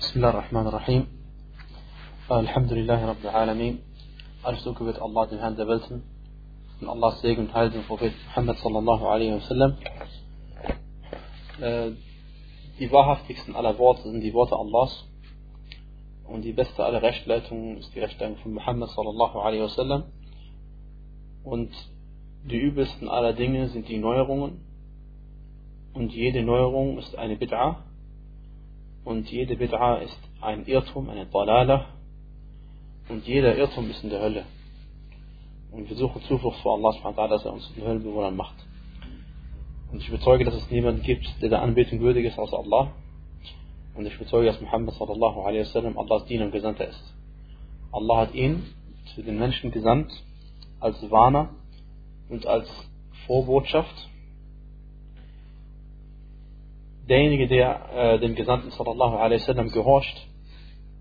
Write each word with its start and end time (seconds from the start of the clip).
بسم 0.00 0.16
الله 0.16 0.30
الرحمن 0.30 0.66
الرحيم 0.66 1.06
الحمد 2.32 2.72
لله 2.72 3.06
رب 3.06 3.22
العالمين 3.24 3.78
Alles 4.42 4.64
Lob 4.64 4.78
gebet 4.78 4.98
Allah, 4.98 5.26
dem 5.26 5.38
Herrn 5.38 5.56
der 5.56 5.68
Welten. 5.68 6.02
Und 6.80 6.88
Allahs 6.88 7.20
Segen 7.20 7.42
und 7.42 7.52
Heil 7.52 7.68
dem 7.70 7.82
Prophet 7.82 8.14
Muhammad 8.28 8.56
sallallahu 8.56 9.04
alaihi 9.06 9.34
wasallam. 9.34 9.76
Äh, 11.60 11.90
die 12.78 12.90
wahrhaftigsten 12.90 13.54
aller 13.54 13.76
Worte 13.78 14.02
sind 14.10 14.22
die 14.22 14.32
Worte 14.32 14.56
Allahs. 14.56 15.04
Und 16.24 16.40
die 16.42 16.54
beste 16.54 16.82
aller 16.82 17.02
Rechtleitungen 17.02 17.76
ist 17.76 17.94
die 17.94 18.00
Rechtleitung 18.00 18.38
von 18.38 18.54
Muhammad 18.54 18.88
sallallahu 18.90 19.38
alaihi 19.40 19.62
wasallam. 19.62 20.04
Und 21.44 21.72
die 22.44 22.56
übelsten 22.56 23.10
aller 23.10 23.34
Dinge 23.34 23.68
sind 23.68 23.88
die 23.90 23.98
Neuerungen. 23.98 24.64
Und 25.92 26.14
jede 26.14 26.42
Neuerung 26.42 26.96
ist 26.96 27.14
eine 27.16 27.34
Bid'ah. 27.34 27.76
Und 29.03 29.29
jede 29.31 29.55
Bid'ah 29.55 30.01
ist 30.01 30.19
ein 30.41 30.65
Irrtum, 30.65 31.09
eine 31.09 31.25
Dalala. 31.25 31.87
Und 33.09 33.25
jeder 33.25 33.57
Irrtum 33.57 33.89
ist 33.89 34.03
in 34.03 34.09
der 34.09 34.21
Hölle. 34.21 34.45
Und 35.71 35.89
wir 35.89 35.95
suchen 35.95 36.21
Zuflucht 36.23 36.59
vor 36.61 36.75
Allah, 36.75 37.27
dass 37.27 37.45
er 37.45 37.53
uns 37.53 37.69
in 37.69 37.75
den 37.75 37.87
Höllenbewohnern 37.87 38.35
macht. 38.35 38.55
Und 39.91 40.01
ich 40.01 40.09
bezeuge, 40.09 40.45
dass 40.45 40.55
es 40.55 40.69
niemanden 40.69 41.01
gibt, 41.01 41.25
der 41.41 41.49
der 41.49 41.61
Anbetung 41.61 41.99
würdig 41.99 42.25
ist 42.25 42.39
als 42.39 42.53
Allah. 42.53 42.91
Und 43.95 44.05
ich 44.05 44.17
bezeuge, 44.17 44.47
dass 44.47 44.61
Muhammad 44.61 44.93
sallallahu 44.95 45.41
alaihi 45.41 45.61
wasallam 45.61 45.97
Allahs 45.97 46.25
Diener 46.25 46.45
und 46.45 46.51
Gesandter 46.51 46.87
ist. 46.87 47.13
Allah 47.91 48.17
hat 48.17 48.33
ihn 48.33 48.63
zu 49.15 49.21
den 49.21 49.37
Menschen 49.37 49.71
gesandt 49.71 50.11
als 50.79 51.09
Warner 51.11 51.49
und 52.29 52.45
als 52.45 52.69
Vorbotschaft. 53.25 54.09
Derjenige, 57.07 57.47
der 57.47 57.89
äh, 57.93 58.19
dem 58.19 58.35
Gesandten 58.35 58.71
sallallahu 58.71 59.17
alaihi 59.17 59.41
wasallam 59.41 59.71
gehorcht, 59.71 60.27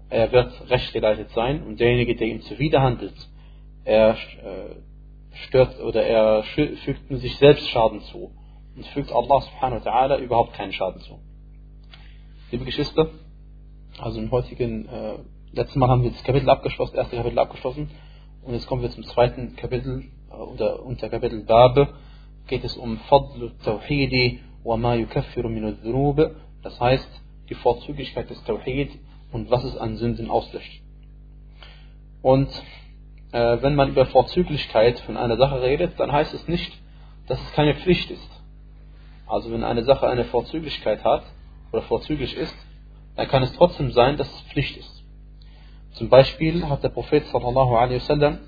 er 0.08 0.32
wird 0.32 0.70
rechtgeleitet 0.70 1.30
sein 1.30 1.62
und 1.62 1.78
derjenige, 1.78 2.16
der 2.16 2.26
ihm 2.26 2.40
zuwiderhandelt, 2.42 3.14
er 3.84 4.10
äh, 4.12 4.16
stört 5.46 5.80
oder 5.80 6.02
er 6.02 6.42
fügt 6.42 7.08
sich 7.08 7.36
selbst 7.36 7.68
Schaden 7.68 8.00
zu 8.02 8.32
und 8.76 8.86
fügt 8.88 9.12
Allah 9.12 9.40
subhanahu 9.40 9.84
wa 9.84 9.90
ta'ala 9.90 10.18
überhaupt 10.18 10.54
keinen 10.54 10.72
Schaden 10.72 11.00
zu. 11.02 11.20
Liebe 12.50 12.64
Geschwister, 12.64 13.10
also 13.98 14.20
im 14.20 14.30
heutigen, 14.30 14.88
äh, 14.88 15.18
letzten 15.52 15.78
Mal 15.78 15.88
haben 15.88 16.02
wir 16.02 16.10
das 16.10 16.24
Kapitel 16.24 16.48
abgeschlossen, 16.50 16.96
erste 16.96 17.16
Kapitel 17.16 17.38
abgeschlossen 17.38 17.90
und 18.42 18.54
jetzt 18.54 18.66
kommen 18.66 18.82
wir 18.82 18.90
zum 18.90 19.04
zweiten 19.04 19.54
Kapitel, 19.56 20.04
äh, 20.30 20.34
unter, 20.34 20.84
unter 20.84 21.08
Kapitel 21.08 21.44
Babe 21.44 21.88
geht 22.48 22.64
es 22.64 22.76
um 22.76 22.98
Fadl 23.08 23.52
Tawhidi 23.64 24.40
das 26.62 26.80
heißt 26.80 27.22
die 27.48 27.54
Vorzüglichkeit 27.54 28.30
des 28.30 28.42
Tawhid 28.44 28.90
und 29.32 29.50
was 29.50 29.64
es 29.64 29.76
an 29.76 29.96
Sünden 29.96 30.30
auslöscht. 30.30 30.82
Und 32.22 32.48
äh, 33.32 33.58
wenn 33.62 33.74
man 33.74 33.90
über 33.90 34.06
Vorzüglichkeit 34.06 35.00
von 35.00 35.16
einer 35.16 35.36
Sache 35.36 35.62
redet, 35.62 35.98
dann 35.98 36.12
heißt 36.12 36.34
es 36.34 36.46
nicht, 36.48 36.72
dass 37.26 37.40
es 37.40 37.52
keine 37.52 37.74
Pflicht 37.74 38.10
ist. 38.10 38.30
Also 39.26 39.52
wenn 39.52 39.64
eine 39.64 39.84
Sache 39.84 40.08
eine 40.08 40.24
Vorzüglichkeit 40.24 41.04
hat 41.04 41.22
oder 41.72 41.82
vorzüglich 41.82 42.36
ist, 42.36 42.54
dann 43.16 43.28
kann 43.28 43.42
es 43.42 43.52
trotzdem 43.52 43.92
sein, 43.92 44.16
dass 44.16 44.28
es 44.28 44.40
Pflicht 44.52 44.76
ist. 44.76 45.04
Zum 45.92 46.08
Beispiel 46.08 46.68
hat 46.68 46.82
der 46.82 46.88
Prophet 46.88 47.24
sallallahu 47.26 47.76
alaihi 47.76 47.96
wasallam 47.96 48.38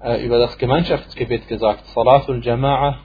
äh, 0.00 0.24
über 0.24 0.38
das 0.38 0.58
Gemeinschaftsgebet 0.58 1.48
gesagt, 1.48 1.86
Salatul 1.88 2.40
Jama'a 2.40 2.96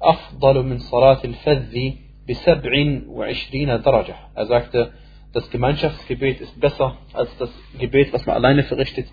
afdalu 0.00 0.62
min 0.62 0.78
Salatil 0.80 1.34
Fadhi 1.44 1.98
bi 2.26 2.34
27 2.34 3.82
daraja. 3.82 4.14
Er 4.34 4.46
sagte, 4.46 4.92
das 5.32 5.50
Gemeinschaftsgebet 5.50 6.40
ist 6.40 6.58
besser 6.60 6.96
als 7.12 7.30
das 7.38 7.50
Gebet, 7.78 8.12
was 8.12 8.24
man 8.26 8.36
alleine 8.36 8.64
verrichtet, 8.64 9.06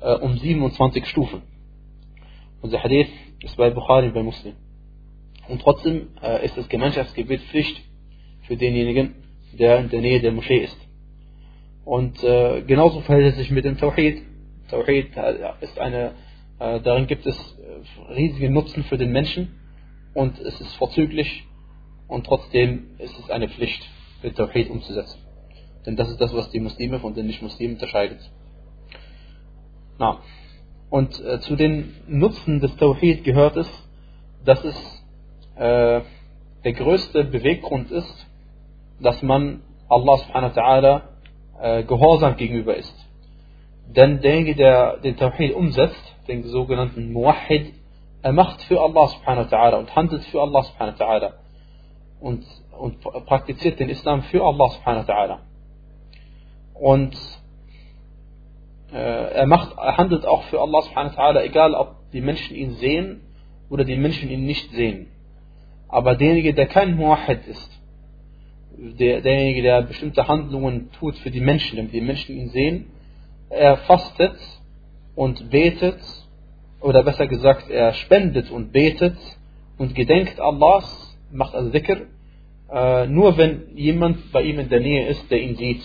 äh, 0.00 0.14
um 0.14 0.36
27 0.36 1.06
Stufen. 1.06 1.42
Unser 2.60 2.82
Hadith 2.82 3.10
ist 3.42 3.56
bei 3.56 3.70
Bukhari 3.70 4.10
bei 4.10 4.22
Muslim. 4.22 4.54
Und 5.48 5.62
trotzdem 5.62 6.08
äh, 6.22 6.44
ist 6.44 6.56
das 6.56 6.68
Gemeinschaftsgebet 6.68 7.40
Pflicht 7.42 7.80
für 8.42 8.56
denjenigen, 8.56 9.14
der 9.52 9.78
in 9.78 9.88
der 9.88 10.00
Nähe 10.00 10.20
der 10.20 10.32
Moschee 10.32 10.58
ist. 10.58 10.78
Und 11.84 12.22
äh, 12.22 12.62
genauso 12.62 13.00
verhält 13.00 13.32
es 13.32 13.36
sich 13.36 13.50
mit 13.50 13.64
dem 13.64 13.78
Tawhid. 13.78 14.22
Tawhid 14.68 15.12
ist 15.62 15.78
eine, 15.78 16.12
darin 16.58 17.06
gibt 17.06 17.24
es 17.24 17.58
riesige 18.14 18.50
Nutzen 18.50 18.84
für 18.84 18.98
den 18.98 19.12
Menschen 19.12 19.58
und 20.14 20.38
es 20.40 20.60
ist 20.60 20.74
vorzüglich 20.76 21.44
und 22.06 22.26
trotzdem 22.26 22.98
ist 22.98 23.18
es 23.18 23.30
eine 23.30 23.48
Pflicht, 23.48 23.82
den 24.22 24.34
Tawhid 24.34 24.70
umzusetzen. 24.70 25.20
Denn 25.86 25.96
das 25.96 26.08
ist 26.10 26.20
das, 26.20 26.34
was 26.34 26.50
die 26.50 26.60
Muslime 26.60 26.98
von 27.00 27.14
den 27.14 27.26
Nicht-Muslimen 27.26 27.76
unterscheidet. 27.76 28.20
Na. 29.98 30.20
Und 30.90 31.22
äh, 31.24 31.40
zu 31.40 31.56
den 31.56 31.94
Nutzen 32.06 32.60
des 32.60 32.74
Tawhid 32.76 33.24
gehört 33.24 33.56
es, 33.56 33.68
dass 34.44 34.64
es 34.64 34.76
äh, 35.56 36.00
der 36.64 36.72
größte 36.72 37.24
Beweggrund 37.24 37.90
ist, 37.90 38.26
dass 39.00 39.22
man 39.22 39.60
Allah 39.88 40.16
subhanahu 40.18 40.56
wa 40.56 40.60
ta'ala 40.60 41.02
äh, 41.60 41.84
gehorsam 41.84 42.36
gegenüber 42.36 42.76
ist. 42.76 42.94
Denn 43.88 44.20
derjenige, 44.20 44.54
der 44.54 44.98
den 44.98 45.16
Tawhid 45.16 45.54
umsetzt, 45.54 46.14
den 46.26 46.42
sogenannten 46.44 47.12
Muwahid, 47.12 47.72
er 48.22 48.32
macht 48.32 48.62
für 48.62 48.80
Allah 48.80 49.08
subhanahu 49.08 49.50
wa 49.50 49.56
ta'ala 49.56 49.76
und 49.76 49.94
handelt 49.94 50.24
für 50.24 50.40
Allah 50.40 50.62
subhanahu 50.62 50.98
wa 50.98 51.04
ta'ala 51.04 51.32
und, 52.20 52.44
und 52.78 53.00
praktiziert 53.26 53.78
den 53.78 53.90
Islam 53.90 54.22
für 54.24 54.42
Allah 54.42 54.70
subhanahu 54.70 55.06
wa 55.06 55.12
ta'ala. 55.12 55.38
Und 56.74 57.16
äh, 58.92 58.96
er, 58.96 59.46
macht, 59.46 59.76
er 59.76 59.96
handelt 59.96 60.26
auch 60.26 60.42
für 60.44 60.60
Allah 60.60 60.82
subhanahu 60.82 61.16
wa 61.16 61.22
ta'ala, 61.22 61.42
egal 61.42 61.74
ob 61.74 61.94
die 62.12 62.20
Menschen 62.20 62.56
ihn 62.56 62.72
sehen 62.72 63.20
oder 63.70 63.84
die 63.84 63.96
Menschen 63.96 64.30
ihn 64.30 64.46
nicht 64.46 64.70
sehen. 64.72 65.08
Aber 65.88 66.16
derjenige, 66.16 66.54
der 66.54 66.66
kein 66.66 66.96
Muahid 66.96 67.46
ist, 67.46 67.70
der, 68.78 69.20
derjenige, 69.20 69.62
der 69.62 69.82
bestimmte 69.82 70.28
Handlungen 70.28 70.90
tut 70.92 71.16
für 71.16 71.30
die 71.30 71.40
Menschen, 71.40 71.76
damit 71.76 71.92
die 71.92 72.00
Menschen 72.00 72.36
ihn 72.36 72.48
sehen, 72.50 72.90
er 73.50 73.76
fastet 73.78 74.36
und 75.14 75.50
betet, 75.50 75.98
oder 76.80 77.02
besser 77.02 77.26
gesagt, 77.26 77.70
er 77.70 77.92
spendet 77.94 78.50
und 78.50 78.72
betet 78.72 79.16
und 79.78 79.94
gedenkt 79.94 80.40
Allahs, 80.40 81.18
macht 81.32 81.54
also 81.54 81.70
Dhikr, 81.70 82.02
äh, 82.72 83.06
nur 83.06 83.36
wenn 83.36 83.76
jemand 83.76 84.32
bei 84.32 84.42
ihm 84.42 84.58
in 84.58 84.68
der 84.68 84.80
Nähe 84.80 85.08
ist, 85.08 85.30
der 85.30 85.40
ihn 85.40 85.56
sieht. 85.56 85.82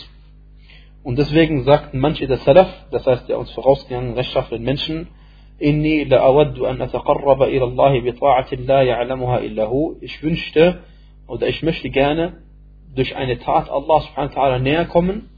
Und 1.04 1.18
deswegen 1.18 1.64
sagten 1.64 2.00
manche 2.00 2.28
der 2.28 2.38
Salaf, 2.38 2.70
das 2.92 3.06
heißt 3.06 3.28
der 3.28 3.38
uns 3.38 3.52
vorausgegangenen 3.52 4.16
rechtschaffenen 4.16 4.64
Menschen, 4.64 5.08
an 5.60 6.82
ataqarraba 6.82 7.48
ila 7.48 7.66
Allah 7.66 8.02
bi 8.02 8.12
ta'atin 8.12 8.66
la 8.66 8.82
ya'lamuha 8.82 9.40
illa 9.44 9.70
hu. 9.70 9.96
Ich 10.02 10.22
wünschte 10.24 10.80
oder 11.28 11.48
ich 11.48 11.62
möchte 11.64 11.90
gerne 11.90 12.44
durch 12.96 13.16
eine 13.16 13.40
Tat 13.40 13.70
Allah 13.70 14.02
subhanahu 14.02 14.36
wa 14.36 14.42
ta'ala 14.42 14.60
näher 14.60 14.86
kommen 14.86 15.30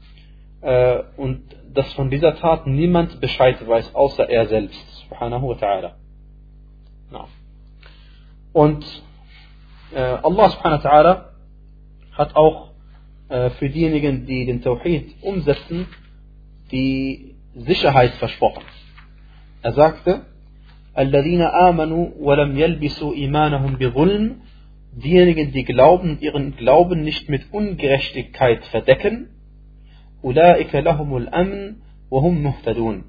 äh, 0.62 0.98
und 1.16 1.42
dass 1.72 1.92
von 1.94 2.10
dieser 2.10 2.36
Tat 2.36 2.66
niemand 2.66 3.20
Bescheid 3.20 3.56
weiß, 3.66 3.94
außer 3.94 4.28
er 4.28 4.46
selbst, 4.46 4.95
subhanahu 5.05 5.49
wa 5.49 5.55
ta'ala. 5.55 5.95
No. 7.11 7.27
Und 8.53 8.85
äh, 9.93 9.99
Allah 9.99 10.49
subhanahu 10.49 10.83
wa 10.83 10.89
ta'ala 10.89 11.25
hat 12.17 12.35
auch 12.35 12.71
äh, 13.29 13.49
für 13.51 13.69
diejenigen, 13.69 14.25
die 14.25 14.45
den 14.45 14.61
Tawhid 14.61 15.15
umsetzen, 15.21 15.87
die 16.71 17.35
Sicherheit 17.55 18.13
versprochen. 18.15 18.63
Er 19.61 19.73
sagte, 19.73 20.25
الذين 20.97 21.41
آمنوا 21.41 22.07
ولم 22.19 22.57
يلبسوا 22.57 23.13
إيمانهم 23.15 23.75
بظلم 23.75 24.35
diejenigen, 24.93 25.53
die 25.53 25.63
glauben, 25.63 26.19
ihren 26.19 26.57
Glauben 26.57 27.01
nicht 27.03 27.29
mit 27.29 27.53
Ungerechtigkeit 27.53 28.65
verdecken, 28.65 29.29
أولئك 30.23 30.75
لهم 30.75 31.17
الأمن 31.17 31.75
وهم 32.11 32.43
مهتدون. 32.43 33.03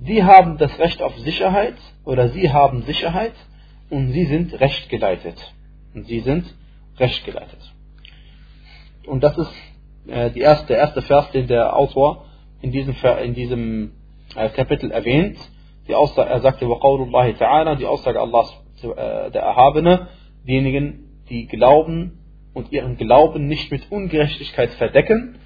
Die 0.00 0.22
haben 0.22 0.58
das 0.58 0.78
Recht 0.78 1.02
auf 1.02 1.16
Sicherheit 1.18 1.76
oder 2.04 2.28
sie 2.28 2.50
haben 2.52 2.82
Sicherheit 2.82 3.34
und 3.90 4.12
sie 4.12 4.26
sind 4.26 4.58
rechtgeleitet. 4.60 5.54
Und 5.94 6.06
sie 6.06 6.20
sind 6.20 6.54
rechtgeleitet. 6.98 7.58
Und 9.06 9.24
das 9.24 9.36
ist 9.38 9.52
äh, 10.06 10.30
die 10.30 10.40
erste, 10.40 10.68
der 10.68 10.78
erste 10.78 11.02
Vers, 11.02 11.30
den 11.32 11.46
der 11.48 11.76
Autor 11.76 12.26
in 12.60 12.70
diesem, 12.70 12.94
in 13.24 13.34
diesem 13.34 13.92
äh, 14.36 14.48
Kapitel 14.50 14.90
erwähnt. 14.90 15.38
Die 15.88 15.94
Aussage, 15.94 16.28
er 16.28 16.40
sagte, 16.40 16.66
ta'ala, 16.66 17.76
die 17.76 17.86
Aussage 17.86 18.20
Allahs, 18.20 18.52
äh, 18.82 19.30
der 19.30 19.42
Erhabene, 19.42 20.08
diejenigen, 20.46 21.22
die 21.30 21.46
glauben 21.46 22.18
und 22.54 22.72
ihren 22.72 22.96
Glauben 22.96 23.46
nicht 23.46 23.70
mit 23.70 23.90
Ungerechtigkeit 23.90 24.70
verdecken, 24.72 25.38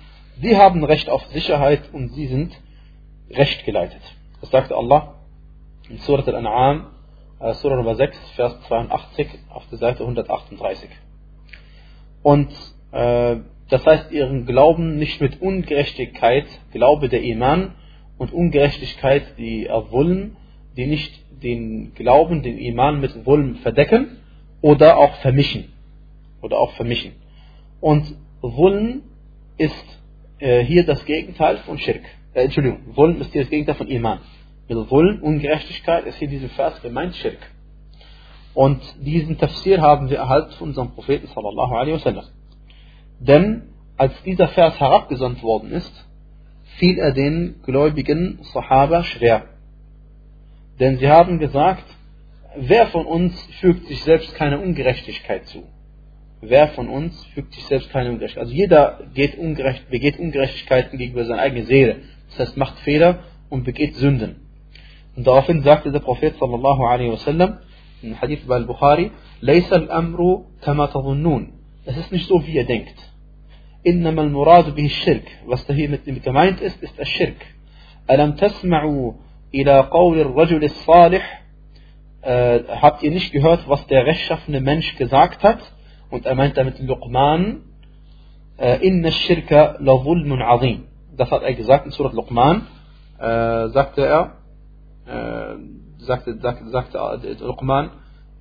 die 0.42 0.56
haben 0.56 0.84
Recht 0.84 1.08
auf 1.08 1.24
Sicherheit 1.26 1.82
und 1.92 2.08
sie 2.10 2.26
sind 2.26 2.52
rechtgeleitet. 3.30 4.02
Das 4.42 4.50
sagte 4.50 4.76
Allah 4.76 5.14
in 5.88 5.98
Surat 5.98 6.26
al-An'am, 6.26 6.86
äh, 7.38 7.54
Surah 7.54 7.76
Nummer 7.76 7.94
6, 7.94 8.18
Vers 8.34 8.60
82 8.66 9.28
auf 9.48 9.64
der 9.68 9.78
Seite 9.78 10.00
138. 10.02 10.90
Und 12.24 12.50
äh, 12.90 13.36
das 13.68 13.86
heißt 13.86 14.10
ihren 14.10 14.44
Glauben 14.44 14.96
nicht 14.96 15.20
mit 15.20 15.40
Ungerechtigkeit, 15.40 16.46
Glaube 16.72 17.08
der 17.08 17.22
Iman 17.22 17.76
und 18.18 18.32
Ungerechtigkeit, 18.32 19.38
die 19.38 19.68
Wulm, 19.90 20.36
die 20.76 20.86
nicht 20.86 21.22
den 21.40 21.94
Glauben, 21.94 22.42
den 22.42 22.58
Iman 22.58 23.00
mit 23.00 23.24
Wulm 23.24 23.56
verdecken 23.56 24.18
oder 24.60 24.98
auch 24.98 25.14
vermischen. 25.18 25.72
Oder 26.40 26.58
auch 26.58 26.72
vermischen. 26.72 27.12
Und 27.80 28.12
Wulm 28.40 29.02
ist 29.56 30.00
äh, 30.40 30.64
hier 30.64 30.84
das 30.84 31.04
Gegenteil 31.04 31.58
von 31.58 31.78
Schirk. 31.78 32.02
Äh, 32.34 32.44
Entschuldigung, 32.44 32.96
Wulm 32.96 33.20
ist 33.20 33.32
hier 33.32 33.42
das 33.42 33.50
Gegenteil 33.50 33.74
von 33.74 33.88
Iman. 33.88 34.20
Mit 34.68 34.90
Wulm, 34.90 35.22
Ungerechtigkeit, 35.22 36.06
ist 36.06 36.16
hier 36.16 36.28
diesem 36.28 36.50
Vers 36.50 36.80
gemeint 36.80 37.14
Schirk. 37.16 37.38
Und 38.54 38.80
diesen 39.00 39.38
Tafsir 39.38 39.80
haben 39.80 40.10
wir 40.10 40.18
erhalten 40.18 40.52
von 40.52 40.68
unserem 40.68 40.92
Propheten 40.92 41.26
sallallahu 41.26 41.74
alaihi 41.74 41.94
wasallam. 41.94 42.24
Denn 43.18 43.62
als 43.96 44.12
dieser 44.24 44.48
Vers 44.48 44.78
herabgesandt 44.80 45.42
worden 45.42 45.70
ist, 45.72 45.92
fiel 46.78 46.98
er 46.98 47.12
den 47.12 47.60
gläubigen 47.64 48.38
Sahaba 48.42 49.04
schwer. 49.04 49.44
Denn 50.80 50.98
sie 50.98 51.08
haben 51.08 51.38
gesagt, 51.38 51.84
wer 52.56 52.86
von 52.88 53.06
uns 53.06 53.40
fügt 53.60 53.86
sich 53.86 54.02
selbst 54.04 54.34
keine 54.34 54.58
Ungerechtigkeit 54.58 55.46
zu? 55.46 55.64
Wer 56.40 56.68
von 56.68 56.88
uns 56.88 57.24
fügt 57.26 57.54
sich 57.54 57.64
selbst 57.66 57.90
keine 57.90 58.10
Ungerechtigkeit? 58.10 58.44
Also 58.44 58.54
jeder 58.54 59.00
geht 59.14 59.38
ungerecht, 59.38 59.88
begeht 59.90 60.18
Ungerechtigkeiten 60.18 60.98
gegenüber 60.98 61.24
seiner 61.24 61.42
eigenen 61.42 61.66
Seele 61.66 61.96
Das 62.31 62.39
heißt, 62.39 62.57
macht 62.57 62.77
Fehler 62.79 63.19
und 63.49 63.63
begeht 63.63 63.95
Sünden. 63.95 64.47
Und 65.15 65.25
daraufhin 65.25 65.61
sagte 65.63 65.91
der 65.91 65.99
Prophet 65.99 66.37
sallallahu 66.37 66.83
alaihi 66.85 67.11
wasallam, 67.11 67.57
in 68.01 68.21
Hadith 68.21 68.45
bei 68.47 68.55
Al-Bukhari, 68.55 69.11
لَيْسَ 69.41 69.71
الْأَمْرُ 69.71 70.43
كَمَا 70.61 70.85
تَظُنُّونَ 70.91 71.47
Es 71.85 71.97
ist 71.97 72.11
nicht 72.11 72.27
so, 72.27 72.45
wie 72.45 72.51
ihr 72.51 72.65
denkt. 72.65 72.95
إنما 73.87 74.21
المراد 74.21 74.75
به 74.75 74.85
الشرك 74.85 75.27
was 75.47 75.65
da 75.65 75.73
hier 75.73 75.89
mit 75.89 76.23
gemeint 76.23 76.61
ist 76.61 76.83
ist 76.83 76.99
الشرك 76.99 77.55
ألم 78.11 78.31
تسمعوا 78.31 79.13
إلى 79.53 79.79
قول 79.79 80.19
الرجل 80.19 80.63
الصالح 80.63 81.41
äh, 82.21 82.59
habt 82.81 83.03
ihr 83.03 83.11
nicht 83.11 83.31
gehört 83.31 83.69
was 83.69 83.85
der 83.87 84.05
rechtschaffene 84.05 84.61
Mensch 84.61 84.95
gesagt 84.97 85.43
hat 85.43 85.59
und 86.09 86.25
er 86.25 86.35
meint 86.35 86.57
damit 86.57 86.79
Luqman 86.79 87.61
äh, 88.57 88.85
inna 88.85 89.07
الشرك 89.07 89.77
لظلم 89.79 90.33
عظيم 90.43 90.87
das 91.16 91.30
hat 91.30 91.42
er 91.42 91.54
gesagt 91.54 91.86
in 91.86 91.92
Surat 91.92 92.12
Luqman 92.12 92.66
äh, 93.18 93.68
sagte 93.68 94.06
er 94.06 94.36
äh, 95.06 95.56
sagte, 95.98 96.38
sagte, 96.38 96.68
sagte 96.68 97.36
Luqman 97.40 97.90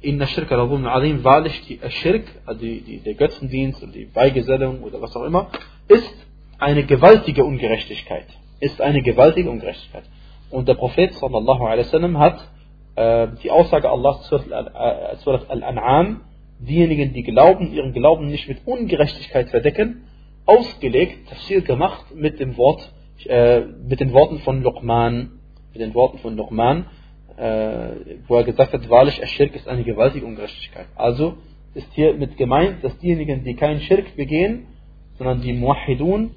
Inna 0.03 0.25
Shirka 0.25 0.55
Azim, 0.55 1.23
wahrlich 1.23 1.61
die 1.67 1.79
also 1.79 2.59
die, 2.59 2.81
die, 2.81 2.97
der 3.03 3.13
Götzendienst 3.13 3.83
und 3.83 3.93
die 3.93 4.05
Beigesellung 4.05 4.81
oder 4.81 4.99
was 4.99 5.15
auch 5.15 5.23
immer, 5.23 5.51
ist 5.87 6.27
eine 6.57 6.83
gewaltige 6.85 7.43
Ungerechtigkeit. 7.43 8.25
Ist 8.59 8.81
eine 8.81 9.03
gewaltige 9.03 9.51
Ungerechtigkeit. 9.51 10.03
Und 10.49 10.67
der 10.67 10.73
Prophet 10.73 11.13
sallallahu 11.13 11.63
alaihi 11.65 11.85
wasallam 11.85 12.17
hat 12.17 12.39
äh, 12.95 13.27
die 13.43 13.51
Aussage 13.51 13.89
Allahs 13.89 14.27
zu 14.27 14.37
Al-An'am, 14.37 16.21
diejenigen, 16.59 17.13
die 17.13 17.23
glauben, 17.23 17.71
ihren 17.71 17.93
Glauben 17.93 18.27
nicht 18.27 18.47
mit 18.47 18.65
Ungerechtigkeit 18.65 19.49
verdecken, 19.49 20.07
ausgelegt, 20.45 21.29
tafsir 21.29 21.61
gemacht 21.61 22.13
mit 22.15 22.39
dem 22.39 22.57
Wort, 22.57 22.91
äh, 23.25 23.61
mit 23.61 23.99
den 23.99 24.13
Worten 24.13 24.39
von 24.39 24.61
Luqman, 24.63 25.39
mit 25.73 25.81
den 25.81 25.93
Worten 25.93 26.17
von 26.19 26.35
Luqman, 26.35 26.85
äh, 27.37 27.91
wo 28.27 28.35
er 28.35 28.43
gesagt 28.43 28.73
hat, 28.73 28.89
wahrlich, 28.89 29.25
Schirk 29.29 29.55
ist 29.55 29.67
eine 29.67 29.83
gewaltige 29.83 30.25
Ungerechtigkeit. 30.25 30.87
Also 30.95 31.35
ist 31.73 31.87
hier 31.93 32.13
mit 32.13 32.37
gemeint, 32.37 32.83
dass 32.83 32.97
diejenigen, 32.99 33.43
die 33.43 33.55
keinen 33.55 33.79
Schirk 33.81 34.15
begehen, 34.15 34.67
sondern 35.17 35.41
die 35.41 35.53
Muahidun, 35.53 36.31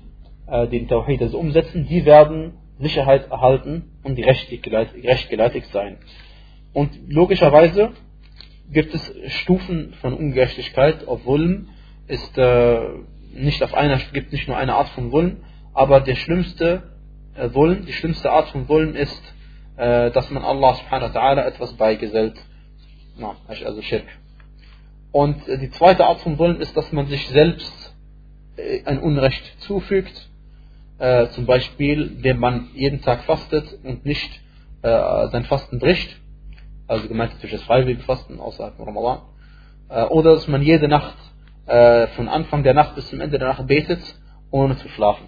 äh, 0.46 0.68
den 0.68 0.88
Tawhid 0.88 1.22
also 1.22 1.38
umsetzen, 1.38 1.86
die 1.88 2.04
werden 2.04 2.54
Sicherheit 2.78 3.30
erhalten 3.30 3.92
und 4.02 4.18
rechtgeleitet 4.18 5.64
sein. 5.66 5.98
Und 6.72 6.90
logischerweise 7.08 7.92
gibt 8.70 8.94
es 8.94 9.14
Stufen 9.28 9.94
von 10.00 10.12
Ungerechtigkeit, 10.14 11.06
Wulm 11.06 11.68
ist 12.06 12.36
äh, 12.36 12.80
nicht 13.34 13.62
auf 13.62 13.74
einer, 13.74 13.98
gibt 14.12 14.32
nicht 14.32 14.48
nur 14.48 14.56
eine 14.56 14.74
Art 14.74 14.88
von 14.90 15.12
Wulm, 15.12 15.38
aber 15.72 16.00
der 16.00 16.14
schlimmste 16.14 16.94
äh, 17.34 17.48
die 17.48 17.92
schlimmste 17.92 18.30
Art 18.30 18.48
von 18.50 18.68
Wulm 18.68 18.94
ist 18.94 19.34
äh, 19.76 20.12
dass 20.12 20.30
man 20.30 20.44
Allah 20.44 20.74
subhanahu 20.74 21.12
wa 21.12 21.20
ta'ala 21.20 21.46
etwas 21.46 21.72
beigesellt. 21.72 22.40
Also 23.48 23.82
Schirk. 23.82 24.06
Und 25.10 25.48
äh, 25.48 25.58
die 25.58 25.70
zweite 25.70 26.06
Art 26.06 26.20
von 26.20 26.38
Wollen 26.38 26.60
ist, 26.60 26.76
dass 26.76 26.92
man 26.92 27.06
sich 27.06 27.28
selbst 27.28 27.94
äh, 28.56 28.84
ein 28.84 29.00
Unrecht 29.00 29.60
zufügt, 29.62 30.28
zum 31.32 31.44
Beispiel, 31.44 32.02
indem 32.18 32.38
man 32.38 32.68
jeden 32.72 33.02
Tag 33.02 33.24
fastet 33.24 33.66
und 33.82 34.06
nicht 34.06 34.30
sein 34.82 35.44
Fasten 35.44 35.80
bricht, 35.80 36.16
also 36.86 37.08
gemeint 37.08 37.32
durch 37.40 37.50
das 37.50 37.62
freiwillige 37.64 38.00
Fasten 38.02 38.38
außerhalb 38.38 38.76
von 38.76 38.86
Ramadan, 38.86 39.22
oder 40.10 40.34
dass 40.34 40.46
man 40.46 40.62
jede 40.62 40.86
Nacht 40.86 41.16
äh, 41.66 42.06
von 42.08 42.28
Anfang 42.28 42.62
der 42.62 42.74
Nacht 42.74 42.94
bis 42.94 43.08
zum 43.08 43.20
Ende 43.20 43.38
der 43.38 43.48
Nacht 43.48 43.66
betet, 43.66 44.00
ohne 44.50 44.76
zu 44.76 44.88
schlafen. 44.88 45.26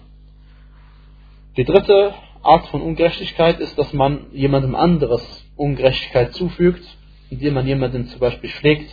Die 1.57 1.65
dritte 1.65 2.13
Art 2.43 2.67
von 2.67 2.81
Ungerechtigkeit 2.81 3.59
ist, 3.59 3.77
dass 3.77 3.93
man 3.93 4.27
jemandem 4.31 4.75
anderes 4.75 5.23
Ungerechtigkeit 5.55 6.33
zufügt, 6.33 6.83
indem 7.29 7.55
man 7.55 7.67
jemanden 7.67 8.07
zum 8.07 8.19
Beispiel 8.19 8.49
schlägt 8.49 8.89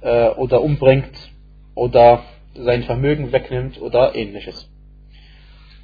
äh, 0.00 0.28
oder 0.30 0.62
umbringt 0.62 1.12
oder 1.74 2.24
sein 2.54 2.82
Vermögen 2.82 3.32
wegnimmt 3.32 3.80
oder 3.80 4.14
ähnliches. 4.14 4.68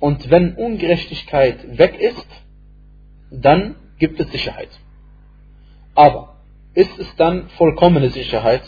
Und 0.01 0.31
wenn 0.31 0.55
Ungerechtigkeit 0.55 1.79
weg 1.79 1.99
ist, 1.99 2.27
dann 3.31 3.77
gibt 3.99 4.21
es 4.21 4.31
Sicherheit. 4.31 4.71
Aber 5.95 6.37
ist 6.75 6.99
es 6.99 7.15
dann 7.17 7.49
vollkommene 7.51 8.11
Sicherheit 8.11 8.63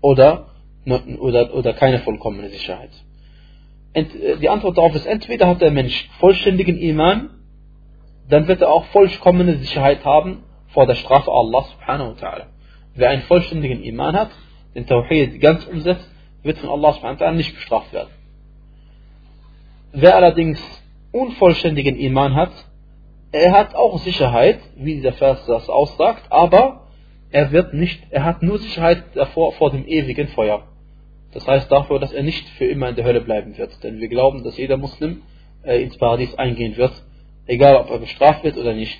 oder, 0.00 0.48
oder, 0.86 1.54
oder 1.54 1.72
keine 1.74 1.98
vollkommene 2.00 2.48
Sicherheit? 2.50 2.90
Äh, 3.92 4.04
die 4.40 4.48
Antwort 4.48 4.78
darauf 4.78 4.94
ist, 4.94 5.06
entweder 5.06 5.48
hat 5.48 5.60
der 5.60 5.70
Mensch 5.70 6.08
vollständigen 6.18 6.78
Iman 6.78 7.30
dann 8.28 8.48
wird 8.48 8.60
er 8.60 8.72
auch 8.72 8.84
vollkommene 8.86 9.56
Sicherheit 9.56 10.04
haben 10.04 10.42
vor 10.68 10.86
der 10.86 10.94
Strafe 10.94 11.30
Allah 11.30 11.62
subhanahu 11.62 12.10
wa 12.10 12.26
ta'ala. 12.26 12.46
Wer 12.94 13.10
einen 13.10 13.22
vollständigen 13.22 13.82
Iman 13.82 14.16
hat, 14.16 14.30
den 14.74 14.86
Tawhid 14.86 15.40
ganz 15.40 15.64
umsetzt, 15.66 16.10
wird 16.42 16.58
von 16.58 16.70
Allah 16.70 16.92
subhanahu 16.92 17.20
wa 17.20 17.26
ta'ala 17.26 17.36
nicht 17.36 17.54
bestraft 17.54 17.92
werden. 17.92 18.10
Wer 19.92 20.16
allerdings 20.16 20.60
unvollständigen 21.12 21.96
Iman 21.96 22.34
hat, 22.34 22.52
er 23.32 23.52
hat 23.52 23.74
auch 23.74 23.98
Sicherheit, 24.00 24.60
wie 24.76 24.96
dieser 24.96 25.12
Vers 25.12 25.44
das 25.46 25.68
aussagt, 25.68 26.24
aber 26.30 26.88
er 27.30 27.52
wird 27.52 27.74
nicht, 27.74 28.02
er 28.10 28.24
hat 28.24 28.42
nur 28.42 28.58
Sicherheit 28.58 29.04
davor 29.14 29.52
vor 29.52 29.70
dem 29.70 29.86
ewigen 29.86 30.28
Feuer. 30.28 30.64
Das 31.36 31.46
heißt 31.46 31.70
dafür, 31.70 31.98
dass 31.98 32.12
er 32.12 32.22
nicht 32.22 32.48
für 32.50 32.64
immer 32.64 32.88
in 32.88 32.96
der 32.96 33.04
Hölle 33.04 33.20
bleiben 33.20 33.56
wird. 33.58 33.82
Denn 33.84 34.00
wir 34.00 34.08
glauben, 34.08 34.42
dass 34.42 34.56
jeder 34.56 34.76
Muslim 34.76 35.22
äh, 35.62 35.82
ins 35.82 35.96
Paradies 35.98 36.34
eingehen 36.36 36.76
wird 36.76 36.94
egal 37.46 37.76
ob 37.76 37.90
er 37.90 37.98
bestraft 37.98 38.44
wird 38.44 38.56
oder 38.56 38.74
nicht. 38.74 38.98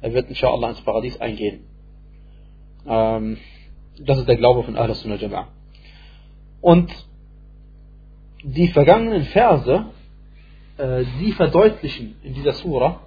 Er 0.00 0.12
wird 0.12 0.28
inshallah 0.28 0.70
ins 0.70 0.80
Paradies 0.82 1.20
eingehen. 1.20 1.64
Ähm, 2.86 3.38
das 3.98 4.18
ist 4.18 4.28
der 4.28 4.36
Glaube 4.36 4.62
von 4.62 4.76
Ahlus 4.76 5.02
Sunnah 5.02 5.16
Jama'a. 5.16 5.46
Und 6.60 6.90
die 8.42 8.68
vergangenen 8.68 9.24
Verse, 9.24 9.86
äh, 10.78 11.04
sie 11.18 11.32
verdeutlichen 11.32 12.16
in 12.22 12.34
dieser 12.34 12.52
Sura, 12.52 13.00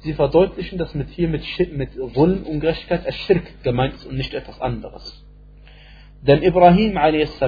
sie 0.00 0.14
verdeutlichen, 0.14 0.78
dass 0.78 0.94
mit 0.94 1.10
hier 1.10 1.28
mit, 1.28 1.44
mit 1.72 1.92
Zulm, 2.14 2.44
Ungerechtigkeit, 2.44 3.12
Schirk 3.12 3.62
gemeint 3.62 3.94
ist 3.94 4.06
und 4.06 4.16
nicht 4.16 4.32
etwas 4.32 4.60
anderes. 4.60 5.24
Denn 6.22 6.42
Ibrahim 6.42 6.96
a.s. 6.96 7.40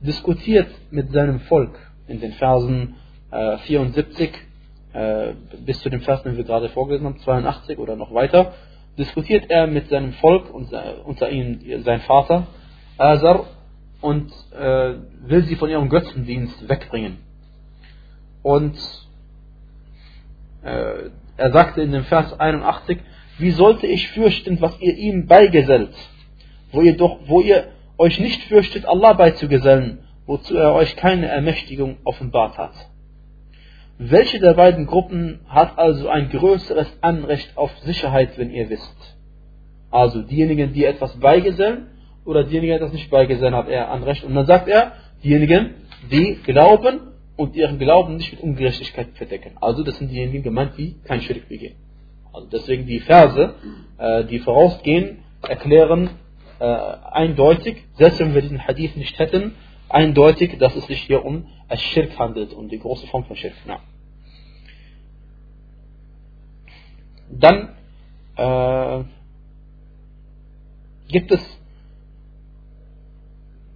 diskutiert 0.00 0.68
mit 0.90 1.12
seinem 1.12 1.40
Volk 1.40 1.78
in 2.06 2.20
den 2.20 2.32
Versen 2.32 2.96
äh, 3.30 3.58
74 3.58 4.30
äh, 4.92 5.34
bis 5.64 5.80
zu 5.80 5.90
dem 5.90 6.00
Vers, 6.00 6.22
den 6.22 6.36
wir 6.36 6.44
gerade 6.44 6.68
vorgelesen 6.70 7.06
haben, 7.06 7.18
82 7.18 7.78
oder 7.78 7.96
noch 7.96 8.12
weiter, 8.12 8.54
diskutiert 8.98 9.50
er 9.50 9.66
mit 9.66 9.88
seinem 9.88 10.12
Volk 10.14 10.52
und 10.52 10.72
unter 11.04 11.30
ihnen 11.30 11.82
sein 11.84 12.00
Vater, 12.00 12.48
Azar, 12.98 13.46
und 14.00 14.32
äh, 14.58 14.94
will 15.26 15.44
sie 15.44 15.56
von 15.56 15.70
ihrem 15.70 15.88
Götzendienst 15.88 16.68
wegbringen. 16.68 17.18
Und 18.42 18.76
äh, 20.62 21.10
er 21.36 21.52
sagte 21.52 21.82
in 21.82 21.92
dem 21.92 22.04
Vers 22.04 22.38
81, 22.38 22.98
wie 23.38 23.50
sollte 23.50 23.86
ich 23.86 24.08
fürchten, 24.08 24.60
was 24.60 24.78
ihr 24.80 24.96
ihm 24.96 25.26
beigesellt, 25.26 25.94
wo 26.72 26.82
ihr 26.82 26.96
doch, 26.96 27.20
wo 27.26 27.40
ihr 27.40 27.68
euch 28.00 28.18
nicht 28.18 28.42
fürchtet, 28.44 28.86
Allah 28.86 29.12
beizugesellen, 29.12 29.98
wozu 30.24 30.56
er 30.56 30.72
euch 30.74 30.96
keine 30.96 31.26
Ermächtigung 31.26 31.98
offenbart 32.04 32.56
hat. 32.56 32.72
Welche 33.98 34.40
der 34.40 34.54
beiden 34.54 34.86
Gruppen 34.86 35.40
hat 35.46 35.78
also 35.78 36.08
ein 36.08 36.30
größeres 36.30 36.90
Anrecht 37.02 37.58
auf 37.58 37.70
Sicherheit, 37.80 38.38
wenn 38.38 38.50
ihr 38.50 38.70
wisst? 38.70 39.16
Also 39.90 40.22
diejenigen, 40.22 40.72
die 40.72 40.86
etwas 40.86 41.14
beigesellen 41.20 41.88
oder 42.24 42.44
diejenigen, 42.44 42.72
die 42.72 42.76
etwas 42.76 42.94
nicht 42.94 43.10
beigesellen, 43.10 43.54
hat 43.54 43.68
er 43.68 43.90
Anrecht. 43.90 44.24
Und 44.24 44.34
dann 44.34 44.46
sagt 44.46 44.68
er, 44.68 44.92
diejenigen, 45.22 45.74
die 46.10 46.36
glauben 46.42 47.00
und 47.36 47.54
ihren 47.54 47.78
Glauben 47.78 48.16
nicht 48.16 48.32
mit 48.32 48.40
Ungerechtigkeit 48.40 49.08
verdecken. 49.14 49.58
Also 49.60 49.82
das 49.82 49.98
sind 49.98 50.10
diejenigen 50.10 50.42
gemeint, 50.42 50.72
die 50.78 50.96
kein 51.04 51.20
Schirk 51.20 51.50
begehen. 51.50 51.76
Also 52.32 52.48
deswegen 52.50 52.86
die 52.86 53.00
Verse, 53.00 53.54
äh, 53.98 54.24
die 54.24 54.38
vorausgehen, 54.38 55.18
erklären 55.42 56.08
äh, 56.60 56.64
eindeutig, 56.64 57.84
selbst 57.94 58.20
wenn 58.20 58.34
wir 58.34 58.42
diesen 58.42 58.66
Hadith 58.66 58.94
nicht 58.96 59.18
hätten, 59.18 59.54
eindeutig, 59.88 60.58
dass 60.58 60.76
es 60.76 60.86
sich 60.86 61.02
hier 61.02 61.24
um 61.24 61.46
Schirk 61.74 62.18
handelt, 62.18 62.52
um 62.52 62.68
die 62.68 62.78
große 62.78 63.06
Form 63.08 63.24
von 63.24 63.36
Schirk. 63.36 63.54
Ja. 63.66 63.80
Dann 67.30 67.76
äh, 68.36 69.04
gibt 71.08 71.30
es 71.32 71.60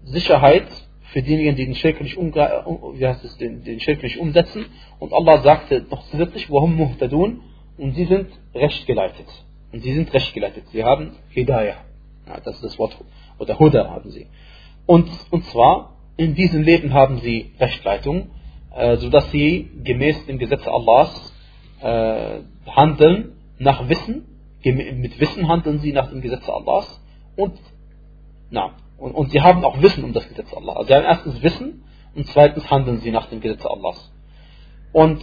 Sicherheit 0.05 0.67
für 1.13 1.23
diejenigen, 1.23 1.57
die 1.57 1.65
den 1.65 1.75
Schirk 1.75 2.01
nicht, 2.01 2.17
wie 2.17 3.07
heißt 3.07 3.25
es, 3.25 3.37
den, 3.39 3.65
den 3.65 3.81
Schirk 3.81 4.03
nicht 4.03 4.19
umsetzen. 4.19 4.67
Und 4.99 5.13
Allah 5.13 5.39
sagte 5.43 5.87
noch 5.91 6.05
zusätzlich, 6.09 6.51
warum 6.51 6.77
muhtadun? 6.77 7.41
Und 7.79 7.95
sie 7.95 8.05
sind 8.05 8.29
rechtgeleitet. 8.55 9.27
Und 9.73 9.83
sie 9.83 9.95
sind 9.95 10.13
rechtgeleitet. 10.13 10.69
Sie 10.69 10.85
haben 10.85 11.17
Hidayah. 11.31 11.77
Ja, 12.27 12.41
das 12.41 12.57
ist 12.57 12.65
das 12.65 12.79
Wort. 12.79 12.97
Oder 13.39 13.59
Huda 13.59 13.91
haben 13.91 14.11
sie. 14.11 14.27
Und, 14.87 15.09
und 15.31 15.45
zwar, 15.47 15.97
in 16.17 16.35
diesem 16.35 16.63
Leben 16.63 16.93
haben 16.93 17.19
sie 17.19 17.53
Rechtleitung, 17.59 18.31
äh, 18.75 18.97
sodass 18.97 19.31
sie 19.31 19.71
gemäß 19.83 20.27
dem 20.27 20.39
Gesetz 20.39 20.67
Allahs 20.67 21.33
äh, 21.81 22.41
handeln 22.67 23.33
nach 23.59 23.89
Wissen. 23.89 24.27
Mit 24.63 25.21
Wissen 25.21 25.49
handeln 25.49 25.81
sie 25.81 25.93
nach 25.93 26.09
dem 26.09 26.21
Gesetz 26.21 26.49
Allahs. 26.49 27.01
Und, 27.37 27.59
na, 28.51 28.73
und, 28.97 29.13
und 29.13 29.31
sie 29.31 29.41
haben 29.41 29.65
auch 29.65 29.81
Wissen 29.83 30.05
um 30.05 30.13
das 30.13 30.29
Gesetz 30.29 30.53
Allah. 30.55 30.75
Also 30.75 30.89
sie 30.89 30.95
haben 30.95 31.05
erstens 31.05 31.43
Wissen 31.43 31.85
und 32.15 32.27
zweitens 32.29 32.71
handeln 32.71 32.99
sie 32.99 33.11
nach 33.11 33.27
dem 33.27 33.41
Gesetz 33.41 33.65
Allahs. 33.67 34.11
Und 34.93 35.21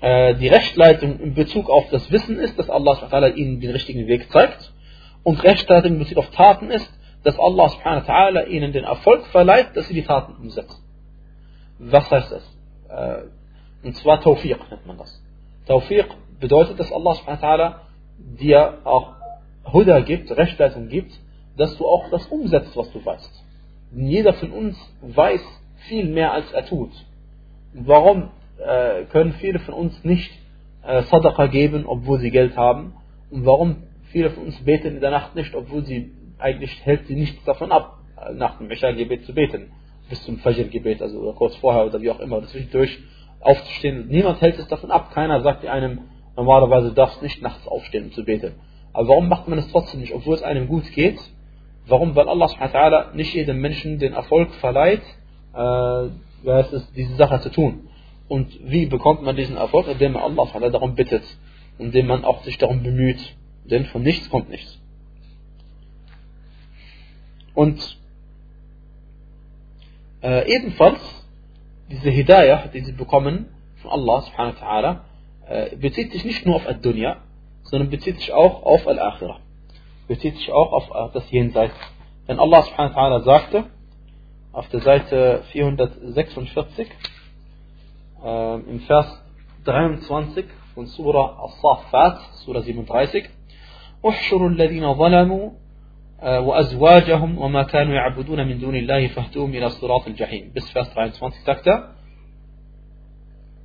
äh, 0.00 0.34
die 0.36 0.48
Rechtleitung 0.48 1.18
in 1.20 1.34
Bezug 1.34 1.68
auf 1.68 1.88
das 1.90 2.10
Wissen 2.10 2.38
ist, 2.38 2.58
dass 2.58 2.70
Allah 2.70 3.28
ihnen 3.28 3.60
den 3.60 3.70
richtigen 3.70 4.06
Weg 4.06 4.30
zeigt. 4.30 4.72
Und 5.24 5.42
Rechtleitung 5.42 5.94
in 5.94 5.98
Bezug 5.98 6.18
auf 6.18 6.30
Taten 6.30 6.70
ist, 6.70 6.88
dass 7.24 7.38
Allah 7.38 8.44
ihnen 8.46 8.72
den 8.72 8.84
Erfolg 8.84 9.26
verleiht, 9.28 9.74
dass 9.74 9.88
sie 9.88 9.94
die 9.94 10.04
Taten 10.04 10.34
umsetzen. 10.34 10.82
Was 11.78 12.10
heißt 12.10 12.30
das? 12.30 12.56
Äh, 12.90 13.86
und 13.86 13.96
zwar 13.96 14.20
Tawfiq 14.20 14.70
nennt 14.70 14.86
man 14.86 14.98
das. 14.98 15.22
Tawfiq 15.66 16.06
bedeutet, 16.38 16.78
dass 16.78 16.92
Allah 16.92 17.80
dir 18.18 18.78
auch 18.84 19.14
Huda 19.72 20.00
gibt, 20.00 20.30
Rechtleitung 20.30 20.88
gibt, 20.88 21.12
dass 21.56 21.76
du 21.78 21.86
auch 21.86 22.10
das 22.10 22.26
umsetzt, 22.26 22.76
was 22.76 22.90
du 22.92 23.04
weißt. 23.04 23.44
Denn 23.92 24.06
jeder 24.06 24.34
von 24.34 24.50
uns 24.50 24.76
weiß 25.00 25.42
viel 25.88 26.06
mehr, 26.08 26.32
als 26.32 26.52
er 26.52 26.66
tut. 26.66 26.90
Warum 27.72 28.30
äh, 28.58 29.04
können 29.04 29.32
viele 29.34 29.58
von 29.60 29.74
uns 29.74 30.04
nicht 30.04 30.30
äh, 30.82 31.02
Sadaqa 31.02 31.46
geben, 31.46 31.86
obwohl 31.86 32.20
sie 32.20 32.30
Geld 32.30 32.56
haben? 32.56 32.94
Und 33.30 33.46
warum 33.46 33.84
viele 34.14 34.30
von 34.30 34.44
uns 34.44 34.64
beten 34.64 34.94
in 34.94 35.00
der 35.00 35.10
Nacht 35.10 35.34
nicht, 35.34 35.54
obwohl 35.56 35.84
sie 35.84 36.12
eigentlich 36.38 36.86
hält 36.86 37.08
sie 37.08 37.16
nichts 37.16 37.44
davon 37.44 37.72
ab, 37.72 37.98
nach 38.34 38.58
dem 38.58 38.70
Isha-Gebet 38.70 39.26
zu 39.26 39.34
beten, 39.34 39.72
bis 40.08 40.22
zum 40.22 40.38
Fajr-Gebet, 40.38 41.02
also 41.02 41.32
kurz 41.32 41.56
vorher 41.56 41.84
oder 41.84 42.00
wie 42.00 42.10
auch 42.10 42.20
immer, 42.20 42.40
zwischendurch 42.44 42.96
aufzustehen. 43.40 44.06
Niemand 44.08 44.40
hält 44.40 44.58
es 44.58 44.68
davon 44.68 44.92
ab. 44.92 45.12
Keiner 45.12 45.40
sagt 45.42 45.66
einem, 45.66 46.02
normalerweise 46.36 46.92
darfst 46.92 47.22
nicht 47.22 47.42
nachts 47.42 47.66
aufstehen, 47.66 48.04
um 48.04 48.12
zu 48.12 48.24
beten. 48.24 48.52
Aber 48.92 49.08
warum 49.08 49.28
macht 49.28 49.48
man 49.48 49.58
es 49.58 49.70
trotzdem 49.72 50.00
nicht, 50.00 50.14
obwohl 50.14 50.36
es 50.36 50.42
einem 50.44 50.68
gut 50.68 50.90
geht? 50.92 51.18
Warum? 51.88 52.14
Weil 52.14 52.28
Allah 52.28 53.10
nicht 53.14 53.34
jedem 53.34 53.60
Menschen 53.60 53.98
den 53.98 54.12
Erfolg 54.12 54.54
verleiht, 54.54 55.02
äh, 55.54 56.06
es, 56.46 56.92
diese 56.92 57.16
Sache 57.16 57.40
zu 57.40 57.50
tun. 57.50 57.88
Und 58.28 58.48
wie 58.62 58.86
bekommt 58.86 59.22
man 59.22 59.34
diesen 59.34 59.56
Erfolg? 59.56 59.88
Indem 59.88 60.12
man 60.12 60.22
Allah 60.22 60.70
darum 60.70 60.94
bittet, 60.94 61.24
indem 61.78 62.06
man 62.06 62.24
auch 62.24 62.44
sich 62.44 62.58
darum 62.58 62.84
bemüht. 62.84 63.18
Denn 63.64 63.86
von 63.86 64.02
nichts 64.02 64.28
kommt 64.28 64.50
nichts. 64.50 64.80
Und 67.54 67.98
äh, 70.22 70.52
ebenfalls 70.54 71.00
diese 71.90 72.10
Hidayah, 72.10 72.68
die 72.68 72.80
sie 72.80 72.92
bekommen 72.92 73.46
von 73.76 73.90
Allah 73.90 74.22
subhanahu 74.22 74.54
wa 74.60 74.66
ta'ala, 74.66 75.00
äh, 75.46 75.76
bezieht 75.76 76.12
sich 76.12 76.24
nicht 76.24 76.46
nur 76.46 76.56
auf 76.56 76.66
Ad-Dunya, 76.66 77.18
sondern 77.64 77.90
bezieht 77.90 78.18
sich 78.18 78.32
auch 78.32 78.62
auf 78.62 78.86
Al-Akhirah. 78.86 79.40
Bezieht 80.08 80.36
sich 80.36 80.50
auch 80.50 80.72
auf 80.72 81.12
das 81.12 81.30
Jenseits. 81.30 81.74
Denn 82.28 82.38
Allah 82.38 82.62
subhanahu 82.62 82.94
wa 82.94 83.00
ta'ala 83.00 83.24
sagte, 83.24 83.64
auf 84.52 84.68
der 84.68 84.80
Seite 84.80 85.42
446, 85.52 86.88
äh, 88.24 88.54
im 88.54 88.80
Vers 88.80 89.20
23 89.64 90.46
von 90.74 90.86
Surah 90.86 91.42
As-Saffat, 91.44 92.20
Surah 92.44 92.62
37, 92.62 93.28
احشروا 94.05 94.49
الذين 94.49 94.93
ظلموا 94.93 95.51
وأزواجهم 96.23 97.37
وما 97.37 97.63
كانوا 97.63 97.93
يعبدون 97.93 98.47
من 98.47 98.59
دون 98.59 98.75
الله 98.75 99.07
فاهدوهم 99.07 99.55
إلى 99.55 99.69
صراط 99.69 100.07
الجحيم. 100.07 100.51
Bis 100.53 100.69
Vers 100.71 100.89
23 100.93 101.43
sagt 101.45 101.67
er, 101.67 101.95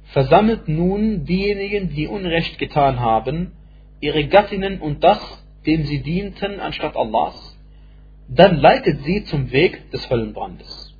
Versammelt 0.04 0.68
nun 0.68 1.25
diejenigen, 1.25 1.88
die 1.88 2.06
Unrecht 2.06 2.58
getan 2.58 3.00
haben, 3.00 3.52
ihre 4.00 4.28
Gattinnen 4.28 4.80
und 4.80 5.02
das, 5.02 5.20
dem 5.66 5.84
sie 5.84 6.02
dienten, 6.02 6.61
anstatt 6.61 6.96
Allahs, 6.96 7.58
dann 8.28 8.56
leitet 8.56 9.02
sie 9.02 9.25
zum 9.25 9.50
Weg 9.50 9.90
des 9.90 10.08
Höllenbrandes. 10.08 10.94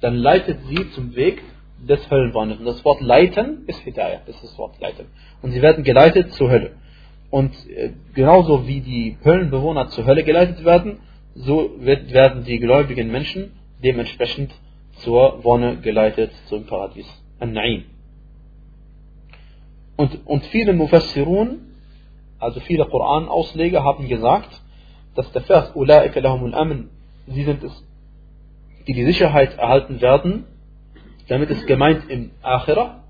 Dann 0.00 0.16
leitet 0.16 0.58
sie 0.66 0.90
zum 0.90 1.14
Weg 1.14 1.42
des 1.88 2.10
Höllenbrandes. 2.10 2.58
Und 2.58 2.64
das 2.64 2.84
Wort 2.84 3.00
leiten 3.00 3.64
ist 3.66 3.80
Hidayah, 3.80 4.22
das 4.26 4.36
ist 4.36 4.44
das 4.44 4.58
Wort 4.58 4.80
leiten. 4.80 5.06
Und 5.42 5.52
sie 5.52 5.62
werden 5.62 5.84
geleitet 5.84 6.32
zur 6.32 6.50
Hölle. 6.50 6.72
Und 7.29 7.53
äh, 7.69 7.91
genauso 8.13 8.67
wie 8.67 8.81
die 8.81 9.17
Höllenbewohner 9.23 9.89
zur 9.89 10.05
Hölle 10.05 10.23
geleitet 10.23 10.63
werden, 10.63 10.99
so 11.35 11.71
wird, 11.79 12.11
werden 12.13 12.43
die 12.45 12.59
gläubigen 12.59 13.11
Menschen 13.11 13.51
dementsprechend 13.83 14.51
zur 14.99 15.43
Wonne 15.43 15.77
geleitet, 15.77 16.31
zum 16.47 16.65
Paradies. 16.65 17.05
An-Na'im. 17.39 17.83
Und, 19.97 20.25
und 20.25 20.45
viele 20.45 20.73
Mufassirun, 20.73 21.59
also 22.39 22.59
viele 22.61 22.85
Koran-Ausleger 22.85 23.83
haben 23.83 24.07
gesagt, 24.07 24.61
dass 25.15 25.31
der 25.31 25.41
Vers 25.41 25.75
Ulaika 25.75 26.19
lahumul 26.19 26.53
Amen, 26.53 26.89
sie 27.27 27.43
sind 27.43 27.63
es, 27.63 27.83
die 28.87 28.93
die 28.93 29.05
Sicherheit 29.05 29.57
erhalten 29.57 29.99
werden, 30.01 30.45
damit 31.27 31.49
ist 31.49 31.67
gemeint 31.67 32.09
im 32.09 32.31
Akhirah, 32.41 33.03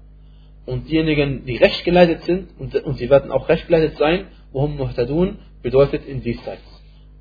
und 0.68 0.90
diejenigen, 0.90 1.46
die 1.46 1.56
recht 1.56 1.84
geleitet 1.86 2.24
sind, 2.24 2.50
und, 2.60 2.76
und 2.76 2.98
sie 2.98 3.10
werden 3.10 3.32
auch 3.32 3.48
recht 3.50 3.68
geleitet 3.68 3.98
sein, 3.98 4.28
wohum 4.52 4.76
muhtadun, 4.76 5.40
bedeutet 5.64 6.06
in 6.06 6.22
diesseits. 6.22 6.62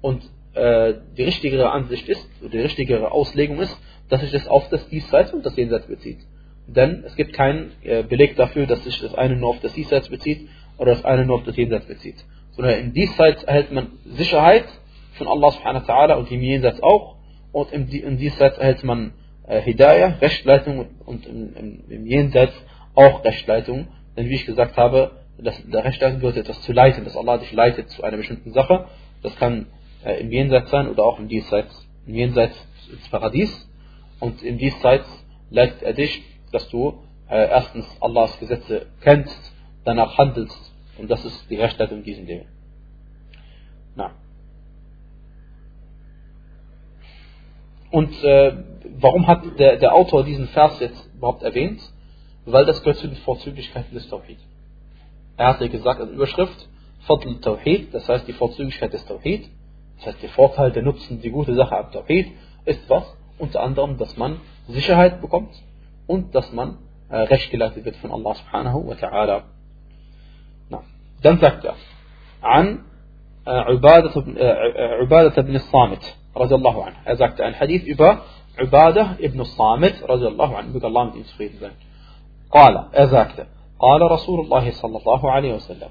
Und 0.02 0.22
äh, 0.54 0.94
die 1.16 1.22
richtigere 1.22 1.70
Ansicht 1.70 2.08
ist, 2.08 2.28
die 2.42 2.58
richtigere 2.58 3.12
Auslegung 3.12 3.60
ist, 3.60 3.80
dass 4.08 4.20
sich 4.20 4.32
das 4.32 4.48
auf 4.48 4.68
das 4.68 4.88
Diesseits 4.88 5.32
und 5.32 5.46
das 5.46 5.56
Jenseits 5.56 5.86
bezieht. 5.86 6.18
Denn 6.66 7.04
es 7.06 7.14
gibt 7.14 7.34
keinen 7.34 7.70
äh, 7.84 8.02
Beleg 8.02 8.34
dafür, 8.34 8.66
dass 8.66 8.82
sich 8.82 9.00
das 9.00 9.14
eine 9.14 9.36
nur 9.36 9.50
auf 9.50 9.60
das 9.60 9.72
Diesseits 9.74 10.08
bezieht 10.08 10.48
oder 10.76 10.92
das 10.92 11.04
eine 11.04 11.24
nur 11.24 11.36
auf 11.36 11.44
das 11.44 11.56
Jenseits 11.56 11.86
bezieht. 11.86 12.16
Sondern 12.50 12.80
im 12.80 12.92
Diesseits 12.92 13.44
erhält 13.44 13.70
man 13.70 13.92
Sicherheit 14.04 14.64
von 15.12 15.28
Allah 15.28 15.52
subhanahu 15.52 15.86
wa 15.86 15.94
ta'ala 15.94 16.14
und 16.14 16.30
im 16.32 16.42
Jenseits 16.42 16.82
auch. 16.82 17.16
Und 17.52 17.72
im, 17.72 17.88
im 17.88 18.18
Diesseits 18.18 18.58
erhält 18.58 18.82
man 18.82 19.12
äh, 19.46 19.60
Hidayah, 19.60 20.16
Rechtleitung 20.20 20.86
und 21.04 21.26
im, 21.26 21.54
im, 21.54 21.84
im 21.88 22.06
Jenseits 22.06 22.54
auch 22.96 23.24
Rechtleitung. 23.24 23.88
Denn 24.16 24.28
wie 24.28 24.34
ich 24.34 24.46
gesagt 24.46 24.76
habe, 24.76 25.12
das, 25.38 25.62
der 25.64 25.84
Rechtleitung 25.84 26.20
bedeutet 26.20 26.48
etwas 26.48 26.62
zu 26.62 26.72
leiten, 26.72 27.04
dass 27.04 27.16
Allah 27.16 27.38
dich 27.38 27.52
leitet 27.52 27.90
zu 27.90 28.02
einer 28.02 28.16
bestimmten 28.16 28.52
Sache. 28.52 28.86
Das 29.22 29.36
kann 29.36 29.66
äh, 30.04 30.20
im 30.20 30.32
Jenseits 30.32 30.70
sein 30.70 30.88
oder 30.88 31.04
auch 31.04 31.20
im 31.20 31.28
Diesseits. 31.28 31.86
Im 32.06 32.14
Jenseits 32.14 32.56
ins 32.90 33.08
Paradies 33.08 33.68
und 34.18 34.42
im 34.42 34.58
Diesseits 34.58 35.06
leitet 35.50 35.82
er 35.82 35.92
dich, 35.92 36.22
dass 36.52 36.68
du 36.70 37.02
äh, 37.28 37.48
erstens 37.48 37.86
Allahs 38.00 38.38
Gesetze 38.40 38.86
kennst, 39.00 39.52
danach 39.84 40.16
handelst 40.18 40.72
und 40.98 41.10
das 41.10 41.24
ist 41.24 41.50
die 41.50 41.56
Rechtleitung 41.56 41.98
in 41.98 42.04
diesen 42.04 42.26
Dingen. 42.26 42.46
Na. 43.94 44.12
Und 47.90 48.12
äh, 48.24 48.56
warum 48.98 49.26
hat 49.26 49.58
der, 49.58 49.76
der 49.76 49.94
Autor 49.94 50.24
diesen 50.24 50.48
Vers 50.48 50.80
jetzt 50.80 51.10
überhaupt 51.14 51.42
erwähnt? 51.42 51.80
weil 52.46 52.64
das 52.64 52.80
gehört 52.82 52.98
zu 52.98 53.08
den 53.08 53.16
Vorzüglichkeiten 53.16 53.94
des 53.94 54.08
Tawhid. 54.08 54.38
Er 55.36 55.48
hatte 55.48 55.68
gesagt 55.68 56.00
in 56.00 56.10
Überschrift, 56.10 56.68
Fadl 57.00 57.40
Tawhid, 57.40 57.92
das 57.92 58.08
heißt 58.08 58.26
die 58.26 58.32
Vorzüglichkeit 58.32 58.92
des 58.92 59.04
Tawhid, 59.06 59.48
das 59.96 60.06
heißt 60.06 60.22
der 60.22 60.30
Vorteil, 60.30 60.72
der 60.72 60.82
Nutzen, 60.82 61.20
die 61.20 61.30
gute 61.30 61.54
Sache 61.54 61.76
ab 61.76 61.92
Tawhid, 61.92 62.32
ist 62.64 62.88
was? 62.88 63.04
Unter 63.38 63.62
anderem, 63.62 63.98
dass 63.98 64.16
man 64.16 64.40
Sicherheit 64.68 65.20
bekommt 65.20 65.52
und 66.06 66.34
dass 66.34 66.50
man 66.52 66.78
äh, 67.10 67.16
recht 67.16 67.50
geleitet 67.50 67.84
wird 67.84 67.96
von 67.96 68.10
Allah 68.10 68.34
subhanahu 68.34 68.88
wa 68.88 68.94
ta'ala. 68.94 69.42
Dann 71.22 71.38
sagt 71.38 71.64
er, 71.64 71.74
an 72.40 72.84
äh, 73.46 73.50
äh, 73.50 73.74
äh, 73.74 75.04
Ubadah 75.04 75.36
ibn 75.38 75.58
Samit, 75.58 76.00
radiallahu 76.34 76.80
anhu. 76.82 76.98
Er 77.04 77.16
sagte 77.16 77.44
ein 77.44 77.58
Hadith 77.58 77.84
über 77.84 78.22
Ubadah 78.60 79.16
ibn 79.18 79.44
Samit, 79.44 80.08
radiallahu 80.08 80.54
anhu, 80.54 80.72
möge 80.72 80.86
Allah 80.86 81.04
mit 81.06 81.16
ihm 81.16 81.24
zufrieden 81.24 81.58
sein. 81.60 81.72
قال, 82.50 82.88
er 82.92 83.08
sagte, 83.08 83.46
قال 83.78 84.10
رسول 84.10 84.40
الله 84.40 84.70
صلى 84.70 84.98
الله 84.98 85.30
عليه 85.30 85.54
وسلم, 85.54 85.88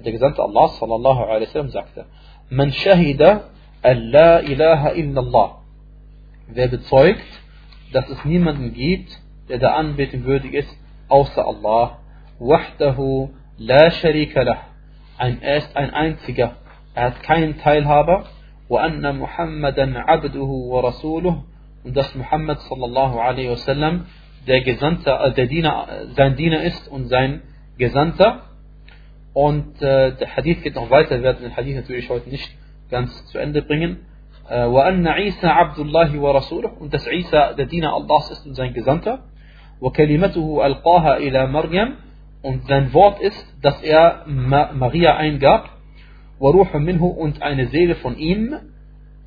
Gesandte 0.00 0.40
Allah 0.42 0.66
صلى 0.66 0.94
الله 0.94 1.26
عليه 1.26 1.48
وسلم 1.48 1.70
sagte, 1.70 2.06
man 2.50 2.72
shahida 2.72 3.44
an 3.82 4.10
la 4.10 4.40
ilaha 4.40 4.92
illallah, 4.94 5.50
wer 6.48 6.68
bezeugt, 6.68 7.26
dass 7.92 8.08
es 8.08 8.24
niemanden 8.24 8.72
gibt, 8.72 9.10
der 9.48 9.58
der 9.58 9.76
Anbetung 9.76 10.24
würdig 10.24 10.54
ist, 10.54 10.76
außer 11.08 11.44
Allah, 11.44 11.98
wahdahu 12.38 13.30
la 13.58 13.90
sharika 13.90 14.42
lah, 14.42 14.58
ein, 15.18 15.42
er 15.42 15.56
ist 15.56 15.76
ein 15.76 15.90
einziger, 15.90 16.56
er 16.94 17.04
hat 17.06 17.22
keinen 17.22 17.58
Teilhaber, 17.58 18.24
وأن 18.70 19.18
محمدا 19.18 19.98
عبده 19.98 20.50
ورسوله 20.72 21.42
und 21.82 21.96
dass 21.96 22.14
Muhammad 22.14 22.60
sallallahu 22.60 23.18
alaihi 23.18 23.50
wasallam 23.50 24.06
der 24.47 24.61
Gesandte, 24.61 25.11
äh, 25.11 25.33
der 25.33 25.47
Diener, 25.47 25.87
sein 26.15 26.35
Diener 26.35 26.61
ist 26.63 26.87
und 26.87 27.07
sein 27.07 27.41
Gesandter. 27.77 28.43
Und 29.33 29.81
äh, 29.81 30.15
der 30.15 30.35
Hadith 30.35 30.63
geht 30.63 30.75
noch 30.75 30.89
weiter, 30.89 31.17
wir 31.17 31.23
werden 31.23 31.43
den 31.43 31.55
Hadith 31.55 31.75
natürlich 31.75 32.09
heute 32.09 32.29
nicht 32.29 32.49
ganz 32.89 33.25
zu 33.27 33.37
Ende 33.37 33.61
bringen. 33.61 34.05
وأن 34.49 35.07
عيسى 35.07 35.47
عبد 35.47 35.79
الله 35.79 36.19
ورسوله 36.19 36.77
und 36.79 36.93
dass 36.93 37.07
Isa 37.07 37.53
der 37.53 37.65
Diener 37.65 37.93
Allahs 37.95 38.29
ist 38.29 38.45
und 38.45 38.53
sein 38.53 38.73
Gesandter. 38.73 39.23
وكلمته 39.81 40.65
ألقاها 40.65 41.17
إلى 41.17 41.47
مريم 41.47 41.95
und 42.43 42.67
sein 42.67 42.93
Wort 42.93 43.19
ist, 43.21 43.43
dass 43.63 43.81
er 43.81 44.25
Maria 44.27 45.15
eingab. 45.15 45.69
وروح 46.39 46.75
منه 46.75 47.03
und 47.03 47.41
eine 47.41 47.67
Seele 47.67 47.95
von 47.95 48.17
ihm. 48.17 48.55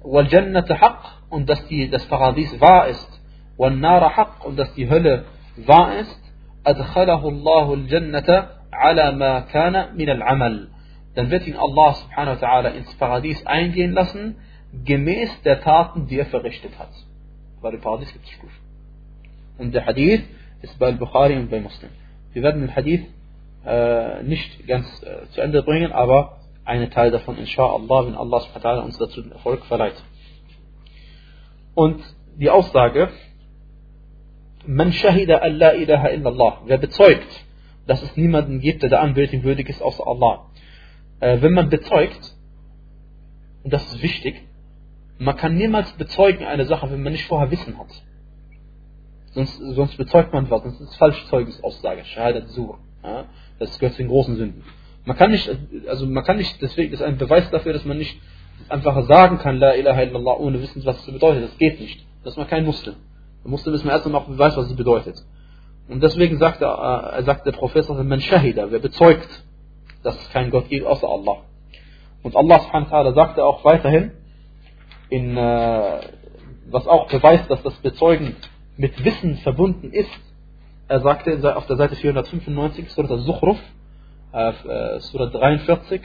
والجنة 0.04 0.75
حق 0.75 1.02
und 1.30 1.48
dass 1.48 1.66
die, 1.66 1.90
das 1.90 2.06
Paradies 2.06 2.60
wahr 2.60 2.87
ist. 2.87 3.20
والنار 3.58 4.08
حق 4.08 4.44
und 4.44 4.58
dass 4.58 4.72
die 4.75 4.88
Hölle 4.88 5.25
wahr 5.56 5.98
ist. 5.98 6.20
أدخله 6.66 7.28
الله 7.28 7.75
الجنة 7.75 8.48
على 8.72 9.12
ما 9.12 9.40
كان 9.40 9.96
من 9.96 10.10
العمل 10.10 10.68
dann 11.18 11.30
wird 11.32 11.48
ihn 11.48 11.56
Allah 11.56 11.94
subhanahu 11.94 12.40
wa 12.40 12.46
ta'ala 12.46 12.68
ins 12.68 12.94
Paradies 12.94 13.44
eingehen 13.44 13.90
lassen, 13.92 14.37
gemäß 14.84 15.42
der 15.42 15.60
Taten, 15.62 16.06
die 16.06 16.16
er 16.16 16.26
verrichtet 16.26 16.78
hat. 16.78 16.92
Weil 17.60 17.75
im 17.75 17.80
Paradies 17.80 18.12
gibt 18.12 18.25
es 18.25 18.30
Stufen. 18.30 18.54
Und 19.58 19.75
der 19.75 19.84
Hadith 19.84 20.22
ist 20.62 20.78
bei 20.78 20.92
Bukhari 20.92 21.37
und 21.37 21.50
bei 21.50 21.58
Muslim. 21.58 21.90
Wir 22.32 22.44
werden 22.44 22.60
den 22.60 22.76
Hadith 22.76 23.04
äh, 23.66 24.22
nicht 24.22 24.64
ganz 24.68 24.87
äh, 25.02 25.28
zu 25.30 25.40
Ende 25.40 25.64
bringen, 25.64 25.90
aber 25.90 26.38
einen 26.64 26.88
Teil 26.90 27.10
davon, 27.10 27.37
inshallah, 27.37 28.06
wenn 28.06 28.14
Allah 28.14 28.40
subhanahu 28.40 28.62
wa 28.62 28.70
ta'ala 28.70 28.84
uns 28.84 28.98
dazu 28.98 29.20
den 29.20 29.32
Erfolg 29.32 29.64
verleiht. 29.64 30.00
Und 31.75 32.00
die 32.37 32.50
Aussage, 32.50 33.08
man 34.65 34.91
shahida 34.91 35.38
an 35.38 35.58
la 35.58 35.74
ilaha 35.74 36.10
illallah, 36.10 36.62
wer 36.65 36.77
bezeugt, 36.77 37.46
dass 37.88 38.01
es 38.01 38.15
niemanden 38.15 38.60
gibt, 38.60 38.82
der 38.82 38.89
der 38.89 39.01
Anbetung 39.01 39.43
würdig 39.43 39.70
ist, 39.70 39.82
außer 39.82 40.08
Allah 40.08 40.46
äh, 41.24 41.41
wenn 41.41 41.53
man 41.53 41.70
bezeugt, 41.70 42.36
und 43.63 43.72
das 43.72 43.86
ist 43.86 44.01
wichtig, 44.01 44.41
man 45.20 45.38
kann 45.38 45.55
niemals 45.55 45.89
bezeugen 45.93 46.43
eine 46.43 46.65
Sache, 46.65 46.91
wenn 46.91 47.01
man 47.01 47.13
nicht 47.13 47.25
vorher 47.25 47.50
Wissen 47.50 47.77
hat. 47.77 47.88
Sonst, 49.32 49.58
sonst 49.58 49.96
bezeugt 49.96 50.34
man 50.34 50.50
was, 50.51 50.63
sonst 50.63 50.82
ist 50.82 50.89
es 50.89 50.96
falsche 50.98 51.25
Zeugensaussage, 51.27 52.03
Shahadat 52.03 52.50
Sur. 52.50 52.79
Ja? 53.03 53.25
Das 53.58 53.79
gehört 53.79 53.96
zu 53.96 54.01
den 54.03 54.10
großen 54.10 54.36
Sünden. 54.36 54.63
Man 55.05 55.15
kann 55.15 55.32
nicht, 55.32 55.50
also 55.88 56.05
man 56.05 56.24
kann 56.25 56.38
nicht, 56.38 56.62
deswegen 56.62 56.93
ist 56.93 57.01
ein 57.01 57.17
Beweis 57.17 57.50
dafür, 57.51 57.72
dass 57.72 57.86
man 57.86 57.98
nicht 57.98 58.20
einfach 58.67 59.08
sagen 59.08 59.38
kann, 59.38 59.58
La 59.58 59.75
ilaha 59.75 60.01
illallah, 60.01 60.38
ohne 60.38 60.62
wissen, 60.62 60.84
was 60.86 61.00
es 61.00 61.13
bedeutet. 61.13 61.43
Das 61.43 61.58
geht 61.58 61.79
nicht. 61.79 62.05
Das 62.24 62.34
ist 62.34 62.38
man 62.38 62.48
kein 62.48 62.65
Muslim. 62.65 62.96
Der 63.43 63.51
Muslim 63.51 63.75
ist 63.75 63.83
man 63.83 63.93
erst 63.93 64.07
auch 64.07 64.25
Beweis, 64.25 64.55
was 64.55 64.67
es 64.67 64.75
bedeutet. 64.75 65.23
Und 65.89 66.01
deswegen 66.01 66.38
sagt, 66.38 66.62
er, 66.62 67.15
äh, 67.17 67.23
sagt 67.23 67.45
der 67.45 67.51
Professor, 67.51 68.01
man 68.03 68.21
Shahida, 68.21 68.71
wer 68.71 68.79
bezeugt, 68.79 69.43
dass 70.03 70.15
es 70.15 70.29
keinen 70.29 70.51
Gott 70.51 70.69
gibt 70.69 70.85
außer 70.85 71.08
Allah. 71.08 71.43
Und 72.23 72.36
Allah 72.38 72.60
subhanahu 72.60 73.13
sagte 73.13 73.43
auch 73.43 73.65
weiterhin, 73.65 74.12
in, 75.10 75.36
äh, 75.36 75.99
was 76.69 76.88
auch 76.88 77.08
beweist, 77.10 77.49
dass 77.51 77.62
das 77.63 77.75
Bezeugen 77.75 78.36
mit 78.77 79.03
Wissen 79.03 79.38
verbunden 79.38 79.91
ist. 79.91 80.10
Er 80.88 81.01
sagte 81.01 81.56
auf 81.56 81.67
der 81.67 81.75
Seite 81.75 81.95
495, 81.95 82.89
Surah 82.91 83.13
al-Zukhruf, 83.13 83.60
äh, 84.34 84.49
äh 84.49 84.99
Surah 85.01 85.27
43, 85.27 86.01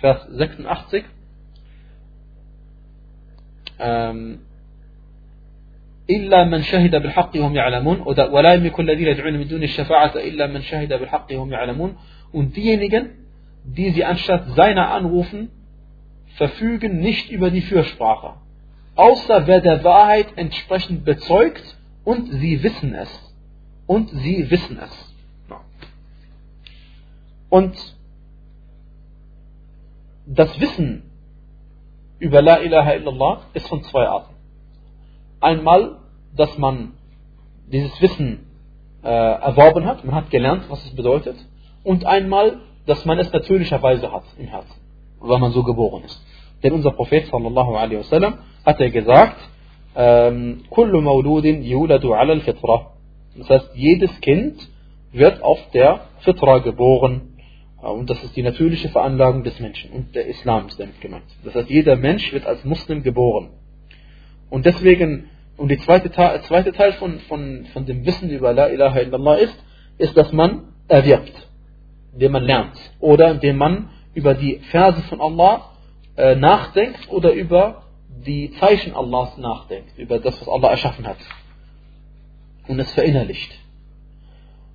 Vers 0.00 0.26
86, 0.28 1.04
ähm, 3.78 4.40
إلا 6.09 6.43
من 6.43 6.61
شهد 6.61 6.95
بالحق 6.95 7.31
وهم 7.35 7.55
يعلمون 7.55 8.01
ولا 8.31 8.53
يملك 8.53 8.79
الذين 8.79 9.07
يدعون 9.07 9.33
من 9.33 9.47
دون 9.47 9.63
الشفاعة 9.63 10.11
إلا 10.15 10.47
من 10.47 10.61
شهد 10.61 10.93
بالحق 10.93 11.27
وهم 11.31 11.51
يعلمون 11.51 11.95
und 12.31 12.55
diejenigen 12.55 13.09
die 13.63 13.91
sie 13.91 14.05
anstatt 14.05 14.55
seiner 14.55 14.91
anrufen, 14.91 15.49
verfügen 16.35 16.99
nicht 16.99 17.29
über 17.29 17.51
die 17.51 17.61
Fürsprache, 17.61 18.35
außer 18.95 19.47
wer 19.47 19.61
der 19.61 19.83
Wahrheit 19.83 20.37
entsprechend 20.37 21.05
bezeugt 21.05 21.77
und 22.03 22.31
sie 22.31 22.63
wissen 22.63 22.93
es. 22.93 23.09
Und 23.85 24.09
sie 24.09 24.49
wissen 24.51 24.79
es. 24.79 25.15
Und 27.49 27.75
das 30.27 30.59
Wissen 30.59 31.03
über 32.19 32.43
La 32.43 32.59
ilaha 32.59 32.93
illallah 32.93 33.41
ist 33.53 33.67
von 33.67 33.81
zwei 33.83 34.07
Arten. 34.07 34.32
Einmal, 35.44 35.98
dass 36.34 36.56
man 36.56 36.94
dieses 37.70 38.00
Wissen 38.00 38.46
äh, 39.02 39.08
erworben 39.08 39.84
hat, 39.84 40.02
man 40.02 40.14
hat 40.14 40.30
gelernt, 40.30 40.64
was 40.70 40.82
es 40.86 40.96
bedeutet. 40.96 41.36
Und 41.82 42.06
einmal, 42.06 42.60
dass 42.86 43.04
man 43.04 43.18
es 43.18 43.30
natürlicherweise 43.30 44.10
hat 44.10 44.24
im 44.38 44.46
Herzen, 44.46 44.80
weil 45.20 45.38
man 45.38 45.52
so 45.52 45.62
geboren 45.62 46.04
ist. 46.04 46.18
Denn 46.62 46.72
unser 46.72 46.92
Prophet 46.92 47.26
sallallahu 47.26 47.74
alaihi 47.76 47.98
wasallam 47.98 48.38
hat 48.64 48.80
er 48.80 48.90
gesagt, 48.90 49.36
ähm, 49.94 50.62
kullu 50.70 51.02
mauludin 51.02 51.62
yuladu 51.62 52.14
ala 52.14 52.32
al-fitra. 52.32 52.92
Das 53.36 53.50
heißt, 53.50 53.70
jedes 53.74 54.18
Kind 54.22 54.56
wird 55.12 55.42
auf 55.42 55.58
der 55.74 56.06
Fitra 56.20 56.58
geboren. 56.58 57.36
Äh, 57.82 57.88
und 57.88 58.08
das 58.08 58.24
ist 58.24 58.34
die 58.34 58.42
natürliche 58.42 58.88
Veranlagung 58.88 59.44
des 59.44 59.60
Menschen. 59.60 59.90
Und 59.92 60.14
der 60.14 60.26
Islam 60.26 60.68
ist 60.68 60.80
damit 60.80 61.02
gemeint. 61.02 61.24
Das 61.44 61.54
heißt, 61.54 61.68
jeder 61.68 61.96
Mensch 61.96 62.32
wird 62.32 62.46
als 62.46 62.64
Muslim 62.64 63.02
geboren. 63.02 63.50
Und 64.50 64.66
deswegen, 64.66 65.28
und 65.56 65.68
der 65.68 65.78
zweite, 65.78 66.10
Teil, 66.10 66.42
zweite 66.42 66.72
Teil 66.72 66.94
von, 66.94 67.20
von, 67.20 67.66
von 67.72 67.86
dem 67.86 68.04
Wissen 68.04 68.30
über 68.30 68.52
La 68.52 68.68
ilaha 68.68 69.00
illallah 69.00 69.36
ist, 69.36 69.56
ist, 69.98 70.16
dass 70.16 70.32
man 70.32 70.72
erwirbt 70.88 71.44
indem 72.14 72.32
man 72.32 72.44
lernt 72.44 72.76
oder 73.00 73.30
indem 73.32 73.56
man 73.56 73.90
über 74.14 74.34
die 74.34 74.58
Verse 74.70 75.02
von 75.02 75.20
Allah 75.20 75.70
äh, 76.16 76.36
nachdenkt 76.36 77.10
oder 77.10 77.32
über 77.32 77.82
die 78.08 78.52
Zeichen 78.52 78.94
Allahs 78.94 79.36
nachdenkt, 79.36 79.98
über 79.98 80.18
das, 80.18 80.40
was 80.40 80.48
Allah 80.48 80.70
erschaffen 80.70 81.06
hat 81.06 81.18
und 82.68 82.78
es 82.78 82.90
verinnerlicht. 82.92 83.52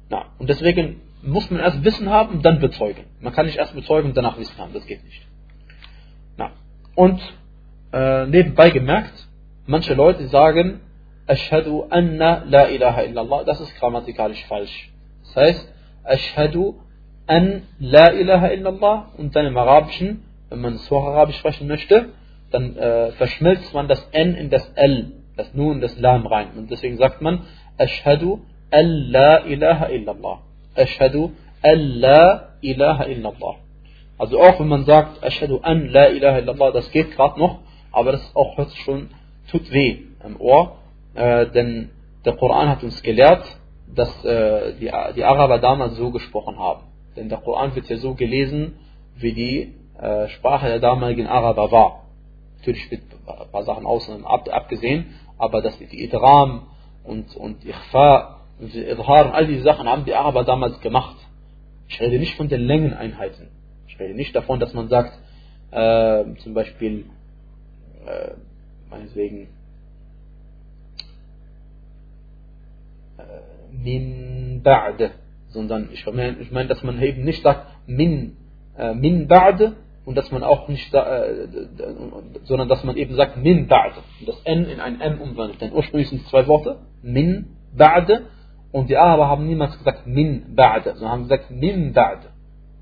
Na, 0.10 0.26
und 0.38 0.50
deswegen 0.50 1.02
muss 1.24 1.50
man 1.50 1.62
erst 1.62 1.84
Wissen 1.84 2.10
haben 2.10 2.42
dann 2.42 2.60
bezeugen. 2.60 3.06
Man 3.22 3.34
kann 3.34 3.46
nicht 3.46 3.58
erst 3.58 3.74
bezeugen 3.74 4.10
und 4.10 4.18
danach 4.18 4.38
Wissen 4.38 4.58
haben, 4.58 4.74
das 4.74 4.86
geht 4.86 5.04
nicht. 5.04 5.26
Na, 6.38 6.52
und 6.96 7.22
äh, 7.94 8.26
nebenbei 8.26 8.70
gemerkt, 8.70 9.28
manche 9.70 9.94
Leute 9.94 10.28
sagen, 10.28 10.82
Ashhadu 11.28 11.86
anna 11.90 12.44
la 12.46 12.70
ilaha 12.70 13.04
illallah, 13.04 13.44
das 13.44 13.62
ist 13.62 13.80
grammatikalisch 13.80 14.44
falsch. 14.48 14.92
Das 15.24 15.36
heißt, 15.36 15.74
Ashhadu 16.04 16.76
an 17.28 17.62
La 17.80 18.12
ilaha 18.12 18.48
illallah 18.48 19.12
und 19.18 19.36
dann 19.36 19.46
im 19.46 19.56
Arabischen, 19.56 20.24
wenn 20.50 20.62
man 20.62 20.74
es 20.74 20.92
Arabisch 20.92 21.38
sprechen 21.38 21.68
möchte, 21.68 22.10
dann 22.50 22.76
äh, 22.76 23.12
verschmilzt 23.12 23.72
man 23.76 23.88
das 23.88 24.02
N 24.12 24.34
in 24.34 24.50
das 24.50 24.68
L, 24.74 25.12
das 25.38 25.54
Nun 25.54 25.74
und 25.74 25.82
das 25.82 25.96
Lam 26.00 26.26
rein. 26.26 26.48
Und 26.58 26.72
deswegen 26.72 26.98
sagt 26.98 27.22
man 27.22 27.46
Ashhadu 27.78 28.40
an 28.72 28.88
La 29.12 29.46
ilaha 29.46 29.90
illallah. 29.90 30.40
Ashhadu 30.76 31.32
an 31.62 31.80
La 32.00 32.56
ilaha 32.62 33.04
illallah. 33.04 33.56
Also 34.18 34.42
auch 34.42 34.60
wenn 34.60 34.68
man 34.68 34.86
sagt 34.86 35.24
Ashhadu 35.24 35.60
an 35.60 35.90
La 35.90 36.08
ilaha 36.08 36.40
illallah, 36.40 36.72
das 36.72 36.90
geht 36.90 37.12
gerade 37.12 37.40
noch, 37.40 37.60
aber 37.92 38.14
das 38.14 38.36
auch 38.36 38.58
hört 38.58 38.72
schon, 38.78 39.12
tut 39.52 39.72
weh 39.72 40.00
im 40.26 40.40
Ohr, 40.40 40.78
äh, 41.14 41.48
denn 41.48 41.90
der 42.26 42.34
Koran 42.34 42.70
hat 42.70 42.84
uns 42.84 43.02
gelehrt, 43.02 43.44
dass 43.94 44.24
äh, 44.24 44.74
die, 44.80 44.92
die 45.16 45.24
Araber 45.24 45.60
damals 45.60 45.96
so 45.96 46.12
gesprochen 46.12 46.60
haben. 46.60 46.84
Denn 47.16 47.30
der 47.30 47.40
Koran 47.40 47.76
wird 47.76 47.90
ja 47.90 47.98
so 47.98 48.14
gelesen, 48.14 48.76
wie 49.16 49.34
die 49.34 49.74
äh, 50.00 50.28
Sprache 50.30 50.68
der 50.68 50.80
damaligen 50.80 51.28
Araber 51.28 51.72
war. 51.72 52.04
Natürlich 52.58 52.90
wird 52.92 53.02
ein 53.26 53.52
paar 53.52 53.64
Sachen 53.64 53.86
außen 53.86 54.26
ab, 54.26 54.48
abgesehen, 54.52 55.16
aber 55.38 55.62
das 55.62 55.78
die 55.80 56.04
Idram 56.04 56.68
und, 57.04 57.36
und 57.36 57.66
Ikhfa 57.66 58.42
und 58.60 58.76
Idhar 58.76 59.34
all 59.34 59.48
diese 59.48 59.64
Sachen 59.64 59.88
haben 59.88 60.06
die 60.06 60.14
Araber 60.14 60.44
damals 60.44 60.80
gemacht. 60.82 61.16
Ich 61.88 62.00
rede 62.00 62.20
nicht 62.20 62.36
von 62.36 62.50
den 62.50 62.62
Längeneinheiten. 62.62 63.48
Ich 63.88 64.00
rede 64.00 64.14
nicht 64.14 64.36
davon, 64.36 64.60
dass 64.60 64.74
man 64.74 64.90
sagt, 64.90 65.18
äh, 65.72 66.36
zum 66.44 66.54
Beispiel, 66.54 67.06
äh, 68.90 68.96
meinetwegen, 68.96 69.48
min 73.72 74.62
ba'de, 74.64 75.12
sondern 75.50 75.90
ich 75.92 76.06
meine, 76.06 76.38
ich 76.40 76.52
mein, 76.52 76.68
dass 76.68 76.84
man 76.84 77.02
eben 77.02 77.24
nicht 77.24 77.44
sagt 77.44 77.68
min, 77.88 78.38
äh, 78.78 78.94
min 78.94 79.28
ba'de 79.28 79.74
und 80.06 80.16
dass 80.16 80.32
man 80.32 80.44
auch 80.44 80.68
nicht, 80.68 80.94
äh, 80.94 81.48
sondern 82.44 82.68
dass 82.68 82.84
man 82.84 82.98
eben 82.98 83.16
sagt 83.16 83.38
min 83.38 83.68
ba'de 83.68 84.02
und 84.20 84.28
das 84.28 84.42
n 84.44 84.66
in 84.66 84.80
ein 84.80 85.00
m 85.02 85.22
umwandelt. 85.22 85.62
Denn 85.62 85.74
ursprünglich 85.74 86.10
sind 86.10 86.22
es 86.22 86.30
zwei 86.30 86.48
Worte, 86.48 86.80
min 87.02 87.58
ba'de 87.78 88.24
und 88.72 88.90
die 88.90 88.98
Araber 88.98 89.28
haben 89.28 89.48
niemals 89.48 89.78
gesagt 89.78 90.08
min 90.08 90.56
ba'de, 90.56 90.94
sondern 90.96 91.12
haben 91.12 91.24
gesagt 91.24 91.52
min 91.52 91.94
ba'de. 91.94 92.30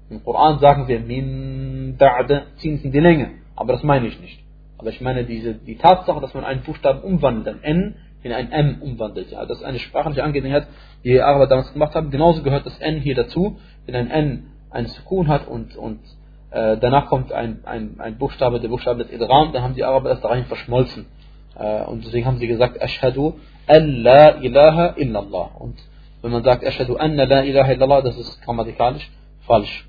Im 0.09 0.23
Koran 0.23 0.59
sagen 0.59 0.87
wir 0.87 0.99
min 0.99 1.97
ba'de, 1.97 2.43
ziehen 2.57 2.75
es 2.75 2.81
die 2.81 2.99
Länge, 2.99 3.31
aber 3.55 3.73
das 3.73 3.83
meine 3.83 4.07
ich 4.07 4.19
nicht. 4.19 4.46
Aber 4.77 4.89
ich 4.89 5.01
meine 5.01 5.23
diese, 5.23 5.55
die 5.55 5.77
Tatsache, 5.77 6.21
dass 6.21 6.33
man 6.33 6.43
einen 6.43 6.61
Buchstaben 6.61 7.01
umwandelt, 7.01 7.47
ein 7.47 7.63
N 7.63 7.95
in 8.23 8.33
ein 8.33 8.51
M 8.51 8.81
umwandelt. 8.81 9.31
Ja, 9.31 9.45
das 9.45 9.59
ist 9.59 9.63
eine 9.63 9.79
sprachliche 9.79 10.23
Angelegenheit, 10.23 10.67
die 11.03 11.09
die 11.09 11.21
Araber 11.21 11.47
damals 11.47 11.71
gemacht 11.73 11.95
haben. 11.95 12.11
Genauso 12.11 12.43
gehört 12.43 12.65
das 12.65 12.77
N 12.79 12.99
hier 12.99 13.15
dazu, 13.15 13.57
wenn 13.85 13.95
ein 13.95 14.09
N 14.09 14.47
einen 14.69 14.87
Sukun 14.87 15.27
hat 15.27 15.47
und, 15.47 15.75
und 15.75 15.99
äh, 16.51 16.77
danach 16.77 17.07
kommt 17.07 17.31
ein, 17.31 17.59
ein, 17.65 17.99
ein 17.99 18.17
Buchstabe, 18.17 18.59
der 18.59 18.69
Buchstabe 18.69 19.03
des 19.03 19.13
Idram, 19.13 19.53
dann 19.53 19.63
haben 19.63 19.75
die 19.75 19.83
Araber 19.83 20.09
das 20.09 20.21
darin 20.21 20.45
verschmolzen. 20.45 21.05
Äh, 21.57 21.83
und 21.83 22.05
deswegen 22.05 22.25
haben 22.25 22.37
sie 22.37 22.47
gesagt, 22.47 22.81
Ashhadu 22.81 23.35
an 23.67 24.03
la 24.03 24.41
ilaha 24.41 24.95
illallah. 24.97 25.51
Und 25.59 25.77
wenn 26.21 26.31
man 26.31 26.43
sagt, 26.43 26.63
Ashhadu 26.63 26.97
anna 26.97 27.23
la 27.23 27.41
ilaha 27.41 27.71
illallah, 27.71 28.01
das 28.01 28.17
ist 28.17 28.41
grammatikalisch 28.43 29.09
falsch. 29.41 29.87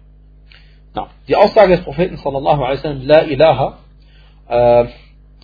Na, 0.94 1.08
die 1.26 1.36
Aussage 1.36 1.76
des 1.76 1.84
Propheten 1.84 2.16
sallallahu 2.16 2.62
alaihi 2.62 2.78
wasallam, 2.78 3.06
la 3.06 3.22
ilaha, 3.22 3.78
äh, 4.48 4.86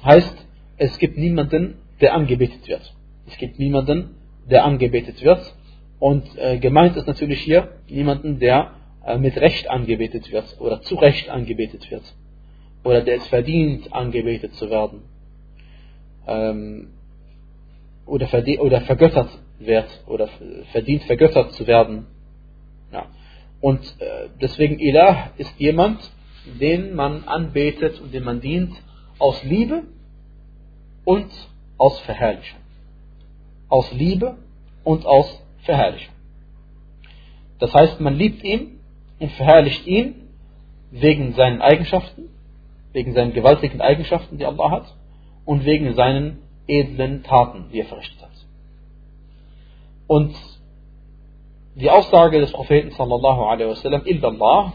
heißt, 0.04 0.46
es 0.76 0.98
gibt 0.98 1.16
niemanden, 1.16 1.76
der 2.00 2.14
angebetet 2.14 2.66
wird. 2.68 2.94
Es 3.26 3.36
gibt 3.38 3.58
niemanden, 3.58 4.16
der 4.50 4.64
angebetet 4.64 5.22
wird. 5.22 5.54
Und 5.98 6.24
äh, 6.36 6.58
gemeint 6.58 6.96
ist 6.96 7.06
natürlich 7.06 7.40
hier 7.40 7.68
niemanden, 7.88 8.38
der 8.38 8.72
äh, 9.06 9.16
mit 9.18 9.36
Recht 9.36 9.70
angebetet 9.70 10.30
wird 10.32 10.60
oder 10.60 10.82
zu 10.82 10.96
Recht 10.96 11.28
angebetet 11.28 11.90
wird. 11.90 12.02
Oder 12.82 13.02
der 13.02 13.16
es 13.16 13.26
verdient, 13.28 13.92
angebetet 13.92 14.54
zu 14.54 14.68
werden. 14.68 15.02
Ähm, 16.26 16.88
oder, 18.06 18.28
oder 18.60 18.80
vergöttert 18.82 19.30
wird 19.58 19.88
oder 20.06 20.28
verdient 20.72 21.04
vergöttert 21.04 21.52
zu 21.52 21.66
werden. 21.66 22.06
Ja. 22.92 23.06
Und 23.60 23.80
äh, 24.00 24.28
deswegen 24.40 24.78
Ilah 24.78 25.30
ist 25.38 25.58
jemand, 25.58 25.98
den 26.60 26.94
man 26.94 27.24
anbetet 27.24 28.00
und 28.00 28.12
dem 28.12 28.24
man 28.24 28.40
dient 28.40 28.74
aus 29.24 29.42
Liebe 29.42 29.84
und 31.06 31.30
aus 31.78 31.98
Verherrlichung. 32.00 32.60
Aus 33.70 33.90
Liebe 33.90 34.36
und 34.84 35.06
aus 35.06 35.42
Verherrlichung. 35.62 36.14
Das 37.58 37.72
heißt, 37.72 38.00
man 38.00 38.16
liebt 38.16 38.44
ihn 38.44 38.80
und 39.18 39.32
verherrlicht 39.32 39.86
ihn 39.86 40.28
wegen 40.90 41.32
seinen 41.32 41.62
Eigenschaften, 41.62 42.28
wegen 42.92 43.14
seinen 43.14 43.32
gewaltigen 43.32 43.80
Eigenschaften, 43.80 44.36
die 44.36 44.44
Allah 44.44 44.70
hat, 44.70 44.94
und 45.46 45.64
wegen 45.64 45.94
seinen 45.94 46.42
edlen 46.66 47.22
Taten, 47.22 47.70
die 47.72 47.80
er 47.80 47.86
verrichtet 47.86 48.20
hat. 48.20 48.46
Und 50.06 50.34
die 51.76 51.88
Aussage 51.88 52.40
des 52.40 52.52
Propheten 52.52 52.90
sallallahu 52.90 53.42
alaihi 53.44 53.70
wasallam, 53.70 54.02
illallah, 54.04 54.74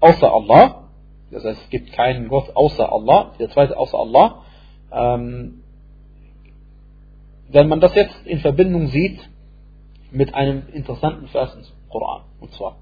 außer 0.00 0.32
Allah, 0.32 0.87
das 1.30 1.44
heißt, 1.44 1.62
es 1.62 1.70
gibt 1.70 1.92
keinen 1.92 2.28
Gott 2.28 2.54
außer 2.54 2.90
Allah, 2.90 3.32
der 3.38 3.50
zweite 3.50 3.76
außer 3.76 3.98
Allah, 3.98 4.42
ähm, 4.92 5.62
wenn 7.50 7.68
man 7.68 7.80
das 7.80 7.94
jetzt 7.94 8.26
in 8.26 8.40
Verbindung 8.40 8.88
sieht 8.88 9.20
mit 10.10 10.34
einem 10.34 10.64
interessanten 10.72 11.28
Vers 11.28 11.54
im 11.54 11.62
Koran, 11.90 12.22
und 12.40 12.52
zwar 12.52 12.76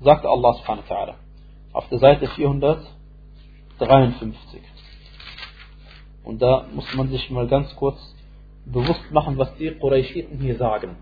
sagt 0.00 0.26
Allah 0.26 0.54
subhanahu 0.54 0.88
wa 0.88 0.94
ta'ala 0.94 1.14
auf 1.72 1.88
der 1.88 1.98
Seite 1.98 2.28
453. 2.28 4.60
Und 6.24 6.40
da 6.40 6.66
muss 6.72 6.94
man 6.94 7.08
sich 7.08 7.28
mal 7.30 7.48
ganz 7.48 7.74
kurz 7.76 7.98
bewusst 8.64 9.10
machen, 9.10 9.36
was 9.36 9.54
die 9.56 9.72
Qurayshiten 9.72 10.38
hier 10.38 10.56
sagen. 10.56 10.96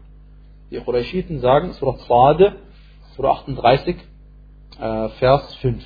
Die 0.70 0.80
Qurayshiten 0.80 1.40
sagen, 1.40 1.74
Surah 1.74 1.98
Sade, 2.08 2.56
Surah 3.14 3.32
38, 3.32 3.96
äh, 4.80 5.08
Vers 5.10 5.54
5 5.56 5.84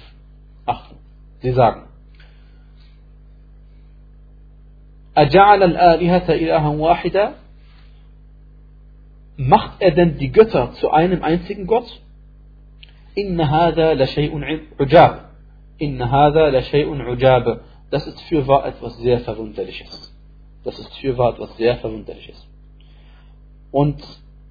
achten. 0.67 0.97
Sie 1.41 1.53
sagen, 1.53 1.83
Macht 9.39 9.81
er 9.81 9.91
denn 9.93 10.19
die 10.19 10.31
Götter 10.31 10.73
zu 10.75 10.91
einem 10.91 11.23
einzigen 11.23 11.67
Gott? 11.67 12.01
Inna 13.15 13.49
hada 13.49 13.93
la 13.93 14.05
shay'un 14.05 14.43
ujab. 14.79 15.31
Inna 15.79 16.11
hada 16.11 16.49
la 16.49 16.61
shay'un 16.61 17.01
ujab. 17.07 17.61
Das 17.91 18.07
ist 18.07 18.21
fürwahr 18.23 18.67
etwas 18.67 18.99
sehr 18.99 19.21
Verwunderliches. 19.21 20.15
Das 20.65 20.79
ist 20.79 20.93
fürwahr 20.99 21.35
etwas 21.35 21.57
sehr 21.57 21.77
Verwunderliches. 21.77 22.47
Und 23.71 24.03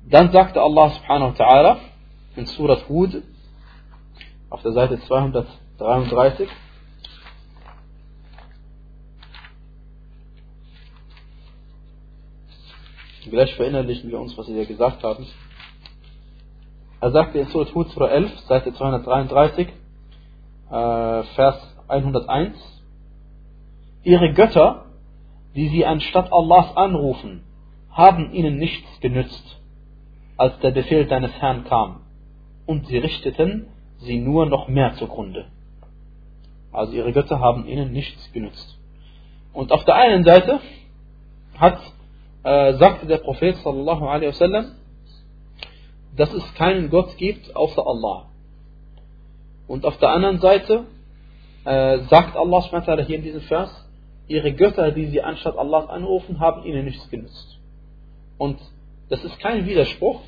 dann 0.10 0.32
sagte 0.32 0.62
Allah 0.62 0.89
subhanahu 0.89 1.38
wa 1.38 1.45
ta'ala 1.45 1.78
in 2.36 2.45
Surat 2.45 2.88
Hud 2.89 3.21
auf 4.49 4.62
der 4.62 4.71
Seite 4.71 4.99
200 4.99 5.47
233 5.77 6.49
Gleich 13.29 13.55
verinnerlichen 13.55 14.11
wir 14.11 14.19
uns, 14.19 14.38
was 14.38 14.45
sie 14.45 14.53
hier 14.53 14.65
gesagt 14.65 15.03
haben. 15.03 15.25
Er 17.01 17.11
sagte 17.11 17.39
in 17.39 17.47
Surat 17.47 17.73
Hud, 17.73 17.89
Surah 17.89 18.09
11, 18.09 18.39
Seite 18.41 18.73
233, 18.73 19.67
äh, 19.67 21.23
Vers 21.35 21.75
101, 21.88 22.55
Ihre 24.03 24.33
Götter, 24.33 24.85
die 25.55 25.69
sie 25.69 25.85
anstatt 25.85 26.31
Allahs 26.31 26.77
anrufen, 26.77 27.43
haben 27.89 28.31
ihnen 28.31 28.57
nichts 28.57 28.99
genützt, 28.99 29.59
als 30.38 30.57
der 30.59 30.71
Befehl 30.71 31.05
deines 31.05 31.33
Herrn 31.33 31.63
kam, 31.63 32.01
und 32.65 32.88
sie 32.88 32.97
richteten 32.97 33.67
sie 33.97 34.19
nur 34.19 34.45
noch 34.45 34.67
mehr 34.67 34.93
zugrunde. 34.95 35.47
Also 36.75 36.93
ihre 36.93 37.11
Götter 37.13 37.39
haben 37.39 37.67
ihnen 37.67 37.91
nichts 37.91 38.31
genützt. 38.33 38.77
Und 39.53 39.71
auf 39.71 39.85
der 39.85 39.95
einen 39.95 40.23
Seite 40.23 40.59
hat 41.57 41.79
äh, 42.43 42.73
sagte 42.73 43.07
der 43.07 43.17
Prophet 43.17 43.55
sallallahu 43.57 44.05
alaihi 44.05 44.29
wasallam, 44.29 44.73
dass 46.15 46.31
es 46.31 46.53
keinen 46.53 46.89
Gott 46.89 47.17
gibt 47.17 47.55
außer 47.55 47.85
Allah. 47.85 48.27
Und 49.67 49.85
auf 49.85 49.97
der 49.97 50.09
anderen 50.09 50.39
Seite 50.39 50.85
äh, 51.65 51.99
sagt 52.09 52.38
Allah 52.38 52.61
hier 53.01 53.17
in 53.17 53.23
diesem 53.23 53.41
Vers, 53.41 53.71
ihre 54.27 54.53
Götter, 54.53 54.91
die 54.91 55.07
sie 55.07 55.21
anstatt 55.21 55.57
Allah 55.57 55.85
anrufen, 55.85 56.39
haben 56.39 56.63
ihnen 56.65 56.85
nichts 56.85 57.09
genützt. 57.09 57.57
Und 58.38 58.59
das 59.09 59.23
ist 59.23 59.39
kein 59.39 59.65
Widerspruch, 59.65 60.21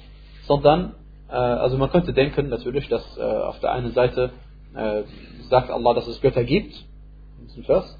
sondern, 0.47 0.95
äh, 1.29 1.33
also 1.33 1.77
man 1.77 1.91
könnte 1.91 2.13
denken 2.13 2.49
natürlich, 2.49 2.87
dass 2.89 3.17
äh, 3.17 3.21
auf 3.21 3.59
der 3.59 3.73
einen 3.73 3.91
Seite 3.91 4.31
äh, 4.75 5.03
sagt 5.49 5.69
Allah, 5.69 5.93
dass 5.93 6.07
es 6.07 6.21
Götter 6.21 6.43
gibt, 6.43 6.73
in 7.39 7.47
diesem 7.47 7.63
Vers, 7.63 7.97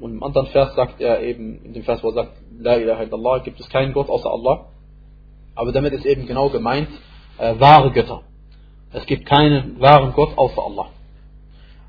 und 0.00 0.12
im 0.12 0.22
anderen 0.22 0.48
Vers 0.48 0.74
sagt 0.74 1.00
er 1.00 1.22
eben, 1.22 1.64
in 1.64 1.72
dem 1.72 1.84
Vers, 1.84 2.02
wo 2.02 2.08
er 2.08 2.14
sagt, 2.14 2.32
La 2.58 2.76
ilaha 2.76 3.02
illallah, 3.02 3.38
gibt 3.38 3.60
es 3.60 3.68
keinen 3.68 3.92
Gott 3.92 4.08
außer 4.08 4.30
Allah. 4.30 4.66
Aber 5.54 5.72
damit 5.72 5.92
ist 5.92 6.04
eben 6.04 6.26
genau 6.26 6.50
gemeint, 6.50 6.88
äh, 7.38 7.54
wahre 7.58 7.92
Götter. 7.92 8.22
Es 8.92 9.06
gibt 9.06 9.26
keinen 9.26 9.80
wahren 9.80 10.12
Gott 10.12 10.36
außer 10.36 10.62
Allah. 10.62 10.90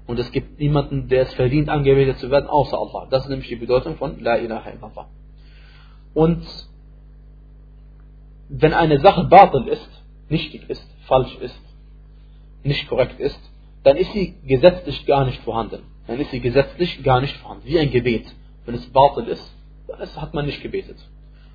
Und 0.07 0.19
es 0.19 0.31
gibt 0.31 0.59
niemanden, 0.59 1.07
der 1.07 1.23
es 1.23 1.33
verdient, 1.33 1.69
angebetet 1.69 2.19
zu 2.19 2.29
werden, 2.29 2.47
außer 2.47 2.77
Allah. 2.77 3.07
Das 3.09 3.23
ist 3.23 3.29
nämlich 3.29 3.49
die 3.49 3.55
Bedeutung 3.55 3.97
von 3.97 4.19
La 4.19 4.37
ilaha 4.37 4.69
illallah. 4.69 5.07
Und 6.13 6.45
wenn 8.49 8.73
eine 8.73 8.99
Sache 8.99 9.23
batil 9.25 9.67
ist, 9.67 9.89
nichtig 10.29 10.69
ist, 10.69 10.87
falsch 11.07 11.35
ist, 11.37 11.59
nicht 12.63 12.87
korrekt 12.87 13.19
ist, 13.19 13.39
dann 13.85 13.95
ist 13.95 14.11
sie 14.11 14.35
gesetzlich 14.45 15.05
gar 15.05 15.23
nicht 15.25 15.41
vorhanden 15.43 15.95
dann 16.07 16.19
ist 16.19 16.31
sie 16.31 16.39
gesetzlich 16.39 17.03
gar 17.03 17.21
nicht 17.21 17.35
vorhanden. 17.37 17.65
Wie 17.65 17.79
ein 17.79 17.91
Gebet. 17.91 18.25
Wenn 18.65 18.75
es 18.75 18.85
Batil 18.91 19.27
ist, 19.27 19.55
dann 19.87 19.99
hat 19.99 20.33
man 20.33 20.45
nicht 20.45 20.61
gebetet. 20.61 20.97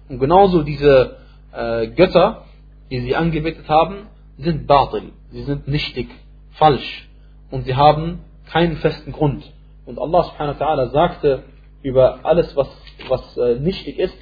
Und 0.09 0.19
genauso 0.19 0.63
diese 0.63 1.17
äh, 1.53 1.89
Götter, 1.89 2.45
die 2.91 3.01
sie 3.01 3.15
angebetet 3.15 3.69
haben, 3.69 4.09
sind 4.39 4.67
Batil. 4.67 5.13
Sie 5.31 5.45
sind 5.45 5.69
nichtig, 5.69 6.09
falsch. 6.53 7.09
Und 7.51 7.65
sie 7.65 7.77
haben 7.77 8.21
keinen 8.51 8.77
festen 8.77 9.13
Grund. 9.13 9.45
Und 9.87 9.99
Allah 9.99 10.25
subhanahu 10.25 10.59
wa 10.59 10.67
ta'ala 10.67 10.91
sagte 10.91 11.43
über 11.83 12.21
alles, 12.25 12.55
was, 12.57 12.69
was 13.09 13.37
äh, 13.37 13.59
nichtig 13.59 13.99
ist, 13.99 14.17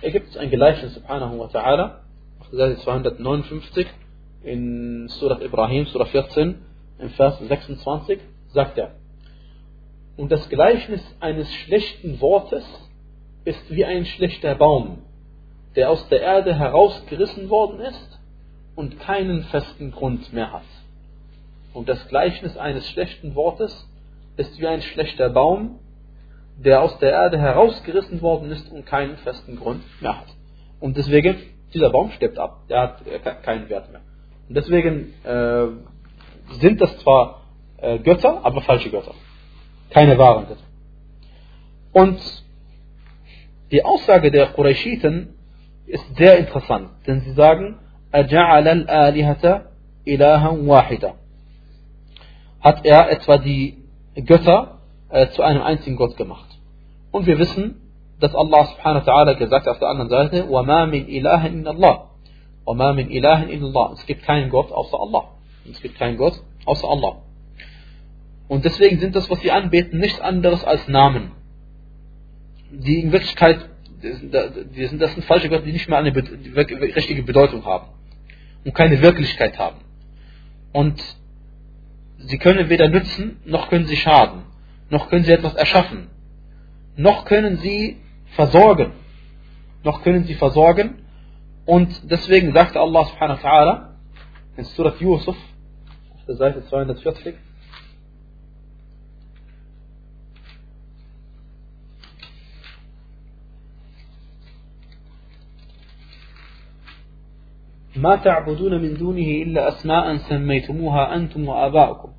er 0.00 0.10
gibt 0.10 0.36
ein 0.36 0.50
Gleichnis 0.50 0.94
subhanahu 0.94 1.38
wa 1.38 1.46
ta'ala, 1.46 2.00
Seite 2.52 2.78
259 2.80 3.86
in 4.44 5.08
Surah 5.08 5.40
Ibrahim, 5.40 5.86
Surah 5.86 6.06
14, 6.06 6.56
im 6.98 7.10
Vers 7.10 7.38
26, 7.38 8.20
sagt 8.48 8.78
er, 8.78 8.94
und 10.16 10.32
das 10.32 10.48
Gleichnis 10.48 11.02
eines 11.20 11.52
schlechten 11.52 12.20
Wortes 12.20 12.64
ist 13.44 13.70
wie 13.70 13.84
ein 13.84 14.06
schlechter 14.06 14.54
Baum, 14.54 14.98
der 15.76 15.90
aus 15.90 16.08
der 16.08 16.22
Erde 16.22 16.58
herausgerissen 16.58 17.50
worden 17.50 17.80
ist 17.80 18.18
und 18.74 18.98
keinen 18.98 19.44
festen 19.44 19.92
Grund 19.92 20.32
mehr 20.32 20.52
hat. 20.52 20.64
Und 21.74 21.88
das 21.88 22.08
Gleichnis 22.08 22.56
eines 22.56 22.88
schlechten 22.88 23.34
Wortes 23.34 23.86
ist 24.38 24.58
wie 24.58 24.66
ein 24.66 24.80
schlechter 24.80 25.28
Baum, 25.28 25.78
der 26.56 26.80
aus 26.80 26.98
der 26.98 27.10
Erde 27.10 27.38
herausgerissen 27.38 28.22
worden 28.22 28.50
ist 28.50 28.72
und 28.72 28.86
keinen 28.86 29.18
festen 29.18 29.56
Grund 29.56 29.82
mehr 30.00 30.18
hat. 30.20 30.28
Und 30.80 30.96
deswegen, 30.96 31.36
dieser 31.74 31.90
Baum 31.90 32.10
stirbt 32.12 32.38
ab, 32.38 32.62
der 32.68 32.80
hat 32.80 33.42
keinen 33.42 33.68
Wert 33.68 33.92
mehr. 33.92 34.00
Und 34.48 34.56
deswegen 34.56 35.12
äh, 35.24 35.66
sind 36.59 36.81
das 36.81 36.97
zwar 36.99 37.41
äh, 37.77 37.99
Götter, 37.99 38.41
aber 38.43 38.61
falsche 38.61 38.89
Götter. 38.89 39.13
Keine 39.89 40.17
wahren 40.17 40.47
Götter. 40.47 40.63
Und 41.93 42.19
die 43.71 43.83
Aussage 43.83 44.31
der 44.31 44.47
Qurayshiten 44.47 45.35
ist 45.87 46.15
sehr 46.15 46.37
interessant, 46.37 46.89
denn 47.07 47.21
sie 47.21 47.33
sagen, 47.33 47.79
أَجَعَلَ 48.13 48.67
الْآلِهَةَ 48.67 49.61
إِلَهًا 50.07 50.49
وَاحِدًا 50.49 51.13
Hat 52.59 52.85
er 52.85 53.09
etwa 53.11 53.37
die 53.37 53.77
Götter 54.15 54.79
äh, 55.09 55.27
zu 55.29 55.41
einem 55.41 55.61
einzigen 55.61 55.95
Gott 55.95 56.17
gemacht. 56.17 56.47
Und 57.11 57.25
wir 57.25 57.37
wissen, 57.39 57.81
dass 58.19 58.35
Allah 58.35 58.65
subhanahu 58.65 59.05
wa 59.05 59.11
ta'ala 59.11 59.33
gesagt 59.35 59.65
hat 59.65 59.73
auf 59.73 59.79
der 59.79 59.89
anderen 59.89 60.09
Seite, 60.09 60.45
وَمَا 60.45 60.85
مِنْ 60.85 61.07
إِلَهٍ 61.07 61.47
إِلَّا 61.47 61.71
اللَّهِ 61.71 62.01
وَمَا 62.65 62.93
مِنْ 62.93 63.07
إِلَهٍ 63.07 63.45
إِلَّا 63.45 63.65
اللَّهِ 63.71 63.93
Es 63.93 64.05
gibt 64.05 64.23
keinen 64.23 64.49
Gott 64.49 64.71
außer 64.71 64.99
Allah. 64.99 65.29
Es 65.70 65.80
gibt 65.80 65.98
keinen 65.98 66.16
Gott 66.16 66.42
außer 66.64 66.88
Allah. 66.88 67.22
Und 68.48 68.64
deswegen 68.64 68.98
sind 68.98 69.16
das, 69.16 69.28
was 69.30 69.40
sie 69.40 69.50
anbeten, 69.50 69.98
nichts 69.98 70.20
anderes 70.20 70.64
als 70.64 70.86
Namen. 70.88 71.32
Die 72.70 73.00
in 73.00 73.12
Wirklichkeit, 73.12 73.68
das 74.02 74.90
sind 75.14 75.24
falsche 75.24 75.48
Götter, 75.48 75.64
die 75.64 75.72
nicht 75.72 75.88
mehr 75.88 75.98
eine 75.98 76.14
richtige 76.14 77.22
Bedeutung 77.22 77.64
haben. 77.64 77.88
Und 78.64 78.74
keine 78.74 79.00
Wirklichkeit 79.00 79.58
haben. 79.58 79.78
Und 80.72 81.02
sie 82.18 82.38
können 82.38 82.68
weder 82.68 82.88
nützen, 82.88 83.38
noch 83.44 83.68
können 83.68 83.86
sie 83.86 83.96
schaden. 83.96 84.42
Noch 84.90 85.08
können 85.08 85.24
sie 85.24 85.32
etwas 85.32 85.54
erschaffen. 85.54 86.08
Noch 86.96 87.24
können 87.24 87.58
sie 87.58 87.98
versorgen. 88.34 88.92
Noch 89.82 90.02
können 90.02 90.24
sie 90.24 90.34
versorgen. 90.34 91.02
Und 91.64 92.10
deswegen 92.10 92.52
sagte 92.52 92.80
Allah 92.80 93.04
subhanahu 93.06 93.42
wa 93.42 93.48
ta'ala 93.48 93.88
in 94.56 94.64
Surat 94.64 95.00
Yusuf, 95.00 95.36
Seite 96.27 96.61
240, 96.61 97.33
ما 107.95 108.15
تعبدون 108.15 108.81
من 108.81 108.93
دونه 108.93 109.43
إلا 109.43 109.67
أسماء 109.67 110.17
سميتموها 110.17 111.15
أنتم 111.15 111.47
وآباؤكم 111.47 112.11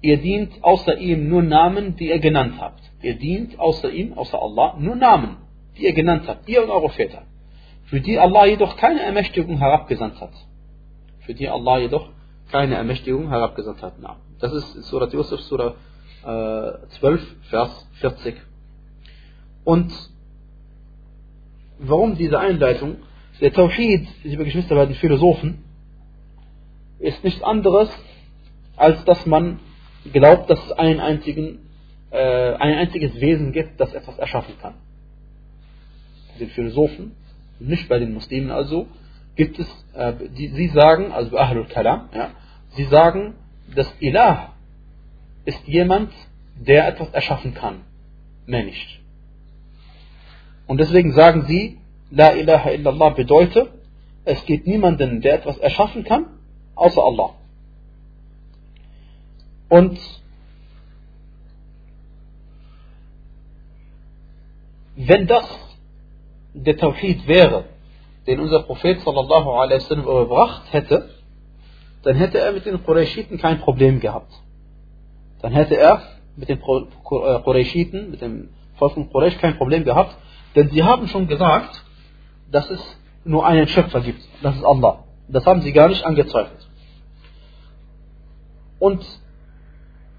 Ihr 0.00 0.18
dient 0.18 0.62
außer 0.62 0.96
ihm 0.98 1.28
nur 1.28 1.42
Namen, 1.42 1.96
die 1.96 2.08
ihr 2.10 2.20
genannt 2.20 2.54
habt. 2.60 2.80
Ihr 3.02 3.14
dient 3.18 3.58
außer 3.58 3.90
ihm, 3.90 4.12
außer 4.12 4.40
Allah, 4.40 4.76
nur 4.78 4.94
Namen, 4.94 5.38
die 5.76 5.86
ihr 5.86 5.92
genannt 5.92 6.24
habt, 6.28 6.48
ihr 6.48 6.62
und 6.62 6.70
eure 6.70 6.88
Väter. 6.90 7.22
Für 7.86 8.00
die 8.00 8.16
Allah 8.16 8.46
jedoch 8.46 8.76
keine 8.76 9.02
Ermächtigung 9.02 9.58
herabgesandt 9.58 10.20
hat. 10.20 10.30
Für 11.20 11.34
die 11.34 11.48
Allah 11.48 11.78
jedoch 11.80 12.10
keine 12.53 12.75
Ermächtigung 12.75 13.29
herabgesandt 13.29 13.81
hat. 13.81 13.93
Na, 13.99 14.17
das 14.39 14.53
ist 14.53 14.83
Surat 14.83 15.11
Yusuf, 15.11 15.41
Surah 15.41 15.73
äh, 16.23 16.87
12, 16.99 17.35
Vers 17.49 17.87
40. 17.93 18.35
Und 19.63 19.91
warum 21.79 22.15
diese 22.15 22.39
Einleitung? 22.39 22.97
Der 23.41 23.51
Tawhid, 23.51 24.07
liebe 24.23 24.45
Geschwister 24.45 24.75
bei 24.75 24.85
den 24.85 24.93
Philosophen, 24.93 25.63
ist 26.99 27.23
nichts 27.23 27.41
anderes, 27.41 27.89
als 28.77 29.03
dass 29.05 29.25
man 29.25 29.59
glaubt, 30.11 30.47
dass 30.51 30.63
es 30.63 30.71
einen 30.73 30.99
einzigen, 30.99 31.57
äh, 32.11 32.53
ein 32.53 32.77
einziges 32.77 33.19
Wesen 33.19 33.51
gibt, 33.51 33.79
das 33.79 33.95
etwas 33.95 34.19
erschaffen 34.19 34.53
kann. 34.61 34.75
Den 36.39 36.49
Philosophen, 36.49 37.15
nicht 37.59 37.89
bei 37.89 37.97
den 37.97 38.13
Muslimen 38.13 38.51
also, 38.51 38.85
gibt 39.35 39.57
es, 39.57 39.67
äh, 39.95 40.13
die, 40.37 40.49
sie 40.49 40.67
sagen, 40.67 41.11
also 41.11 41.35
Ahlul 41.35 41.65
Kalam, 41.65 42.09
ja, 42.13 42.29
sie 42.75 42.85
sagen, 42.85 43.35
dass 43.75 43.91
Ilah 43.99 44.53
ist 45.45 45.67
jemand, 45.67 46.11
der 46.55 46.87
etwas 46.87 47.09
erschaffen 47.09 47.53
kann, 47.53 47.81
mehr 48.45 48.63
nicht. 48.63 48.99
Und 50.67 50.77
deswegen 50.79 51.13
sagen 51.13 51.45
sie, 51.45 51.79
La 52.09 52.33
ilaha 52.33 52.69
illallah 52.71 53.09
bedeutet, 53.09 53.69
es 54.25 54.45
gibt 54.45 54.67
niemanden, 54.67 55.21
der 55.21 55.35
etwas 55.35 55.57
erschaffen 55.57 56.03
kann, 56.03 56.27
außer 56.75 57.03
Allah. 57.03 57.33
Und 59.69 59.99
wenn 64.95 65.27
das 65.27 65.45
der 66.53 66.77
Tawhid 66.77 67.27
wäre, 67.27 67.65
den 68.27 68.39
unser 68.39 68.61
Prophet 68.63 69.01
sallallahu 69.01 69.49
alaihi 69.49 69.81
wasallam 69.81 70.05
überbracht 70.05 70.71
hätte, 70.71 71.09
dann 72.03 72.15
hätte 72.15 72.39
er 72.39 72.51
mit 72.51 72.65
den 72.65 72.83
Qurayshiten 72.83 73.37
kein 73.37 73.59
Problem 73.59 73.99
gehabt. 73.99 74.31
Dann 75.41 75.53
hätte 75.53 75.75
er 75.77 76.01
mit 76.35 76.49
den 76.49 76.59
äh, 76.59 76.61
Qurayshiten, 77.43 78.11
mit 78.11 78.21
dem 78.21 78.49
Volk 78.75 78.93
von 78.93 79.09
Quraysh 79.09 79.37
kein 79.37 79.57
Problem 79.57 79.83
gehabt, 79.83 80.15
denn 80.55 80.69
sie 80.69 80.83
haben 80.83 81.07
schon 81.07 81.27
gesagt, 81.27 81.83
dass 82.51 82.69
es 82.69 82.81
nur 83.23 83.45
einen 83.45 83.67
Schöpfer 83.67 84.01
gibt. 84.01 84.21
Das 84.41 84.55
ist 84.55 84.63
Allah. 84.63 85.03
Das 85.27 85.45
haben 85.45 85.61
sie 85.61 85.71
gar 85.71 85.87
nicht 85.87 86.03
angezweifelt. 86.05 86.67
Und 88.79 89.05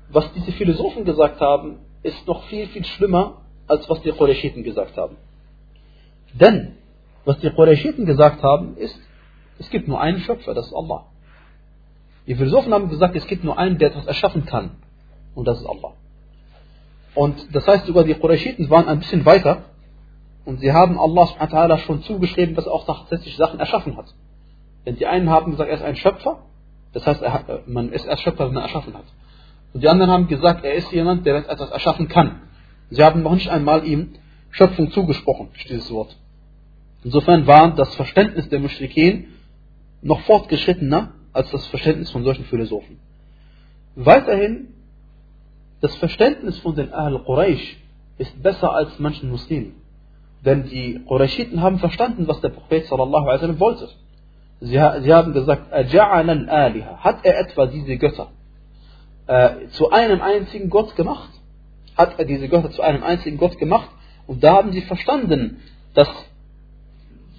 was 0.08 0.32
diese 0.32 0.52
Philosophen 0.52 1.04
gesagt 1.04 1.40
haben, 1.40 1.80
ist 2.02 2.26
noch 2.26 2.44
viel, 2.44 2.66
viel 2.68 2.84
schlimmer, 2.84 3.42
als 3.66 3.88
was 3.88 4.00
die 4.02 4.12
Qurayshiten 4.12 4.62
gesagt 4.62 4.96
haben. 4.96 5.16
Denn, 6.32 6.76
was 7.24 7.38
die 7.40 7.50
Qurayshiten 7.50 8.06
gesagt 8.06 8.42
haben, 8.42 8.76
ist, 8.76 8.98
es 9.58 9.68
gibt 9.70 9.88
nur 9.88 10.00
einen 10.00 10.20
Schöpfer, 10.20 10.54
das 10.54 10.66
ist 10.66 10.74
Allah. 10.74 11.06
Die 12.26 12.34
Philosophen 12.34 12.72
haben 12.72 12.88
gesagt, 12.88 13.14
es 13.16 13.26
gibt 13.26 13.44
nur 13.44 13.58
einen, 13.58 13.78
der 13.78 13.90
etwas 13.90 14.06
erschaffen 14.06 14.46
kann. 14.46 14.76
Und 15.34 15.46
das 15.46 15.60
ist 15.60 15.66
Allah. 15.66 15.92
Und 17.14 17.54
das 17.54 17.66
heißt, 17.66 17.86
sogar 17.86 18.04
die 18.04 18.14
Qurayshiten 18.14 18.68
waren 18.70 18.88
ein 18.88 18.98
bisschen 18.98 19.24
weiter 19.24 19.64
und 20.44 20.60
sie 20.60 20.72
haben 20.72 20.98
Allah 20.98 21.78
schon 21.78 22.02
zugeschrieben, 22.02 22.54
dass 22.54 22.66
er 22.66 22.72
auch 22.72 22.86
tatsächlich 22.86 23.36
Sachen 23.36 23.60
erschaffen 23.60 23.96
hat. 23.96 24.14
Denn 24.84 24.96
die 24.96 25.06
einen 25.06 25.30
haben 25.30 25.52
gesagt, 25.52 25.70
er 25.70 25.76
ist 25.76 25.82
ein 25.82 25.96
Schöpfer, 25.96 26.40
das 26.92 27.06
heißt, 27.06 27.22
hat, 27.22 27.68
man 27.68 27.90
ist 27.92 28.06
erst 28.06 28.22
Schöpfer, 28.22 28.48
wenn 28.48 28.56
er 28.56 28.62
erschaffen 28.62 28.94
hat. 28.94 29.04
Und 29.72 29.82
die 29.82 29.88
anderen 29.88 30.10
haben 30.10 30.28
gesagt, 30.28 30.64
er 30.64 30.74
ist 30.74 30.92
jemand, 30.92 31.24
der 31.26 31.48
etwas 31.48 31.70
erschaffen 31.70 32.08
kann. 32.08 32.42
Sie 32.90 33.02
haben 33.02 33.22
noch 33.22 33.34
nicht 33.34 33.48
einmal 33.48 33.86
ihm 33.86 34.14
Schöpfung 34.50 34.90
zugesprochen, 34.90 35.48
dieses 35.68 35.90
Wort. 35.90 36.16
Insofern 37.02 37.46
war 37.46 37.74
das 37.74 37.94
Verständnis 37.94 38.48
der 38.48 38.60
Muschrikin 38.60 39.28
noch 40.02 40.20
fortgeschrittener 40.20 41.12
als 41.34 41.50
das 41.50 41.66
Verständnis 41.66 42.10
von 42.10 42.24
solchen 42.24 42.44
Philosophen. 42.46 42.98
Weiterhin, 43.96 44.68
das 45.82 45.94
Verständnis 45.96 46.58
von 46.60 46.74
den 46.74 46.92
Ahl 46.92 47.22
Quraysh 47.22 47.76
ist 48.16 48.42
besser 48.42 48.72
als 48.72 48.98
manchen 48.98 49.30
Muslimen. 49.30 49.74
Denn 50.44 50.64
die 50.64 51.00
Qurayshiten 51.06 51.60
haben 51.60 51.78
verstanden, 51.78 52.26
was 52.28 52.40
der 52.40 52.50
Prophet 52.50 52.86
sallallahu 52.86 53.24
alaihi 53.24 53.36
wasallam 53.36 53.60
wollte. 53.60 53.88
Sie, 54.60 54.78
sie 55.02 55.12
haben 55.12 55.32
gesagt, 55.32 55.70
hat 55.70 57.24
er 57.24 57.38
etwa 57.40 57.66
diese 57.66 57.96
Götter 57.96 58.28
äh, 59.26 59.68
zu 59.68 59.90
einem 59.90 60.20
einzigen 60.20 60.70
Gott 60.70 60.96
gemacht? 60.96 61.30
Hat 61.96 62.18
er 62.18 62.24
diese 62.24 62.48
Götter 62.48 62.70
zu 62.70 62.82
einem 62.82 63.02
einzigen 63.02 63.38
Gott 63.38 63.58
gemacht? 63.58 63.90
Und 64.26 64.42
da 64.42 64.54
haben 64.54 64.72
sie 64.72 64.82
verstanden, 64.82 65.60
dass, 65.94 66.08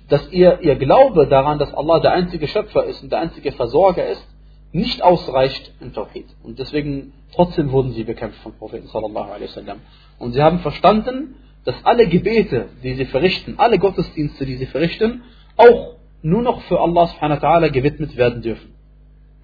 dass 0.09 0.31
ihr, 0.31 0.59
ihr 0.61 0.75
Glaube 0.75 1.27
daran, 1.27 1.59
dass 1.59 1.73
Allah 1.73 1.99
der 1.99 2.11
einzige 2.11 2.47
Schöpfer 2.47 2.85
ist 2.85 3.01
und 3.03 3.11
der 3.11 3.19
einzige 3.19 3.51
Versorger 3.51 4.07
ist, 4.07 4.25
nicht 4.71 5.01
ausreicht 5.01 5.73
im 5.79 5.93
Tawhid. 5.93 6.27
Und 6.43 6.59
deswegen 6.59 7.13
trotzdem 7.33 7.71
wurden 7.71 7.91
sie 7.93 8.03
bekämpft 8.03 8.39
vom 8.41 8.53
Propheten 8.53 8.87
sallallahu 8.87 9.31
alaihi 9.31 9.49
wasallam. 9.49 9.79
Und 10.19 10.33
sie 10.33 10.41
haben 10.41 10.59
verstanden, 10.59 11.35
dass 11.63 11.75
alle 11.83 12.07
Gebete, 12.07 12.67
die 12.83 12.93
sie 12.93 13.05
verrichten, 13.05 13.55
alle 13.57 13.79
Gottesdienste, 13.79 14.45
die 14.45 14.57
sie 14.57 14.65
verrichten, 14.65 15.23
auch 15.57 15.95
nur 16.21 16.41
noch 16.41 16.61
für 16.63 16.79
Allah 16.79 17.07
subhanahu 17.07 17.41
wa 17.41 17.47
ta'ala 17.47 17.69
gewidmet 17.69 18.17
werden 18.17 18.41
dürfen. 18.41 18.73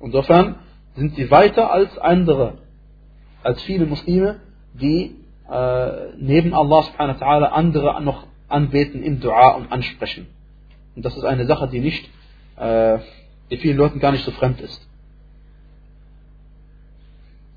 Insofern 0.02 0.56
sind 0.96 1.16
sie 1.16 1.32
weiter 1.32 1.72
als 1.72 1.98
andere, 1.98 2.58
als 3.44 3.62
viele 3.64 3.86
Muslime, 3.86 4.42
die 4.74 5.16
äh, 5.50 5.92
neben 6.18 6.54
Allah 6.54 6.84
subhanahu 6.84 7.20
wa 7.20 7.26
ta'ala 7.26 7.46
andere 7.46 8.02
noch 8.04 8.28
anbeten 8.48 9.02
im 9.02 9.20
Dua 9.20 9.56
und 9.56 9.72
ansprechen. 9.72 10.28
Und 11.02 11.06
das 11.06 11.18
ist 11.18 11.24
eine 11.24 11.48
Sache, 11.48 11.68
die 11.68 11.80
nicht, 11.80 12.08
äh, 12.58 13.00
die 13.50 13.58
vielen 13.58 13.76
Leuten 13.76 14.00
gar 14.00 14.12
nicht 14.12 14.24
so 14.24 14.30
fremd 14.30 14.62
ist. 14.62 14.88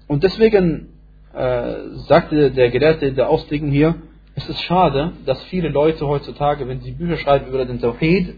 Und 0.08 0.24
deswegen 0.24 0.94
äh, 1.34 1.74
sagte 2.08 2.52
der 2.52 2.70
Gelehrte 2.70 3.12
der 3.12 3.28
Auslegung 3.28 3.70
hier, 3.70 3.96
es 4.34 4.48
ist 4.48 4.62
schade, 4.62 5.12
dass 5.26 5.42
viele 5.42 5.68
Leute 5.68 6.08
heutzutage, 6.08 6.66
wenn 6.66 6.80
sie 6.80 6.92
Bücher 6.92 7.18
schreiben 7.18 7.48
über 7.48 7.66
den 7.66 7.82
Tawhid, 7.82 8.34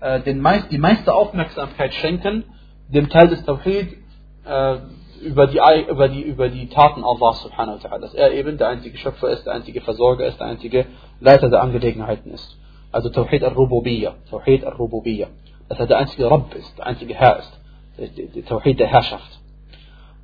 äh, 0.00 0.20
den 0.20 0.42
meist, 0.42 0.70
die 0.70 0.76
meiste 0.76 1.14
Aufmerksamkeit 1.14 1.94
schenken 1.94 2.44
dem 2.88 3.08
Teil 3.08 3.28
des 3.28 3.42
Tawhid 3.46 3.96
äh, 4.44 4.76
über, 5.22 5.46
die, 5.46 5.58
über, 5.88 6.08
die, 6.10 6.20
über 6.20 6.50
die 6.50 6.68
Taten 6.68 7.02
Allah 7.02 7.32
subhanahu 7.32 7.82
wa 7.82 7.88
ta'ala. 7.88 7.98
Dass 7.98 8.12
er 8.12 8.32
eben 8.32 8.58
der 8.58 8.68
einzige 8.68 8.98
Schöpfer 8.98 9.30
ist, 9.30 9.44
der 9.46 9.54
einzige 9.54 9.80
Versorger 9.80 10.26
ist, 10.26 10.38
der 10.38 10.48
einzige 10.48 10.84
Leiter 11.18 11.48
der 11.48 11.62
Angelegenheiten 11.62 12.30
ist. 12.30 12.59
Also 12.92 13.08
Tawhid 13.10 13.44
al-Rububiyya. 13.44 14.14
Tawhid 14.30 14.64
al-Rububiyya. 14.64 15.28
Dass 15.68 15.78
er 15.78 15.86
der 15.86 15.98
einzige 15.98 16.30
Rabb 16.30 16.54
ist, 16.54 16.76
der 16.78 16.86
einzige 16.86 17.14
Herr 17.14 17.38
ist. 17.38 17.60
Der 17.96 18.44
Tawhid 18.44 18.80
der 18.80 18.88
Herrschaft. 18.88 19.38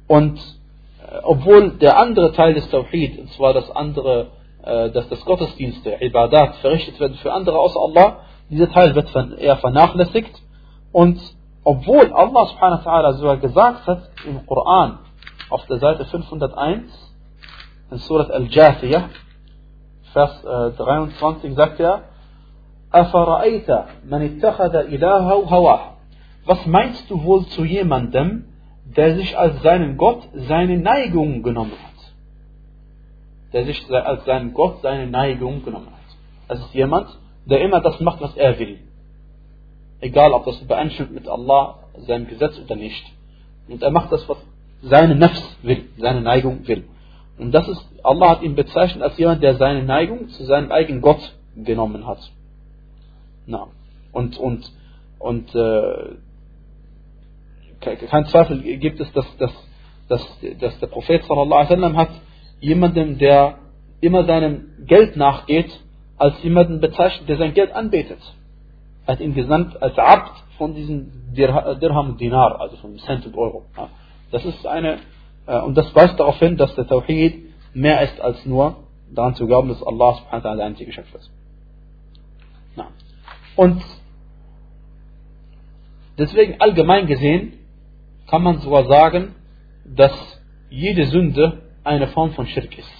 Und 0.08 0.38
äh, 0.38 1.18
obwohl 1.22 1.72
der 1.78 1.98
andere 1.98 2.32
Teil 2.32 2.54
des 2.54 2.68
Tawhid, 2.70 3.18
und 3.18 3.30
zwar 3.32 3.52
das 3.52 3.70
andere, 3.70 4.28
äh, 4.62 4.90
dass 4.90 5.08
das 5.08 5.24
Gottesdienste, 5.24 5.96
Ibadat, 6.00 6.56
verrichtet 6.56 6.98
werden 6.98 7.16
für 7.16 7.32
andere 7.32 7.58
außer 7.58 7.80
Allah, 7.80 8.20
dieser 8.48 8.70
Teil 8.70 8.94
wird 8.94 9.14
eher 9.38 9.56
vernachlässigt. 9.56 10.34
Und 10.92 11.20
obwohl 11.64 12.12
Allah 12.12 12.46
subhanahu 12.46 12.84
wa 12.84 12.90
ta'ala 12.90 13.12
sogar 13.14 13.36
gesagt 13.38 13.86
hat 13.86 14.10
im 14.24 14.46
Koran, 14.46 14.98
auf 15.50 15.66
der 15.66 15.78
Seite 15.78 16.04
501, 16.04 16.84
in 17.90 17.98
Surat 17.98 18.30
Al-Jathiyah, 18.30 19.10
Vers 20.12 20.44
äh, 20.44 20.70
23 20.76 21.54
sagt 21.54 21.80
er, 21.80 22.04
Was 26.44 26.66
meinst 26.66 27.10
du 27.10 27.24
wohl 27.24 27.46
zu 27.46 27.64
jemandem, 27.64 28.44
der 28.94 29.16
sich 29.16 29.36
als 29.36 29.62
seinen 29.62 29.96
Gott 29.96 30.28
seine 30.32 30.78
Neigung 30.78 31.42
genommen 31.42 31.72
hat. 31.72 32.12
Der 33.52 33.64
sich 33.64 33.84
als 33.90 34.24
seinen 34.24 34.54
Gott 34.54 34.80
seine 34.82 35.06
Neigung 35.06 35.64
genommen 35.64 35.88
hat. 35.88 36.16
Das 36.48 36.60
ist 36.60 36.74
jemand, 36.74 37.08
der 37.46 37.60
immer 37.62 37.80
das 37.80 38.00
macht, 38.00 38.20
was 38.20 38.36
er 38.36 38.58
will. 38.58 38.78
Egal, 40.00 40.32
ob 40.32 40.44
das 40.44 40.60
übereinstimmt 40.60 41.12
mit 41.12 41.28
Allah, 41.28 41.78
seinem 41.98 42.28
Gesetz 42.28 42.58
oder 42.58 42.76
nicht. 42.76 43.04
Und 43.68 43.82
er 43.82 43.90
macht 43.90 44.12
das, 44.12 44.28
was 44.28 44.38
seine 44.82 45.14
Nefs 45.14 45.56
will, 45.62 45.88
seine 45.96 46.20
Neigung 46.20 46.66
will. 46.68 46.84
Und 47.38 47.52
das 47.52 47.68
ist, 47.68 47.84
Allah 48.02 48.30
hat 48.30 48.42
ihn 48.42 48.54
bezeichnet 48.54 49.02
als 49.02 49.18
jemand, 49.18 49.42
der 49.42 49.56
seine 49.56 49.82
Neigung 49.82 50.28
zu 50.28 50.44
seinem 50.44 50.70
eigenen 50.70 51.00
Gott 51.00 51.34
genommen 51.56 52.06
hat. 52.06 52.20
Na. 53.46 53.68
Und, 54.12 54.38
und, 54.38 54.72
und 55.18 55.54
äh, 55.54 56.16
kein 57.80 58.26
Zweifel 58.26 58.62
gibt 58.78 59.00
es, 59.00 59.12
dass, 59.12 59.36
dass, 59.36 59.52
dass, 60.08 60.22
dass 60.60 60.78
der 60.80 60.86
Prophet 60.86 61.28
wasallam 61.28 61.96
hat 61.96 62.10
jemanden, 62.60 63.18
der 63.18 63.58
immer 64.00 64.24
seinem 64.24 64.86
Geld 64.86 65.16
nachgeht, 65.16 65.70
als 66.18 66.42
jemanden 66.42 66.80
bezeichnet, 66.80 67.28
der 67.28 67.36
sein 67.36 67.54
Geld 67.54 67.72
anbetet. 67.72 68.18
Er 69.06 69.12
hat 69.12 69.20
ihn 69.20 69.34
genannt 69.34 69.80
als 69.80 69.98
Abd 69.98 70.30
von 70.58 70.74
diesem 70.74 71.34
Dirham 71.34 72.10
und 72.10 72.20
Dinar, 72.20 72.60
also 72.60 72.76
von 72.76 72.98
Cent 72.98 73.26
und 73.26 73.36
Euro. 73.36 73.64
Das 74.30 74.44
ist 74.44 74.66
eine, 74.66 74.98
äh, 75.46 75.60
und 75.60 75.76
das 75.76 75.94
weist 75.94 76.18
darauf 76.18 76.38
hin, 76.38 76.56
dass 76.56 76.74
der 76.74 76.86
Tawhid 76.86 77.54
mehr 77.74 78.00
ist 78.02 78.20
als 78.20 78.44
nur 78.46 78.76
daran 79.14 79.34
zu 79.34 79.46
glauben, 79.46 79.68
dass 79.68 79.82
Allah 79.82 80.14
subhanahu 80.14 80.44
wa 80.44 80.48
ta'ala 80.48 80.56
der 80.56 80.66
einzige 80.66 80.92
Schöpfer 80.92 81.18
ist. 81.18 81.30
Und 83.56 83.82
deswegen 86.18 86.60
allgemein 86.60 87.06
gesehen 87.06 87.54
kann 88.28 88.42
man 88.42 88.58
sogar 88.58 88.86
sagen, 88.86 89.34
dass 89.84 90.12
jede 90.68 91.06
Sünde 91.06 91.62
eine 91.84 92.08
Form 92.08 92.32
von 92.32 92.46
Schirk 92.46 92.76
ist. 92.78 92.92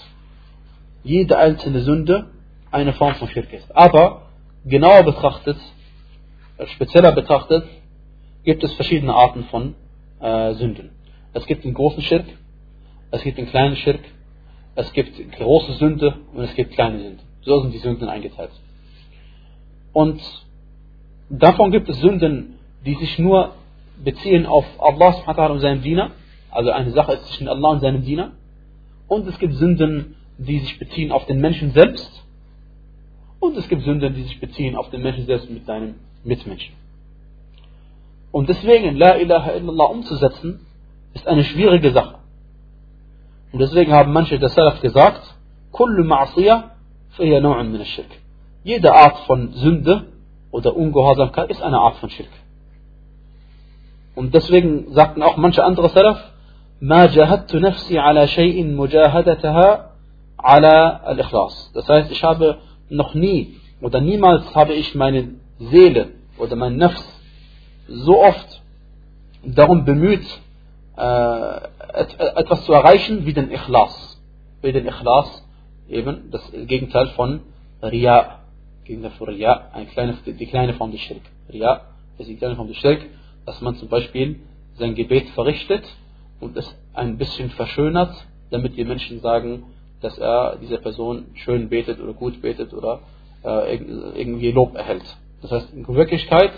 Jede 1.03 1.37
einzelne 1.37 1.81
Sünde 1.81 2.31
eine 2.71 2.93
Form 2.93 3.15
von 3.15 3.27
Schirk 3.29 3.51
ist. 3.53 3.75
Aber 3.75 4.29
genauer 4.65 5.03
betrachtet, 5.03 5.57
spezieller 6.65 7.11
betrachtet, 7.11 7.67
gibt 8.43 8.63
es 8.63 8.73
verschiedene 8.73 9.13
Arten 9.13 9.43
von 9.45 9.75
äh, 10.19 10.53
Sünden. 10.53 10.91
Es 11.33 11.45
gibt 11.45 11.65
den 11.65 11.73
großen 11.73 12.01
Schirk, 12.01 12.25
es 13.11 13.21
gibt 13.21 13.37
den 13.37 13.47
kleinen 13.47 13.75
Schirk, 13.75 13.99
es 14.75 14.91
gibt 14.93 15.31
große 15.33 15.73
Sünde 15.73 16.15
und 16.33 16.43
es 16.43 16.55
gibt 16.55 16.73
kleine 16.73 16.99
Sünde. 16.99 17.23
So 17.41 17.61
sind 17.61 17.73
die 17.73 17.79
Sünden 17.79 18.09
eingeteilt. 18.09 18.51
Und 19.93 20.21
davon 21.29 21.71
gibt 21.71 21.89
es 21.89 21.99
Sünden, 21.99 22.55
die 22.85 22.95
sich 22.95 23.19
nur 23.19 23.53
beziehen 24.03 24.45
auf 24.45 24.65
Allah 24.79 25.49
und 25.49 25.59
seinen 25.59 25.81
Diener. 25.81 26.11
Also 26.51 26.71
eine 26.71 26.91
Sache 26.91 27.13
ist 27.13 27.27
zwischen 27.27 27.47
Allah 27.47 27.69
und 27.69 27.79
seinem 27.81 28.03
Diener. 28.03 28.31
Und 29.07 29.27
es 29.27 29.37
gibt 29.39 29.53
Sünden, 29.53 30.15
die 30.37 30.59
sich 30.59 30.79
beziehen 30.79 31.11
auf 31.11 31.25
den 31.25 31.39
Menschen 31.39 31.71
selbst. 31.71 32.23
Und 33.39 33.57
es 33.57 33.67
gibt 33.67 33.83
Sünden, 33.83 34.13
die 34.13 34.23
sich 34.23 34.39
beziehen 34.39 34.75
auf 34.75 34.89
den 34.89 35.01
Menschen 35.01 35.25
selbst 35.25 35.49
mit 35.49 35.65
seinem 35.65 35.95
Mitmenschen. 36.23 36.73
Und 38.31 38.49
deswegen, 38.49 38.97
La 38.97 39.17
ilaha 39.17 39.53
illallah 39.53 39.85
umzusetzen, 39.85 40.59
ist 41.13 41.27
eine 41.27 41.43
schwierige 41.43 41.91
Sache. 41.91 42.15
Und 43.51 43.59
deswegen 43.59 43.93
haben 43.93 44.11
manche 44.11 44.37
der 44.37 44.49
Salaf 44.49 44.81
gesagt, 44.81 45.35
Kullu 45.71 46.03
ma'asiyah 46.03 46.71
nu'an 47.17 47.69
min 47.69 47.85
shirk 47.85 48.09
Jede 48.63 48.93
Art 48.93 49.19
von 49.19 49.53
Sünde 49.53 50.07
oder 50.56 50.76
Ungehorsamkeit 50.76 51.50
ist 51.50 51.62
eine 51.62 51.78
Art 51.78 51.96
von 51.96 52.10
Schirk. 52.10 52.28
Und 54.14 54.34
deswegen 54.34 54.92
sagten 54.92 55.22
auch 55.22 55.36
manche 55.36 55.64
andere 55.64 55.88
Salaf, 55.88 56.32
ما 56.82 57.06
جاهدت 57.06 57.56
نفسي 57.56 57.98
على 57.98 58.26
شيء 58.26 58.64
مجاهدتها 58.64 59.90
على 60.40 61.00
الإخلاص. 61.08 61.72
Das 61.74 61.88
heißt, 61.88 62.10
ich 62.10 62.24
habe 62.24 62.58
noch 62.90 63.14
nie 63.14 63.56
oder 63.80 64.00
niemals 64.00 64.54
habe 64.54 64.72
ich 64.72 64.94
meine 64.94 65.28
Seele 65.60 66.08
oder 66.38 66.56
mein 66.56 66.76
Nafs 66.76 67.04
so 67.86 68.20
oft 68.22 68.62
darum 69.44 69.84
bemüht, 69.84 70.26
äh, 70.96 71.60
etwas 72.34 72.64
zu 72.64 72.72
erreichen 72.72 73.26
wie 73.26 73.32
den 73.32 73.50
Ikhlas. 73.50 74.20
Wie 74.60 74.72
den 74.72 74.86
Ikhlas, 74.86 75.44
eben 75.88 76.30
das 76.30 76.42
Gegenteil 76.52 77.08
von 77.08 77.40
Riya. 77.82 78.35
Gegenteil 78.87 79.11
von 79.11 79.29
Riya, 79.29 79.69
eine 79.73 79.85
kleine, 79.85 80.17
die 80.25 80.45
kleine 80.47 80.73
Form 80.73 80.91
des 80.91 81.01
Schirk. 81.01 81.21
Riya 81.51 81.81
ist 82.17 82.27
die 82.29 82.35
kleine 82.35 82.55
Form 82.55 82.67
des 82.67 82.77
Schirk 82.77 83.05
dass 83.47 83.61
man 83.61 83.75
zum 83.75 83.87
Beispiel 83.87 84.41
sein 84.75 84.93
Gebet 84.93 85.29
verrichtet 85.29 85.83
und 86.41 86.55
es 86.57 86.77
ein 86.93 87.17
bisschen 87.17 87.49
verschönert, 87.51 88.13
damit 88.51 88.75
die 88.75 88.83
Menschen 88.83 89.21
sagen, 89.21 89.63
dass 90.01 90.17
er 90.19 90.57
diese 90.61 90.77
Person 90.77 91.27
schön 91.33 91.69
betet 91.69 91.99
oder 92.01 92.13
gut 92.13 92.41
betet 92.41 92.73
oder 92.73 92.99
äh, 93.43 93.77
irgendwie 93.77 94.51
Lob 94.51 94.75
erhält. 94.75 95.05
Das 95.41 95.51
heißt, 95.51 95.73
in 95.73 95.87
Wirklichkeit, 95.87 96.51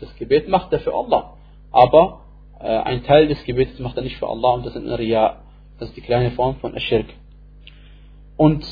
das 0.00 0.14
Gebet 0.16 0.48
macht 0.48 0.72
er 0.72 0.78
für 0.78 0.94
Allah, 0.94 1.34
aber 1.72 2.20
äh, 2.60 2.68
ein 2.68 3.02
Teil 3.02 3.26
des 3.26 3.42
Gebets 3.44 3.78
macht 3.80 3.96
er 3.96 4.04
nicht 4.04 4.16
für 4.16 4.28
Allah 4.28 4.50
und 4.50 4.64
das 4.64 4.76
ist 4.76 4.82
ein 4.82 4.92
Riya. 4.92 5.40
Das 5.80 5.88
ist 5.88 5.96
die 5.96 6.00
kleine 6.00 6.30
Form 6.30 6.56
von 6.56 6.74
Ashirk. 6.74 7.06
Und 8.36 8.64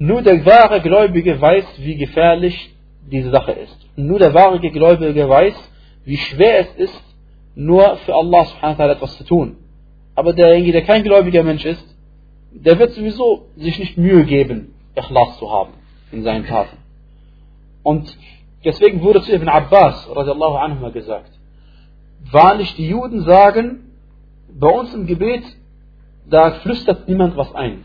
nur 0.00 0.22
der 0.22 0.46
wahre 0.46 0.80
Gläubige 0.80 1.38
weiß, 1.38 1.66
wie 1.76 1.96
gefährlich 1.96 2.74
diese 3.12 3.30
Sache 3.30 3.52
ist. 3.52 3.76
Nur 3.96 4.18
der 4.18 4.32
wahre 4.32 4.58
Gläubige 4.58 5.28
weiß, 5.28 5.54
wie 6.06 6.16
schwer 6.16 6.60
es 6.60 6.74
ist, 6.76 7.04
nur 7.54 7.96
für 7.98 8.14
Allah 8.14 8.46
subhanahu 8.46 8.78
wa 8.78 8.84
ta'ala 8.84 8.92
etwas 8.92 9.18
zu 9.18 9.24
tun. 9.24 9.58
Aber 10.14 10.32
derjenige, 10.32 10.72
der 10.72 10.84
kein 10.84 11.02
gläubiger 11.02 11.42
Mensch 11.42 11.66
ist, 11.66 11.84
der 12.50 12.78
wird 12.78 12.92
sowieso 12.92 13.48
sich 13.56 13.78
nicht 13.78 13.98
Mühe 13.98 14.24
geben, 14.24 14.74
Ikhlas 14.96 15.38
zu 15.38 15.52
haben 15.52 15.74
in 16.12 16.22
seinen 16.22 16.46
Taten. 16.46 16.78
Und 17.82 18.16
deswegen 18.64 19.02
wurde 19.02 19.20
zu 19.20 19.34
Ibn 19.34 19.48
Abbas 19.48 20.08
radiallahu 20.16 20.56
anhu 20.56 20.90
gesagt, 20.92 21.30
wahrlich 22.30 22.74
die 22.76 22.88
Juden 22.88 23.20
sagen, 23.24 23.92
bei 24.48 24.68
uns 24.68 24.94
im 24.94 25.06
Gebet, 25.06 25.44
da 26.26 26.52
flüstert 26.62 27.06
niemand 27.06 27.36
was 27.36 27.54
ein. 27.54 27.84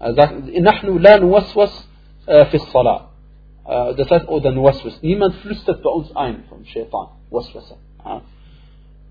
Er 0.00 0.14
sagt, 0.14 0.34
nahnu 0.46 0.98
la 0.98 1.18
nuwaswas 1.18 1.88
äh, 2.26 2.44
fi 2.46 2.58
salah. 2.58 3.08
Äh, 3.64 3.94
das 3.94 4.10
heißt, 4.10 4.28
oder 4.28 4.50
nuwaswas. 4.50 5.02
Niemand 5.02 5.34
flüstert 5.36 5.82
bei 5.82 5.90
uns 5.90 6.14
ein 6.14 6.44
vom 6.48 6.64
Shaitan. 6.64 7.08
Waswasa. 7.30 7.76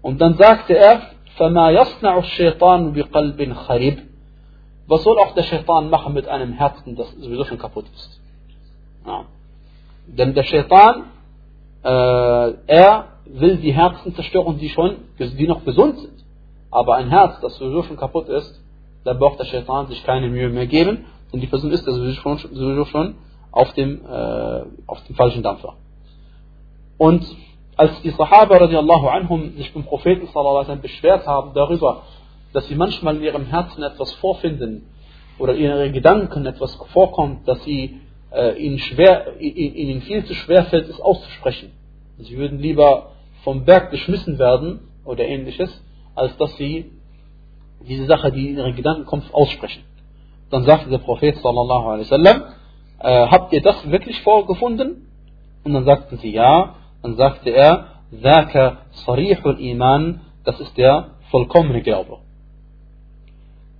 Und 0.01 0.21
dann 0.21 0.35
sagte 0.35 0.77
er, 0.77 1.01
فَمَا 1.37 1.71
يَصْنَعُ 1.71 2.17
الشَّيْطَانُ 2.17 2.93
بِقَلْبٍ 2.93 3.53
خَرِبٍ 3.53 3.97
Was 4.87 5.03
soll 5.03 5.17
auch 5.17 5.33
der 5.33 5.43
Shaitan 5.43 5.89
machen 5.89 6.13
mit 6.13 6.27
einem 6.27 6.53
Herzen, 6.53 6.95
das 6.95 7.11
sowieso 7.11 7.43
schon 7.43 7.57
kaputt 7.57 7.85
ist? 7.93 8.21
Ja. 9.05 9.25
Denn 10.07 10.33
der 10.33 10.43
Shaitan, 10.43 11.05
äh, 11.83 12.53
er 12.67 13.07
will 13.25 13.57
die 13.57 13.73
Herzen 13.73 14.13
zerstören, 14.15 14.57
die, 14.59 14.69
schon, 14.69 14.97
die 15.19 15.47
noch 15.47 15.65
gesund 15.65 15.99
sind. 15.99 16.23
Aber 16.71 16.95
ein 16.95 17.09
Herz, 17.09 17.39
das 17.41 17.55
sowieso 17.57 17.83
schon 17.83 17.97
kaputt 17.97 18.29
ist, 18.29 18.58
da 19.04 19.14
braucht 19.14 19.38
der 19.38 19.44
Shaitan 19.44 19.86
sich 19.88 20.04
keine 20.04 20.28
Mühe 20.28 20.48
mehr 20.48 20.66
geben. 20.66 21.06
Und 21.32 21.40
die 21.40 21.46
Person 21.46 21.70
ist 21.70 21.86
schon, 22.16 22.38
sowieso 22.38 22.84
schon 22.86 23.14
auf, 23.50 23.72
dem, 23.74 24.04
äh, 24.04 24.62
auf 24.86 25.02
dem 25.06 25.16
falschen 25.16 25.42
Dampfer. 25.42 25.76
Und 26.98 27.24
als 27.76 28.00
die 28.02 28.10
Sahaba 28.10 28.58
radiallahu 28.58 29.06
anhum 29.08 29.56
sich 29.56 29.72
beim 29.72 29.84
Propheten 29.84 30.26
sallallahu 30.26 30.76
beschwert 30.76 31.26
haben 31.26 31.52
darüber, 31.54 32.02
dass 32.52 32.66
sie 32.68 32.74
manchmal 32.74 33.16
in 33.16 33.22
ihrem 33.22 33.46
Herzen 33.46 33.82
etwas 33.82 34.12
vorfinden 34.14 34.86
oder 35.38 35.54
in 35.54 35.62
ihren 35.62 35.92
Gedanken 35.92 36.44
etwas 36.46 36.74
vorkommt, 36.92 37.48
dass 37.48 37.62
sie, 37.64 38.00
äh, 38.32 38.58
ihnen, 38.58 38.78
schwer, 38.78 39.40
ihnen 39.40 40.02
viel 40.02 40.24
zu 40.26 40.34
schwer 40.34 40.64
fällt, 40.64 40.88
es 40.88 41.00
auszusprechen. 41.00 41.72
Sie 42.18 42.36
würden 42.36 42.58
lieber 42.58 43.12
vom 43.44 43.64
Berg 43.64 43.90
geschmissen 43.90 44.38
werden 44.38 44.80
oder 45.04 45.24
ähnliches, 45.24 45.70
als 46.14 46.36
dass 46.36 46.54
sie 46.56 46.90
diese 47.87 48.05
Sache, 48.05 48.31
die 48.31 48.49
in 48.49 48.57
ihren 48.57 48.75
Gedanken 48.75 49.05
kommt, 49.05 49.33
aussprechen. 49.33 49.83
Dann 50.49 50.63
sagte 50.63 50.89
der 50.89 50.99
Prophet 50.99 51.37
sallallahu 51.37 51.87
alaihi 51.87 52.05
wasallam, 52.05 52.43
äh, 52.99 53.27
habt 53.27 53.53
ihr 53.53 53.61
das 53.61 53.89
wirklich 53.89 54.21
vorgefunden? 54.21 55.07
Und 55.63 55.73
dann 55.73 55.85
sagten 55.85 56.17
sie 56.17 56.31
ja. 56.31 56.75
Dann 57.01 57.15
sagte 57.15 57.49
er, 57.49 57.87
ذاك 58.13 58.77
صريح 59.05 59.45
الإيمان, 59.45 60.19
das 60.45 60.59
ist 60.59 60.77
der 60.77 61.11
vollkommene 61.31 61.81
Glaube. 61.81 62.19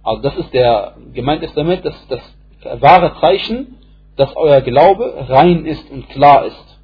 Also 0.03 0.21
das 0.21 0.37
ist 0.37 0.53
der, 0.53 0.95
gemeint 1.13 1.43
ist 1.43 1.55
damit, 1.55 1.85
das 1.85 1.95
ist 1.95 2.11
das 2.11 2.81
wahre 2.81 3.15
Zeichen, 3.21 3.77
dass 4.15 4.35
euer 4.35 4.61
Glaube 4.61 5.25
rein 5.29 5.65
ist 5.65 5.89
und 5.91 6.09
klar 6.09 6.45
ist. 6.45 6.79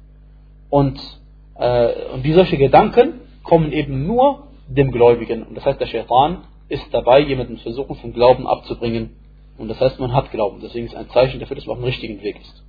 Und, 0.70 1.00
äh, 1.56 1.88
und 2.14 2.24
die 2.24 2.32
solche 2.32 2.56
Gedanken 2.56 3.20
kommen 3.42 3.72
eben 3.72 4.06
nur 4.06 4.48
dem 4.68 4.90
Gläubigen. 4.90 5.42
Und 5.42 5.56
das 5.56 5.64
heißt, 5.66 5.80
der 5.80 5.86
Shaitan 5.86 6.38
ist 6.69 6.85
dabei, 6.91 7.21
jemanden 7.21 7.57
versuchen 7.57 7.95
vom 7.95 8.13
Glauben 8.13 8.47
abzubringen. 8.47 9.15
Und 9.57 9.69
das 9.69 9.79
heißt, 9.79 9.99
man 9.99 10.13
hat 10.13 10.31
Glauben. 10.31 10.59
Deswegen 10.61 10.85
ist 10.85 10.95
ein 10.95 11.09
Zeichen 11.09 11.39
dafür, 11.39 11.55
dass 11.55 11.65
man 11.65 11.77
auf 11.77 11.81
dem 11.81 11.85
richtigen 11.85 12.21
Weg 12.21 12.39
ist. 12.39 12.63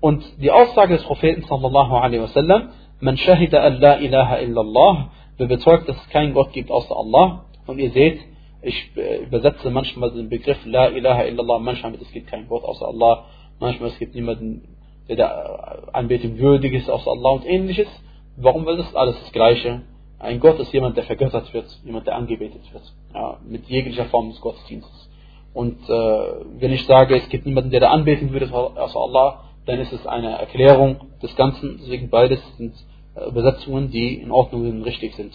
Und 0.00 0.24
die 0.40 0.50
Aussage 0.50 0.94
des 0.94 1.04
Propheten 1.04 1.42
sallallahu 1.42 1.94
alaihi 1.94 2.22
wasallam, 2.22 2.70
man 3.00 3.16
shahida 3.16 3.62
an 3.62 3.80
la 3.80 3.96
ilaha 3.96 4.38
illallah, 4.38 5.10
wer 5.38 5.46
bezeugt, 5.46 5.88
dass 5.88 5.96
es 5.96 6.08
keinen 6.10 6.34
Gott 6.34 6.52
gibt 6.52 6.70
außer 6.70 6.94
Allah. 6.94 7.44
Und 7.66 7.78
ihr 7.78 7.90
seht, 7.90 8.20
ich 8.62 8.90
äh, 8.96 9.24
übersetze 9.24 9.70
manchmal 9.70 10.10
den 10.10 10.28
Begriff 10.28 10.58
La 10.64 10.88
ilaha 10.88 11.24
illallah, 11.24 11.58
manchmal 11.58 11.92
mit 11.92 12.02
es 12.02 12.12
gibt 12.12 12.28
keinen 12.28 12.48
Gott 12.48 12.64
außer 12.64 12.86
Allah, 12.86 13.24
manchmal 13.58 13.90
es 13.90 13.98
gibt 13.98 14.14
niemanden, 14.14 14.76
der 15.08 15.16
der 15.16 15.88
Anbetung 15.92 16.38
würdig 16.38 16.74
ist 16.74 16.90
außer 16.90 17.10
Allah 17.10 17.30
und 17.30 17.46
ähnliches. 17.46 17.88
Warum? 18.36 18.66
Weil 18.66 18.76
das 18.76 18.94
alles 18.94 19.18
das 19.20 19.32
Gleiche. 19.32 19.82
Ein 20.18 20.40
Gott 20.40 20.58
ist 20.58 20.72
jemand, 20.72 20.96
der 20.96 21.04
vergöttert 21.04 21.52
wird, 21.52 21.66
jemand, 21.84 22.06
der 22.06 22.16
angebetet 22.16 22.62
wird, 22.72 22.84
ja, 23.14 23.38
mit 23.46 23.66
jeglicher 23.66 24.06
Form 24.06 24.30
des 24.30 24.40
Gottesdienstes. 24.40 25.10
Und 25.52 25.88
äh, 25.88 26.34
wenn 26.58 26.72
ich 26.72 26.84
sage, 26.86 27.16
es 27.16 27.28
gibt 27.28 27.46
niemanden, 27.46 27.70
der 27.70 27.80
da 27.80 27.90
anbeten 27.90 28.32
würde 28.32 28.52
außer 28.52 28.98
Allah, 28.98 29.44
dann 29.66 29.80
ist 29.80 29.92
es 29.92 30.06
eine 30.06 30.38
Erklärung 30.38 31.00
des 31.22 31.34
Ganzen. 31.36 31.78
Deswegen 31.80 32.08
beides 32.08 32.40
sind 32.56 32.74
äh, 33.14 33.28
Übersetzungen, 33.28 33.90
die 33.90 34.14
in 34.14 34.30
Ordnung 34.30 34.68
und 34.68 34.82
richtig 34.82 35.14
sind. 35.14 35.32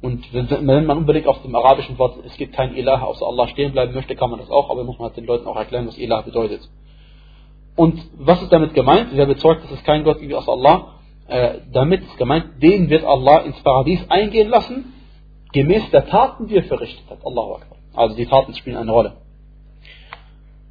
Und 0.00 0.32
wenn 0.32 0.86
man 0.86 0.98
unbedingt 0.98 1.26
auf 1.26 1.42
dem 1.42 1.54
arabischen 1.54 1.98
Wort, 1.98 2.18
es 2.24 2.36
gibt 2.36 2.54
kein 2.54 2.76
Ilah 2.76 3.02
außer 3.02 3.26
Allah 3.26 3.48
stehen 3.48 3.72
bleiben 3.72 3.94
möchte, 3.94 4.14
kann 4.14 4.30
man 4.30 4.38
das 4.38 4.50
auch, 4.50 4.70
aber 4.70 4.84
muss 4.84 4.98
man 4.98 5.08
halt 5.08 5.16
den 5.16 5.26
Leuten 5.26 5.46
auch 5.48 5.56
erklären, 5.56 5.88
was 5.88 5.98
Ilah 5.98 6.20
bedeutet. 6.20 6.60
Und 7.74 8.00
was 8.16 8.42
ist 8.42 8.52
damit 8.52 8.74
gemeint? 8.74 9.08
Wer 9.12 9.26
bezeugt, 9.26 9.64
dass 9.64 9.72
es 9.72 9.82
kein 9.84 10.04
Gott 10.04 10.20
gibt 10.20 10.34
außer 10.34 10.52
Allah? 10.52 10.97
Äh, 11.28 11.60
damit 11.72 12.02
ist 12.02 12.16
gemeint, 12.16 12.62
den 12.62 12.90
wird 12.90 13.04
Allah 13.04 13.38
ins 13.38 13.60
Paradies 13.62 14.00
eingehen 14.08 14.48
lassen, 14.48 14.92
gemäß 15.52 15.90
der 15.90 16.06
Taten, 16.06 16.48
die 16.48 16.56
er 16.56 16.64
verrichtet 16.64 17.08
hat. 17.08 17.18
Allahu 17.24 17.54
Akbar. 17.54 17.78
Also 17.94 18.16
die 18.16 18.26
Taten 18.26 18.54
spielen 18.54 18.76
eine 18.76 18.92
Rolle. 18.92 19.16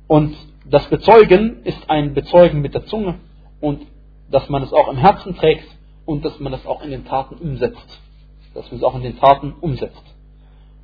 Und 0.08 0.36
das 0.66 0.88
Bezeugen 0.89 1.64
ist 1.64 1.89
ein 1.89 2.14
Bezeugen 2.14 2.62
mit 2.62 2.74
der 2.74 2.86
Zunge 2.86 3.16
und 3.62 3.82
dass 4.30 4.49
man 4.49 4.64
es 4.64 4.74
auch 4.74 4.89
im 4.89 4.97
Herzen 4.97 5.36
trägt 5.36 5.68
und 6.05 6.26
dass 6.26 6.39
man 6.39 6.53
es 6.53 6.66
auch 6.66 6.84
in 6.84 6.91
den 6.91 7.05
Taten 7.05 7.36
umsetzt 7.36 7.99
dass 8.58 8.72
man 8.72 8.80
es 8.80 8.84
auch 8.84 8.95
in 8.95 9.03
den 9.03 9.20
Taten 9.20 9.53
umsetzt. 9.62 10.03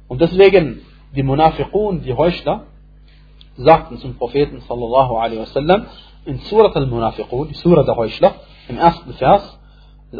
Und 0.08 0.22
deswegen, 0.22 0.82
die 1.16 1.24
Munafiqun, 1.24 2.04
die 2.04 2.14
Heuchler, 2.14 2.68
sagten 3.58 3.98
zum 3.98 4.16
Propheten 4.16 4.62
sallallahu 4.62 5.16
alaihi 5.16 5.40
wasallam 5.40 5.88
in 6.26 6.38
Surat 6.40 6.76
al-Munafiqun, 6.76 7.48
die 7.48 7.56
Surah 7.56 7.84
der 7.84 7.96
Heuchler, 7.96 8.36
im 8.68 8.78
ersten 8.78 9.14
Vers, 9.14 9.60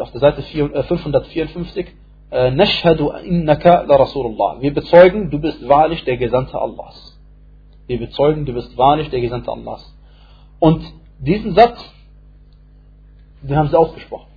auf 0.00 0.10
der 0.12 0.20
Seite 0.20 0.42
554, 0.42 1.86
äh, 2.30 2.50
Nashhadu 2.50 3.10
innaka 3.10 3.82
la 3.82 3.96
Rasulullah. 3.96 4.60
Wir 4.60 4.74
bezeugen, 4.74 5.30
du 5.30 5.38
bist 5.38 5.66
wahrlich 5.68 6.04
der 6.04 6.16
Gesandte 6.16 6.60
Allahs. 6.60 7.18
Wir 7.86 7.98
bezeugen, 7.98 8.44
du 8.44 8.52
bist 8.52 8.76
wahrlich 8.76 9.10
der 9.10 9.20
Gesandte 9.20 9.50
Allahs. 9.52 9.94
Und 10.58 10.82
diesen 11.18 11.54
Satz, 11.54 11.78
den 13.42 13.56
haben 13.56 13.68
sie 13.68 13.78
ausgesprochen. 13.78 14.28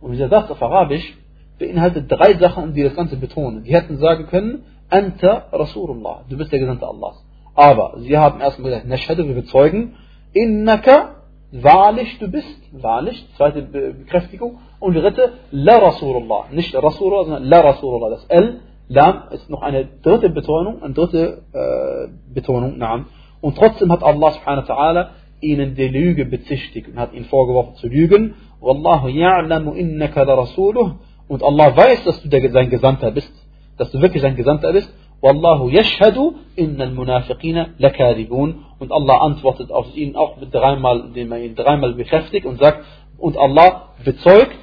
Und 0.00 0.12
dieser 0.12 0.28
Satz 0.28 0.50
auf 0.50 0.62
Arabisch 0.62 1.16
beinhaltet 1.58 2.10
drei 2.10 2.34
Sachen, 2.34 2.74
die 2.74 2.82
das 2.82 2.94
Ganze 2.94 3.16
betonen. 3.16 3.64
Sie 3.64 3.72
hätten 3.72 3.98
sagen 3.98 4.26
können, 4.26 4.64
Anta 4.88 5.46
Rasulullah, 5.52 6.24
du 6.28 6.36
bist 6.36 6.50
der 6.52 6.58
Gesandte 6.58 6.86
Allahs. 6.86 7.24
Aber 7.54 7.94
sie 7.98 8.16
haben 8.16 8.40
erstmal 8.40 8.70
gesagt, 8.70 8.88
Nashhadu, 8.88 9.26
wir 9.26 9.34
bezeugen, 9.34 9.94
Innaka, 10.32 11.19
wahrlich 11.52 12.18
du 12.18 12.28
bist, 12.28 12.60
wahrlich, 12.72 13.26
zweite 13.36 13.62
Bekräftigung. 13.62 14.58
Und 14.78 14.94
dritte, 14.94 15.32
La 15.50 15.78
Rasulullah, 15.78 16.46
nicht 16.50 16.74
Rasulullah, 16.74 17.24
sondern 17.24 17.44
La 17.44 17.60
Rasulullah. 17.60 18.10
Das 18.10 18.24
L, 18.26 18.60
Lam, 18.88 19.24
ist 19.30 19.48
noch 19.50 19.62
eine 19.62 19.86
dritte 20.02 20.30
Betonung, 20.30 20.82
eine 20.82 20.94
dritte 20.94 21.42
äh, 21.52 22.34
Betonung, 22.34 22.78
naam. 22.78 23.06
Und 23.40 23.56
trotzdem 23.56 23.92
hat 23.92 24.02
Allah 24.02 24.32
subhanahu 24.32 24.68
wa 24.68 24.74
ta'ala 24.74 25.08
ihnen 25.40 25.74
die 25.74 25.88
Lüge 25.88 26.26
bezichtigt 26.26 26.88
und 26.88 26.98
hat 26.98 27.12
ihnen 27.12 27.24
vorgeworfen 27.26 27.74
zu 27.76 27.88
lügen. 27.88 28.34
Wallahu 28.60 29.08
ya'lamu 29.08 29.72
innaka 29.72 30.22
la 30.22 30.34
rasuluh 30.34 30.92
und 31.28 31.42
Allah 31.42 31.76
weiß, 31.76 32.04
dass 32.04 32.22
du 32.22 32.28
der, 32.28 32.50
sein 32.50 32.70
Gesandter 32.70 33.10
bist, 33.10 33.32
dass 33.78 33.90
du 33.90 34.00
wirklich 34.00 34.22
sein 34.22 34.36
Gesandter 34.36 34.72
bist. 34.72 34.92
Wallahu 35.20 35.68
yashhadu 35.68 36.36
innal 36.56 36.92
munafiqina 36.92 37.70
lakadibun. 37.78 38.64
Und 38.78 38.92
Allah 38.92 39.18
antwortet 39.18 39.70
auf 39.70 39.94
ihn 39.94 40.16
auch 40.16 40.38
mit 40.38 40.54
dreimal, 40.54 41.00
indem 41.00 41.32
er 41.32 41.42
ihn 41.42 41.54
dreimal 41.54 41.94
bekräftigt 41.94 42.46
und 42.46 42.58
sagt, 42.58 42.84
und 43.18 43.36
Allah 43.36 43.90
bezeugt, 44.04 44.58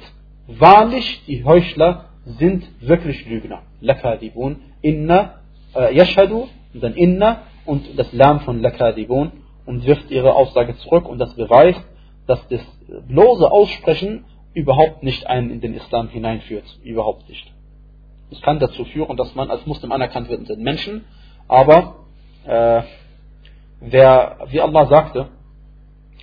wahrlich, 0.46 1.22
die 1.26 1.44
Heuchler 1.44 2.06
sind 2.24 2.64
wirklich 2.80 3.26
Lügner. 3.26 3.62
Lakadibun. 3.80 4.56
Inna, 4.82 5.34
äh, 5.74 5.94
yashhadu, 5.94 6.48
und 6.74 6.82
dann 6.82 6.94
inna, 6.94 7.42
und 7.64 7.98
das 7.98 8.12
Lam 8.12 8.40
von 8.40 8.60
lakadibun, 8.60 9.32
und 9.66 9.86
wirft 9.86 10.10
ihre 10.10 10.34
Aussage 10.34 10.76
zurück, 10.78 11.08
und 11.08 11.18
das 11.18 11.34
beweist, 11.34 11.84
dass 12.26 12.46
das 12.48 12.60
bloße 13.08 13.50
Aussprechen 13.50 14.24
überhaupt 14.54 15.02
nicht 15.02 15.26
einen 15.26 15.50
in 15.50 15.60
den 15.60 15.74
Islam 15.74 16.08
hineinführt. 16.08 16.64
Überhaupt 16.82 17.28
nicht. 17.28 17.52
Es 18.30 18.40
kann 18.42 18.58
dazu 18.58 18.84
führen, 18.84 19.16
dass 19.16 19.34
man 19.34 19.50
als 19.50 19.64
Muslim 19.66 19.92
anerkannt 19.92 20.28
wird 20.28 20.40
unter 20.40 20.54
den 20.54 20.64
Menschen, 20.64 21.04
aber 21.46 22.04
äh, 22.44 22.82
wer, 23.80 24.38
wie 24.48 24.60
Allah 24.60 24.86
sagte, 24.86 25.28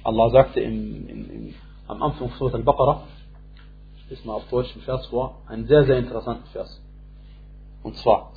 Allah 0.03 0.29
sagte 0.29 0.59
im, 0.59 1.09
im, 1.09 1.31
im, 1.31 1.55
am 1.87 2.03
Anfang 2.03 2.29
von 2.29 2.37
Surah 2.37 2.57
Al-Baqarah, 2.57 3.03
ich 3.97 4.09
lese 4.09 4.27
mal 4.27 4.33
auf 4.35 4.47
Deutsch 4.49 4.71
den 4.73 4.83
Vers 4.83 5.07
vor, 5.07 5.41
einen 5.47 5.65
sehr, 5.65 5.83
sehr 5.85 5.97
interessanten 5.97 6.47
Vers. 6.51 6.79
Und 7.81 7.97
zwar, 7.97 8.33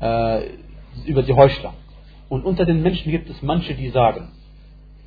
äh, 0.00 0.50
über 1.06 1.22
die 1.22 1.32
Heuchler. 1.32 1.74
Und 2.28 2.44
unter 2.44 2.64
den 2.64 2.82
Menschen 2.82 3.10
gibt 3.10 3.30
es 3.30 3.40
manche, 3.42 3.74
die 3.74 3.90
sagen, 3.90 4.32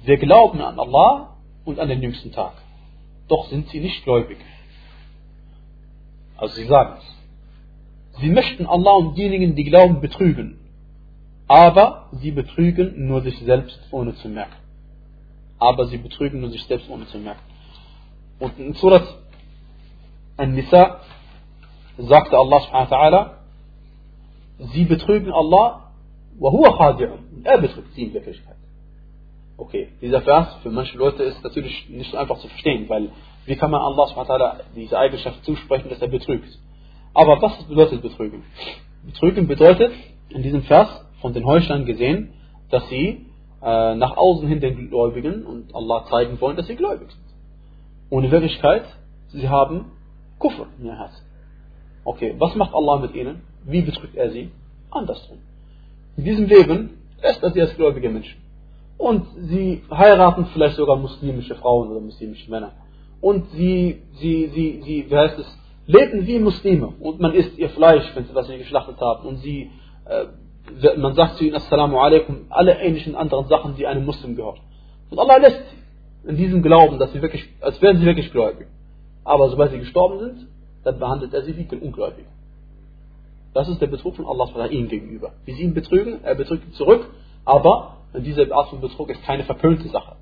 wir 0.03 0.18
glauben 0.18 0.62
an 0.62 0.80
Allah 0.80 1.36
und 1.66 1.80
an 1.80 1.88
den 1.88 2.01
jüngsten 2.01 2.32
Tag. 2.32 2.53
Doch 3.28 3.47
sind 3.49 3.70
sie 3.70 3.80
nicht 3.80 4.03
gläubig. 4.03 4.38
Also 6.42 6.56
sie 6.56 6.66
sagen 6.66 6.96
es. 6.98 8.20
Sie 8.20 8.30
möchten 8.30 8.66
Allah 8.66 8.94
und 8.94 9.16
diejenigen, 9.16 9.56
die 9.56 9.64
glauben, 9.64 10.02
betrügen. 10.02 10.60
Aber 11.48 12.10
sie 12.14 12.32
betrügen 12.32 13.08
nur 13.08 13.22
sich 13.22 13.38
selbst, 13.39 13.80
ohne 13.92 14.16
zu 14.16 14.28
merken. 14.28 14.56
Aber 15.60 15.86
sie 15.86 15.98
betrügen 15.98 16.42
nur 16.42 16.50
sich 16.50 16.64
selbst, 16.64 16.89
ohne 16.89 17.06
zu 17.08 17.20
merken. 17.20 17.44
Und 18.39 18.58
in 18.58 18.74
Surat 18.74 19.08
An-Nisa 20.38 21.02
sagte 22.00 22.36
Allah 22.36 22.60
subhanahu 22.62 22.89
wa 22.89 22.98
ta'ala, 22.98 23.34
sie 24.74 24.86
betrügen 24.86 25.32
Allah, 25.32 25.92
huwa 26.39 26.70
khadi'un. 26.70 27.44
Er 27.44 27.60
betrügt 27.60 27.94
sie 27.94 28.06
in 28.06 28.14
Wirklichkeit. 28.16 28.56
Okay, 29.58 29.89
dieser 30.02 30.22
Vers 30.22 30.56
für 30.64 30.72
manche 30.72 30.98
Leute 30.98 31.22
ist 31.22 31.44
natürlich 31.44 31.88
nicht 31.89 32.10
so 32.12 32.18
einfach 32.18 32.39
zu 32.39 32.48
verstehen, 32.48 32.89
weil 32.89 33.12
wie 33.46 33.56
kann 33.56 33.72
man 33.72 33.82
Allah 33.82 34.08
subhanahu 34.08 34.64
diese 34.76 34.98
Eigenschaft 34.98 35.44
zusprechen, 35.46 35.89
dass 35.89 36.02
er 36.02 36.08
betrügt? 36.08 36.58
Aber 37.14 37.42
was 37.42 37.64
bedeutet 37.64 38.02
betrügen? 38.02 38.44
Betrügen 39.04 39.48
bedeutet 39.48 39.92
in 40.30 40.44
diesem 40.44 40.64
Vers 40.64 41.06
von 41.22 41.34
den 41.34 41.46
Heuchlern 41.46 41.86
gesehen, 41.86 42.34
dass 42.70 42.88
sie 42.89 43.26
äh, 43.62 43.96
nach 43.96 44.16
außen 44.16 44.48
hin 44.48 44.62
den 44.62 44.89
Gläubigen 44.89 45.46
und 45.46 45.76
Allah 45.76 46.06
zeigen 46.10 46.39
wollen, 46.39 46.56
dass 46.56 46.68
sie 46.68 46.76
gläubig 46.76 47.10
sind. 47.12 48.24
In 48.24 48.32
Wirklichkeit, 48.32 48.84
sie 49.30 49.50
haben 49.50 49.92
Kufr 50.39 50.68
in 50.80 50.86
ihr 50.86 50.98
Herzen. 50.98 51.26
Okay, 52.04 52.36
was 52.38 52.56
macht 52.56 52.74
Allah 52.74 52.98
mit 52.98 53.16
ihnen? 53.16 53.42
Wie 53.64 53.82
betrügt 53.82 54.16
er 54.16 54.32
sie? 54.32 54.52
Andersrum. 54.89 55.38
In 56.18 56.24
diesem 56.24 56.46
Leben 56.46 57.02
lässt 57.22 57.44
er 57.44 57.52
sie 57.52 57.62
als 57.62 57.76
gläubige 57.76 58.10
Menschen 58.10 58.42
und 58.98 59.26
sie 59.50 59.84
heiraten 59.89 60.46
vielleicht 60.54 60.76
sogar 60.76 60.96
muslimische 60.96 61.56
Frauen 61.56 61.89
oder 61.89 62.02
muslimische 62.02 62.50
Männer. 62.50 62.72
Und 63.22 63.52
sie, 63.52 64.02
sie, 64.14 64.48
sie, 64.48 64.82
sie, 64.84 65.06
wie 65.10 65.16
heißt 65.16 65.40
es, 65.40 65.60
leben 65.86 66.26
wie 66.26 66.40
Muslime 66.40 66.88
und 67.00 67.20
man 67.20 67.34
isst 67.34 67.58
ihr 67.58 67.70
Fleisch, 67.70 68.04
wenn 68.16 68.26
sie 68.26 68.34
das 68.34 68.48
nicht 68.48 68.60
geschlachtet 68.60 69.00
haben. 69.00 69.28
Und 69.28 69.38
sie, 69.38 69.70
äh, 70.06 70.98
man 70.98 71.14
sagt 71.14 71.38
zu 71.38 71.46
ihnen 71.46 71.56
Assalamu 71.56 72.00
alaikum, 72.00 72.46
alle 72.50 72.80
ähnlichen 72.80 73.16
anderen 73.16 73.48
Sachen, 73.48 73.76
die 73.76 73.86
einem 73.86 74.06
Muslim 74.06 74.36
gehört. 74.36 74.60
Und 75.10 75.20
Allah 75.20 75.38
lässt 75.38 75.62
sie 75.70 76.30
in 76.30 76.38
diesem 76.38 76.62
Glauben, 76.62 77.00
dass 77.00 77.12
sie 77.14 77.22
wirklich, 77.22 77.48
als 77.62 77.82
wären 77.82 77.98
sie 77.98 78.06
wirklich 78.06 78.32
gläubig. 78.32 78.68
Aber 79.24 79.50
sobald 79.50 79.72
sie 79.72 79.80
gestorben 79.80 80.20
sind, 80.20 80.48
dann 80.84 81.00
behandelt 81.00 81.34
er 81.34 81.44
sie 81.44 81.56
wie 81.56 81.76
ungläubig. 81.76 82.26
Das 83.54 83.68
ist 83.68 83.82
der 83.82 83.88
Betrug 83.88 84.16
von 84.16 84.26
Allah 84.26 84.68
ihnen 84.68 84.88
gegenüber. 84.88 85.34
Wie 85.46 85.54
sie 85.54 85.64
ihn 85.64 85.74
betrügen, 85.74 86.24
er 86.24 86.36
betrügt 86.36 86.66
ihn 86.66 86.74
zurück, 86.74 87.10
aber 87.44 87.98
diese 88.14 88.54
Art 88.54 88.70
von 88.70 88.82
Betrug 88.82 89.10
ist 89.10 89.24
keine 89.24 89.44
verpönte 89.44 89.88
Sache. 89.90 90.16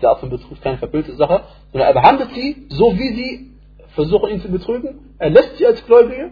Diese 0.00 0.08
Art 0.08 0.20
von 0.20 0.30
Betrug 0.30 0.60
keine 0.62 0.78
verpönte 0.78 1.14
Sache, 1.16 1.42
sondern 1.72 1.88
er 1.88 1.94
behandelt 1.94 2.30
sie 2.34 2.66
so, 2.70 2.94
wie 2.96 3.14
sie 3.14 3.50
versuchen, 3.94 4.30
ihn 4.30 4.40
zu 4.40 4.50
betrügen. 4.50 5.14
Er 5.18 5.28
lässt 5.28 5.58
sie 5.58 5.66
als 5.66 5.84
Gläubige 5.84 6.30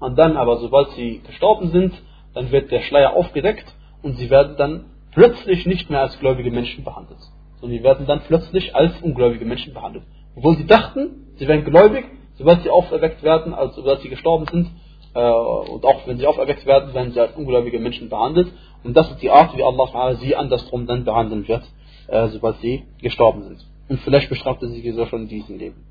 und 0.00 0.18
dann 0.18 0.36
aber, 0.36 0.58
sobald 0.58 0.90
sie 0.90 1.22
gestorben 1.26 1.70
sind, 1.70 1.94
dann 2.34 2.52
wird 2.52 2.70
der 2.70 2.82
Schleier 2.82 3.14
aufgedeckt 3.14 3.64
und 4.02 4.18
sie 4.18 4.28
werden 4.28 4.56
dann 4.58 4.84
plötzlich 5.12 5.64
nicht 5.64 5.88
mehr 5.88 6.02
als 6.02 6.18
gläubige 6.18 6.50
Menschen 6.50 6.84
behandelt, 6.84 7.20
sondern 7.60 7.78
sie 7.78 7.84
werden 7.84 8.06
dann 8.06 8.20
plötzlich 8.26 8.74
als 8.74 9.00
ungläubige 9.00 9.46
Menschen 9.46 9.72
behandelt. 9.72 10.04
Obwohl 10.36 10.58
sie 10.58 10.66
dachten, 10.66 11.32
sie 11.36 11.48
wären 11.48 11.64
gläubig, 11.64 12.04
sobald 12.34 12.62
sie 12.62 12.68
auferweckt 12.68 13.22
werden, 13.22 13.54
also 13.54 13.76
sobald 13.76 14.02
sie 14.02 14.10
gestorben 14.10 14.44
sind, 14.50 14.70
äh, 15.14 15.30
und 15.30 15.84
auch 15.86 16.06
wenn 16.06 16.18
sie 16.18 16.26
auferweckt 16.26 16.66
werden, 16.66 16.92
werden 16.92 17.12
sie 17.12 17.20
als 17.20 17.34
ungläubige 17.34 17.78
Menschen 17.78 18.10
behandelt. 18.10 18.52
Und 18.84 18.94
das 18.94 19.10
ist 19.10 19.22
die 19.22 19.30
Art, 19.30 19.56
wie 19.56 19.62
Allah 19.64 20.14
sie 20.16 20.36
andersrum 20.36 20.86
dann 20.86 21.04
behandeln 21.04 21.48
wird, 21.48 21.62
äh, 22.08 22.28
sobald 22.28 22.60
sie 22.60 22.84
gestorben 23.00 23.42
sind. 23.44 23.66
Und 23.88 24.00
vielleicht 24.00 24.28
bestraft 24.28 24.62
er 24.62 24.68
sie 24.68 24.90
so 24.92 25.06
schon 25.06 25.22
in 25.22 25.28
diesem 25.28 25.58
Leben. 25.58 25.84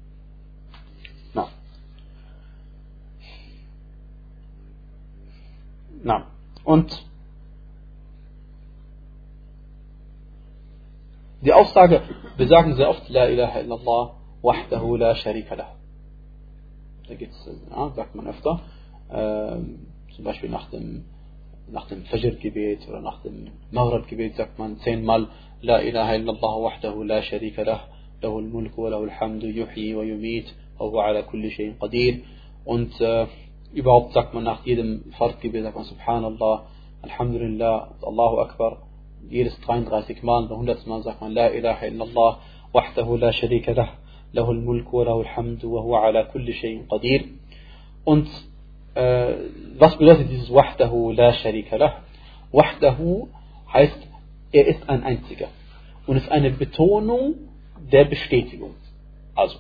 Na. 1.34 1.50
Na. 6.04 6.28
Und 6.64 7.06
die 11.42 11.54
Aussage, 11.54 12.02
wir 12.38 12.48
sagen 12.48 12.76
sehr 12.76 12.90
oft, 12.90 13.08
La 13.10 13.28
ilaha 13.28 13.60
illallah, 13.60 14.16
wahdahu 14.42 14.96
la 14.98 15.16
sharika 15.16 15.56
lah. 15.56 15.76
Da 17.08 17.14
gibt's, 17.14 17.48
ja, 17.70 17.92
sagt 17.96 18.16
man 18.16 18.28
öfter 18.28 18.62
äh, 19.10 19.58
zum 20.16 20.24
Beispiel 20.24 20.50
nach 20.50 20.70
dem, 20.70 21.06
nach 21.72 21.88
dem 21.88 22.04
Fajr-Gebet 22.06 22.88
oder 22.88 23.02
nach 23.02 23.22
dem 23.24 23.48
Maghrib-Gebet 23.72 24.36
sagt 24.36 24.60
man 24.60 24.78
zehnmal 24.80 25.28
La 25.62 25.82
ilaha 25.82 26.16
illallah 26.16 26.54
wahdahu 26.62 27.04
la 27.04 27.22
sharika 27.22 27.64
lah, 27.64 27.88
lahu 28.22 28.38
al-mulk 28.38 28.78
wa 28.78 28.90
lahu 28.90 29.04
al-hamdu 29.10 29.48
yuhyi 29.48 29.96
wa 29.96 30.04
yumit 30.04 30.46
wa 30.78 30.88
huwa 30.88 31.06
ala 31.08 31.24
kulli 31.24 31.50
shay'in 31.50 31.80
qadir. 31.80 32.22
Und 32.66 33.00
äh, 33.02 33.28
überhaupt 33.74 34.14
sagt 34.14 34.34
man 34.34 34.44
nach 34.44 34.66
jedem 34.66 35.12
Fardgebet, 35.18 35.64
sagt 35.64 35.76
man 35.76 35.86
Subhanallah, 35.86 36.68
Alhamdulillah, 37.02 37.96
Allahu 38.02 38.40
Akbar. 38.40 38.84
Jedes 39.30 39.60
33 39.62 40.22
Mal, 40.22 40.52
100 40.52 40.86
Mal 40.86 41.02
sagt 41.04 41.22
man 41.22 41.34
La 41.34 41.48
ilaha 41.50 41.88
illallah 41.88 42.40
wahdahu 42.74 43.18
la 43.18 43.32
sharika 43.32 43.74
lah, 43.74 43.90
lahu 44.34 44.52
al-mulk 44.52 44.92
wa 44.94 45.04
lahu 45.04 45.22
al-hamdu 45.22 45.72
wa 45.74 45.82
huwa 45.82 46.06
ala 46.06 46.26
kulli 46.26 46.54
shay'in 46.54 46.88
qadir. 46.88 47.26
Und 48.04 48.28
äh, 48.28 48.55
was 48.96 49.98
bedeutet 49.98 50.30
dieses 50.30 50.52
Wahdahu 50.54 51.12
la 51.12 51.34
sharika 51.34 51.76
lah? 51.76 52.04
Wahdahu 52.52 53.28
heißt, 53.72 54.08
er 54.52 54.68
ist 54.68 54.88
ein 54.90 55.04
einziger. 55.04 55.48
Und 56.08 56.18
ist 56.18 56.32
eine 56.32 56.52
Betonung 56.52 57.36
der 57.92 58.06
Bestätigung. 58.06 58.76
Also, 59.36 59.60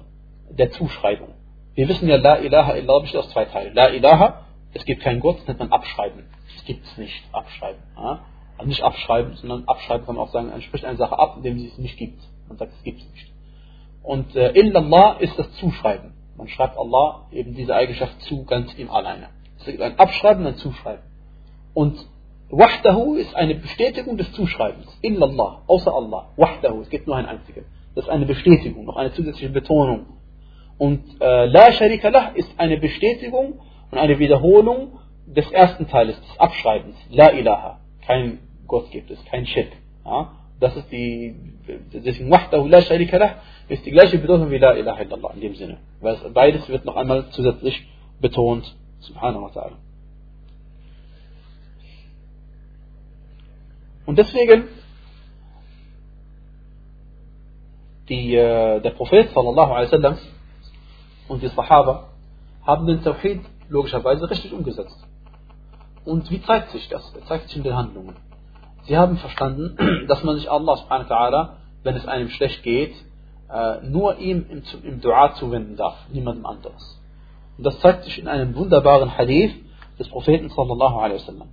der 0.50 0.72
Zuschreibung. 0.72 1.30
Wir 1.74 1.90
wissen 1.90 2.08
ja, 2.08 2.16
La 2.16 2.38
ilaha 2.38 2.76
illallah 2.76 3.00
besteht 3.02 3.20
aus 3.20 3.30
zwei 3.32 3.46
Teilen. 3.46 3.74
La 3.74 3.90
ilaha, 3.90 4.46
es 4.74 4.86
gibt 4.86 5.02
keinen 5.02 5.20
Gott, 5.20 5.40
das 5.40 5.48
nennt 5.48 5.60
man 5.60 5.72
abschreiben. 5.72 6.24
Es 6.56 6.64
gibt 6.66 6.86
es 6.86 6.98
nicht, 6.98 7.24
abschreiben. 7.34 7.82
Ja? 7.98 8.26
Also 8.58 8.70
nicht 8.70 8.82
abschreiben, 8.82 9.36
sondern 9.36 9.66
abschreiben 9.66 10.06
kann 10.06 10.16
man 10.16 10.26
auch 10.26 10.32
sagen, 10.32 10.50
man 10.50 10.62
spricht 10.62 10.86
eine 10.86 10.98
Sache 10.98 11.20
ab, 11.20 11.36
indem 11.38 11.60
sie 11.60 11.68
es 11.68 11.78
nicht 11.78 11.98
gibt. 11.98 12.22
Man 12.48 12.58
sagt, 12.58 12.72
es 12.78 12.84
gibt 12.84 13.02
es 13.02 13.12
nicht. 13.12 13.32
Und 14.02 14.36
äh, 14.36 14.52
illallah 14.52 15.18
ist 15.20 15.38
das 15.38 15.52
Zuschreiben. 15.54 16.14
Man 16.38 16.48
schreibt 16.48 16.78
Allah 16.78 17.28
eben 17.32 17.56
diese 17.56 17.76
Eigenschaft 17.76 18.22
zu, 18.24 18.46
ganz 18.46 18.78
ihm 18.78 18.90
alleine. 18.90 19.30
Es 19.60 19.66
gibt 19.66 19.82
ein 19.82 19.98
Abschreiben 19.98 20.46
und 20.46 20.54
ein 20.54 20.58
Zuschreiben. 20.58 21.04
Und 21.74 22.08
Wahdahu 22.50 23.16
ist 23.16 23.36
eine 23.36 23.56
Bestätigung 23.56 24.18
des 24.18 24.32
Zuschreibens. 24.34 24.88
Illallah, 25.02 25.64
außer 25.68 25.94
Allah. 25.94 26.30
Wahdahu, 26.36 26.82
es 26.82 26.90
gibt 26.90 27.08
nur 27.08 27.16
ein 27.16 27.26
einziger. 27.26 27.62
Das 27.96 28.06
ist 28.06 28.10
eine 28.10 28.26
Bestätigung, 28.26 28.86
noch 28.86 28.98
eine 28.98 29.14
zusätzliche 29.14 29.50
Betonung. 29.50 30.06
Und 30.78 31.04
äh, 31.22 31.46
La 31.46 31.72
Sharika 31.72 32.10
Lah 32.10 32.32
ist 32.36 32.50
eine 32.60 32.78
Bestätigung 32.78 33.62
und 33.92 33.98
eine 33.98 34.20
Wiederholung 34.20 35.00
des 35.26 35.50
ersten 35.52 35.88
Teiles, 35.88 36.20
des 36.20 36.40
Abschreibens. 36.40 36.96
La 37.10 37.32
ilaha. 37.32 37.80
Kein 38.06 38.40
Gott 38.68 38.92
gibt 38.92 39.10
es, 39.12 39.24
kein 39.26 39.46
Shirk. 39.46 39.72
Ja? 40.06 40.34
Das 40.60 40.76
ist 40.76 40.92
die, 40.92 41.36
deswegen 41.94 42.32
Wahdahu 42.32 42.68
La 42.68 42.82
Sharika 42.82 43.18
Lah 43.18 43.36
ist 43.68 43.86
die 43.86 43.92
gleiche 43.92 44.18
Bedeutung 44.18 44.50
wie 44.52 44.58
La 44.58 44.74
ilaha 44.74 45.02
illallah 45.02 45.32
in 45.34 45.42
dem 45.42 45.56
Sinne. 45.56 45.78
Weil 46.00 46.18
beides 46.34 46.68
wird 46.70 46.86
noch 46.86 46.96
einmal 46.96 47.30
zusätzlich 47.32 47.88
betont. 48.22 48.76
Subhanahu 49.00 49.44
wa 49.44 49.50
ta'ala. 49.50 49.78
Und 54.06 54.18
deswegen, 54.18 54.68
die, 58.08 58.36
äh, 58.36 58.80
der 58.82 58.92
Prophet 58.92 59.32
sallallahu 59.34 59.72
alaihi 59.74 59.92
wasallam 59.92 60.18
und 61.28 61.42
die 61.42 61.48
Sahaba 61.48 62.10
haben 62.66 62.86
den 62.86 63.02
Tawhid 63.04 63.42
logischerweise 63.68 64.30
richtig 64.30 64.54
umgesetzt. 64.54 64.98
Und 66.04 66.30
wie 66.30 66.42
zeigt 66.44 66.70
sich 66.70 66.88
das? 66.88 67.12
Das 67.14 67.26
zeigt 67.26 67.48
sich 67.48 67.58
in 67.58 67.64
den 67.64 67.76
Handlungen. 67.76 68.16
Sie 68.86 68.98
haben 68.98 69.18
verstanden, 69.18 70.06
dass 70.08 70.24
man 70.24 70.36
sich 70.36 70.50
Allah 70.50 70.78
subhanahu 70.78 71.10
wa 71.10 71.16
ta'ala, 71.16 71.50
wenn 71.84 71.96
es 71.96 72.08
einem 72.08 72.30
schlecht 72.30 72.64
geht, 72.64 72.94
äh, 73.52 73.82
nur 73.84 74.18
ihm 74.18 74.46
im, 74.50 74.64
im 74.84 75.02
Dua 75.02 75.34
zuwenden 75.36 75.76
darf, 75.76 75.98
niemandem 76.12 76.46
anderes. 76.46 77.02
Und 77.58 77.66
das 77.66 77.80
zeigt 77.80 78.04
sich 78.04 78.20
in 78.20 78.28
einem 78.28 78.56
wunderbaren 78.56 79.18
Hadith 79.18 79.54
des 80.00 80.10
Propheten 80.10 80.50
sallallahu 80.50 80.98
alaihi 80.98 81.20
wasallam. 81.20 81.50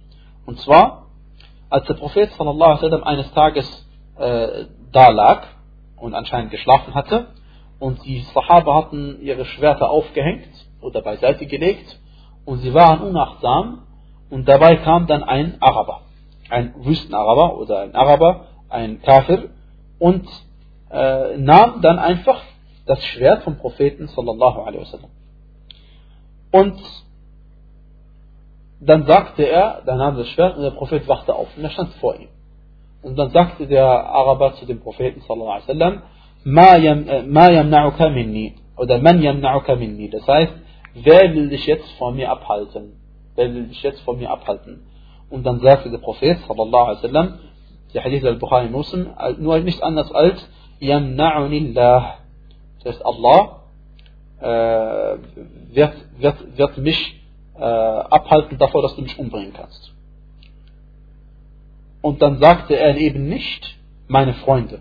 Und 0.46 0.58
zwar, 0.60 1.06
als 1.70 1.86
der 1.86 1.94
Prophet 1.94 2.30
sallallahu 2.32 2.70
alaihi 2.70 2.82
wasallam 2.82 3.04
eines 3.04 3.32
Tages 3.32 3.88
äh, 4.18 4.64
da 4.92 5.08
lag 5.10 5.44
und 5.96 6.14
anscheinend 6.14 6.50
geschlafen 6.50 6.94
hatte 6.94 7.28
und 7.78 8.04
die 8.04 8.20
Sahaba 8.34 8.74
hatten 8.74 9.20
ihre 9.22 9.44
Schwerter 9.44 9.90
aufgehängt 9.90 10.48
oder 10.80 11.02
beiseite 11.02 11.46
gelegt 11.46 11.98
und 12.44 12.58
sie 12.58 12.74
waren 12.74 13.00
unachtsam 13.00 13.82
und 14.30 14.48
dabei 14.48 14.76
kam 14.76 15.06
dann 15.06 15.22
ein 15.22 15.60
Araber, 15.60 16.02
ein 16.52 16.74
Wüstenaraber 16.84 17.58
oder 17.58 17.80
ein 17.80 17.94
Araber, 17.94 18.46
ein 18.68 19.00
Kafir 19.02 19.50
und 19.98 20.26
äh, 20.90 21.36
nahm 21.38 21.80
dann 21.80 21.98
einfach 21.98 22.40
das 22.86 23.02
Schwert 23.04 23.42
vom 23.44 23.56
Propheten 23.56 24.08
sallallahu 24.08 24.60
alaihi 24.60 24.82
wasallam. 24.82 25.10
Und 26.50 26.80
dann 28.80 29.06
sagte 29.06 29.44
er, 29.44 29.82
dann 29.86 29.98
nahm 29.98 30.16
das 30.16 30.28
Schwert 30.28 30.56
und 30.56 30.62
der 30.62 30.72
Prophet 30.72 31.06
wachte 31.08 31.34
auf 31.34 31.48
und 31.56 31.64
er 31.64 31.70
stand 31.70 31.94
vor 31.94 32.16
ihm. 32.16 32.28
Und 33.02 33.16
dann 33.16 33.30
sagte 33.30 33.66
der 33.66 33.86
Araber 33.86 34.54
zu 34.54 34.66
dem 34.66 34.80
Propheten 34.80 35.20
sallallahu 35.22 35.50
alaihi 35.50 35.68
wasallam, 35.68 36.02
ma 36.44 37.46
yamna'uka 37.48 38.10
minni 38.10 38.56
oder 38.76 38.98
man 38.98 39.20
yamna'uka 39.20 39.76
minni. 39.76 40.10
Das 40.10 40.26
heißt, 40.26 40.52
wer 40.94 41.34
will 41.34 41.48
dich 41.48 41.66
jetzt 41.66 41.90
von 41.92 42.16
mir 42.16 42.30
abhalten? 42.30 43.00
Wer 43.36 43.54
will 43.54 43.68
dich 43.68 43.82
jetzt 43.82 44.00
von 44.02 44.18
mir 44.18 44.30
abhalten? 44.30 44.82
Und 45.32 45.44
dann 45.44 45.60
sagte 45.60 45.90
der 45.90 45.96
Prophet 45.96 46.38
sallallahu 46.46 46.84
alaihi 46.84 47.02
wasallam, 47.02 47.38
der 47.94 48.04
Hadith 48.04 48.22
al-Bukhari 48.22 48.68
Muslim, 48.68 49.08
nur 49.38 49.58
nicht 49.60 49.82
anders 49.82 50.12
als 50.12 50.46
yamna'uni 50.78 51.70
Allah. 51.70 52.18
Das 52.82 52.94
heißt, 52.94 53.06
Allah 53.06 53.60
äh, 54.40 55.16
wird, 55.74 55.94
wird, 56.18 56.58
wird 56.58 56.78
mich 56.78 57.20
äh, 57.54 57.62
abhalten 57.62 58.58
davor, 58.58 58.82
dass 58.82 58.94
du 58.94 59.00
mich 59.00 59.18
umbringen 59.18 59.54
kannst. 59.54 59.94
Und 62.02 62.20
dann 62.20 62.38
sagte 62.38 62.76
er 62.76 62.94
eben 62.98 63.26
nicht, 63.26 63.78
meine 64.08 64.34
Freunde. 64.34 64.80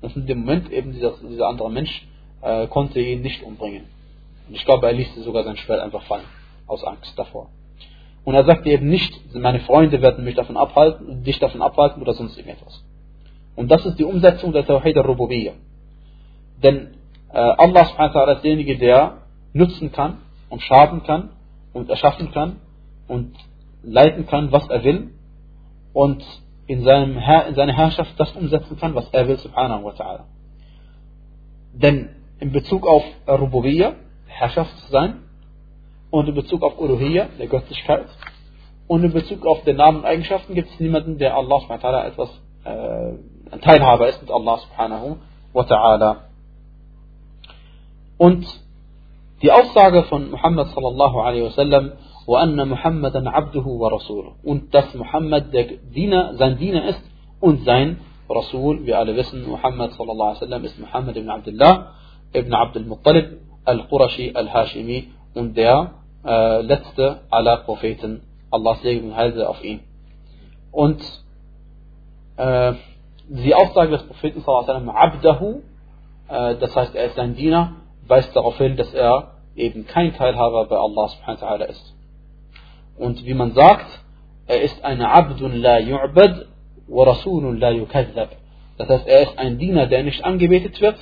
Und 0.00 0.16
in 0.16 0.26
dem 0.26 0.38
Moment 0.40 0.72
eben 0.72 0.92
dieser, 0.92 1.12
dieser 1.28 1.48
andere 1.48 1.70
Mensch 1.70 2.08
äh, 2.40 2.66
konnte 2.68 2.98
ihn 2.98 3.20
nicht 3.20 3.42
umbringen. 3.42 3.84
Und 4.48 4.54
ich 4.54 4.64
glaube, 4.64 4.86
er 4.86 4.94
ließ 4.94 5.16
sogar 5.16 5.44
sein 5.44 5.58
Schwert 5.58 5.80
einfach 5.80 6.02
fallen, 6.04 6.24
aus 6.66 6.82
Angst 6.82 7.12
davor. 7.18 7.50
Und 8.28 8.34
er 8.34 8.44
sagte 8.44 8.68
eben 8.68 8.90
nicht, 8.90 9.34
meine 9.34 9.60
Freunde 9.60 10.02
werden 10.02 10.22
mich 10.22 10.34
davon 10.34 10.58
abhalten, 10.58 11.24
dich 11.24 11.38
davon 11.38 11.62
abhalten 11.62 12.02
oder 12.02 12.12
sonst 12.12 12.36
irgendetwas. 12.36 12.84
Und 13.56 13.70
das 13.70 13.86
ist 13.86 13.98
die 13.98 14.04
Umsetzung 14.04 14.52
der 14.52 14.66
Tawhid 14.66 14.98
al-Rububiyyah. 14.98 15.54
Denn 16.62 16.88
äh, 17.32 17.38
Allah 17.38 17.86
subhanahu 17.86 18.14
wa 18.14 18.20
ta'ala 18.20 18.32
ist 18.34 18.44
derjenige, 18.44 18.76
der 18.76 19.22
nutzen 19.54 19.92
kann 19.92 20.18
und 20.50 20.60
schaden 20.60 21.04
kann 21.04 21.30
und 21.72 21.88
erschaffen 21.88 22.30
kann 22.30 22.56
und 23.06 23.34
leiten 23.82 24.26
kann, 24.26 24.52
was 24.52 24.68
er 24.68 24.84
will 24.84 25.08
und 25.94 26.22
in, 26.66 26.82
seinem 26.82 27.16
Herr, 27.16 27.46
in 27.46 27.54
seiner 27.54 27.72
Herrschaft 27.72 28.12
das 28.18 28.30
umsetzen 28.32 28.76
kann, 28.78 28.94
was 28.94 29.08
er 29.08 29.26
will, 29.26 29.38
subhanahu 29.38 29.84
wa 29.84 29.92
ta'ala. 29.92 30.24
Denn 31.72 32.10
in 32.40 32.52
Bezug 32.52 32.86
auf 32.86 33.04
Rububiyya, 33.26 33.94
Herrschaft 34.26 34.76
sein, 34.90 35.22
und 36.11 36.27
in 36.27 36.35
Bezug 36.35 36.63
auf 36.63 36.79
Uluhiyya, 36.79 37.29
der 37.39 37.47
Göttlichkeit, 37.47 38.05
und 38.87 39.03
in 39.03 39.13
Bezug 39.13 39.45
auf 39.45 39.63
den 39.63 39.77
Namen 39.77 39.99
und 39.99 40.05
Eigenschaften 40.05 40.53
gibt 40.53 40.69
es 40.69 40.79
niemanden, 40.79 41.17
der 41.17 41.35
Allah 41.35 41.59
subhanahu 41.61 41.83
wa 41.83 41.89
ta'ala 41.89 42.05
etwas 42.05 42.29
äh, 42.65 43.57
Teilhaber 43.59 44.07
ist 44.09 44.21
mit 44.21 44.31
Allah 44.31 44.57
subhanahu 44.57 45.17
wa 45.53 45.61
ta'ala. 45.63 46.15
Und 48.17 48.45
die 49.41 49.51
Aussage 49.51 50.03
von 50.03 50.31
Muhammad 50.31 50.67
sallallahu 50.69 51.19
alaihi 51.19 51.45
wasallam, 51.45 51.93
وأن 52.27 52.67
محمدا 52.67 53.29
عبده 53.29 53.65
ورسوله 53.65 54.33
und 54.43 54.73
dass 54.73 54.93
Muhammad 54.95 55.53
der 55.53 55.65
Diener, 55.93 56.35
sein 56.37 56.57
Diener 56.57 56.85
ist 56.87 57.03
und 57.39 57.65
sein 57.65 57.99
Rasul. 58.29 58.85
Wir 58.85 58.97
alle 58.97 59.15
wissen, 59.15 59.45
Muhammad 59.47 59.91
sallallahu 59.91 60.29
alaihi 60.29 60.41
wasallam 60.41 60.63
ist 60.63 60.79
Muhammad 60.79 61.17
ibn 61.17 61.29
Abdullah 61.29 61.91
ibn 62.33 62.53
Abdul 62.53 62.85
Muttalib 62.85 63.39
al-Qurashi 63.65 64.33
al-Hashimi 64.33 65.09
und 65.38 65.56
der 65.56 65.92
äh, 66.24 66.62
letzte 66.62 67.20
aller 67.30 67.58
Propheten. 67.58 68.22
Allahs 68.50 68.82
Segen 68.82 69.10
und 69.10 69.16
Heil 69.16 69.44
auf 69.44 69.62
ihn. 69.62 69.80
Und 70.72 71.00
äh, 72.36 72.72
die 73.28 73.54
Aussage 73.54 73.90
des 73.90 74.02
Propheten 74.04 74.42
Abdahu, 74.44 75.62
äh, 76.28 76.56
das 76.56 76.74
heißt, 76.74 76.94
er 76.94 77.06
ist 77.06 77.16
sein 77.16 77.34
Diener, 77.34 77.76
weist 78.06 78.34
darauf 78.34 78.56
hin, 78.58 78.76
dass 78.76 78.92
er 78.94 79.34
eben 79.54 79.86
kein 79.86 80.14
Teilhaber 80.14 80.64
bei 80.66 80.76
Allah 80.76 81.08
subhanahu 81.08 81.42
wa 81.42 81.64
ist. 81.64 81.94
Und 82.96 83.24
wie 83.24 83.34
man 83.34 83.52
sagt, 83.52 83.86
er 84.46 84.62
ist 84.62 84.82
ein 84.84 85.02
Abdun 85.02 85.52
la 85.56 85.76
yu'bad 85.76 86.46
wa 86.88 87.04
Rasulun 87.04 87.58
la 87.58 87.70
yukadzab. 87.70 88.30
Das 88.78 88.88
heißt, 88.88 89.06
er 89.06 89.22
ist 89.22 89.38
ein 89.38 89.58
Diener, 89.58 89.86
der 89.86 90.02
nicht 90.04 90.24
angebetet 90.24 90.80
wird 90.80 90.98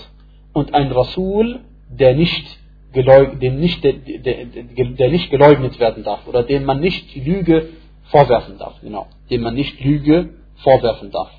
und 0.53 0.74
ein 0.74 0.91
Rasul, 0.91 1.61
der 1.89 2.14
nicht 2.14 2.59
dem 3.05 3.61
nicht, 3.61 3.82
der, 3.84 3.94
der, 3.94 5.11
nicht 5.11 5.30
geleugnet 5.30 5.78
werden 5.78 6.05
darf 6.05 6.26
oder 6.26 6.42
dem 6.42 6.64
man 6.64 6.80
nicht 6.80 7.14
Lüge 7.16 7.70
vorwerfen 8.05 8.59
darf. 8.59 8.80
Genau, 8.80 9.07
dem 9.30 9.42
man 9.42 9.55
nicht 9.55 9.80
Lüge 9.80 10.30
vorwerfen 10.57 11.11
darf. 11.11 11.30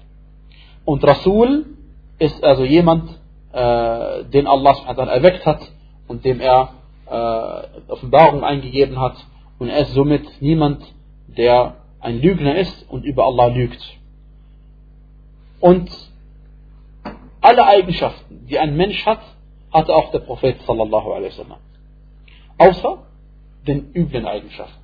Und 0.86 1.04
Rasul 1.04 1.66
ist 2.20 2.44
also 2.44 2.64
jemand, 2.64 3.10
äh, 3.52 4.24
den 4.26 4.48
Allah 4.48 4.76
erweckt 4.88 5.46
hat 5.46 5.60
und 6.08 6.26
dem 6.26 6.40
er 6.40 6.74
äh, 7.10 7.92
Offenbarung 7.92 8.44
eingegeben 8.44 9.00
hat 9.00 9.16
und 9.60 9.70
er 9.70 9.80
ist 9.80 9.94
somit 9.94 10.42
niemand, 10.42 10.84
der 11.28 11.78
ein 12.00 12.22
Lügner 12.22 12.56
ist 12.58 12.90
und 12.90 13.04
über 13.04 13.26
Allah 13.26 13.48
lügt. 13.48 13.82
Und 15.60 15.90
alle 17.42 17.66
Eigenschaften, 17.66 18.46
die 18.48 18.60
ein 18.60 18.76
Mensch 18.76 19.06
hat, 19.06 19.22
hatte 19.78 19.96
auch 19.96 20.12
der 20.12 20.20
Prophet 20.20 20.62
sallallahu 20.66 21.12
alaihi 21.14 21.32
wasallam. 21.32 21.60
Außer 22.58 22.98
den 23.68 23.92
üblen 23.94 24.26
Eigenschaften. 24.26 24.82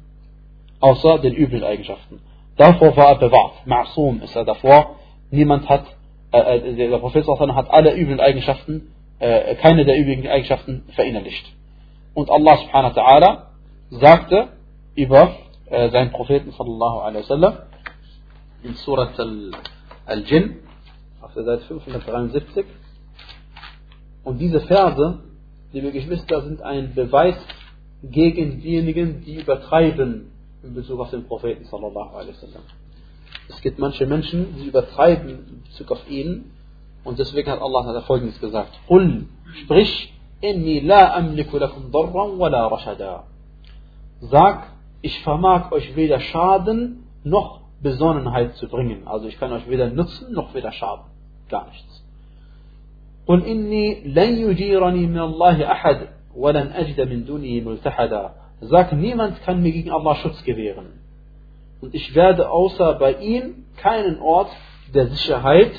Außer 0.80 1.20
den 1.20 1.34
üblen 1.34 1.64
Eigenschaften. 1.64 2.22
Davor 2.58 2.96
war 2.96 3.08
er 3.08 3.16
bewahrt. 3.16 3.66
Ma'sum 3.66 4.22
ist 4.22 4.36
er 4.36 4.46
davor. 4.46 4.98
Niemand 5.32 5.68
hat, 5.70 5.86
äh, 6.32 6.58
äh 6.58 6.76
der 6.76 6.98
Prophet 7.00 7.26
sallallahu 7.26 7.56
hat 7.56 7.70
alle 7.72 7.96
üblen 7.96 8.20
Eigenschaften, 8.20 8.94
äh, 9.20 9.56
keine 9.56 9.86
der 9.86 9.98
üblen 10.00 10.28
Eigenschaften 10.28 10.84
verinnerlicht. 10.96 11.46
Und 12.14 12.30
Allah 12.30 12.58
subhanahu 12.58 12.96
wa 12.96 13.02
ta'ala 13.02 13.38
sagte 13.89 14.50
über 14.96 15.36
äh, 15.66 15.89
seinen 15.89 16.12
Propheten 16.12 16.52
sallallahu 16.52 17.00
alaihi 17.00 17.24
wasallam 17.24 17.58
in 18.64 18.76
Surat 18.76 19.20
al-Jinn 20.06 20.60
auf 21.22 21.34
der 21.34 21.44
Seite 21.44 21.64
573 21.64 22.66
und 24.24 24.39
diese 24.39 24.61
Verse, 24.61 25.19
liebe 25.71 25.91
Geschwister, 25.91 26.41
sind 26.41 26.61
ein 26.61 26.93
Beweis 26.93 27.36
gegen 28.03 28.61
diejenigen, 28.61 29.24
die 29.24 29.41
übertreiben 29.41 30.32
in 30.63 30.74
Bezug 30.74 30.99
auf 30.99 31.09
den 31.09 31.26
Propheten 31.26 31.65
sallallahu 31.65 32.15
alaihi 32.15 32.36
wasallam. 32.36 32.63
Es 33.49 33.61
gibt 33.61 33.80
manche 33.80 34.05
Menschen, 34.05 34.55
die 34.57 34.67
übertreiben 34.67 35.30
in 35.30 35.63
Bezug 35.63 35.91
auf 35.91 36.09
ihn 36.09 36.51
und 37.03 37.19
deswegen 37.19 37.49
hat 37.51 37.61
Allah 37.61 38.01
folgendes 38.01 38.39
gesagt: 38.39 38.80
Qul, 38.88 39.26
sprich, 39.63 40.13
inni 40.41 40.80
la 40.80 41.15
amliku 41.15 41.57
lakum 41.57 41.91
darran 41.91 42.39
wala 42.39 42.67
rashada. 42.67 43.26
Sag, 44.21 44.67
ich 45.01 45.19
vermag 45.21 45.71
euch 45.71 45.95
weder 45.97 46.19
Schaden 46.21 47.03
noch 47.24 47.61
Besonnenheit 47.82 48.55
zu 48.55 48.69
bringen. 48.69 49.05
Also 49.05 49.28
ich 49.28 49.38
kann 49.38 49.51
euch 49.51 49.67
weder 49.69 49.89
nutzen 49.89 50.34
noch 50.34 50.53
weder 50.53 50.71
schaden. 50.71 51.05
Gar 51.49 51.67
nichts. 51.67 52.03
قل 53.29 53.45
إني 53.45 54.05
لن 54.05 54.51
يجيرني 54.51 55.07
من 55.07 55.20
الله 55.20 55.72
أحد 55.72 56.09
ولن 56.37 56.66
أجد 56.72 57.01
من 57.01 57.24
دونه 57.24 57.61
ملتحدا 57.61 58.31
Sag, 58.61 58.93
niemand 58.93 59.41
kann 59.43 59.62
mir 59.62 59.70
gegen 59.70 59.93
Allah 59.93 60.16
Schutz 60.16 60.43
gewähren. 60.43 60.99
Und 61.81 61.95
ich 61.95 62.12
werde 62.16 62.51
außer 62.51 62.95
bei 62.95 63.12
ihm 63.14 63.66
keinen 63.76 64.18
Ort 64.20 64.51
der 64.93 65.07
Sicherheit 65.07 65.70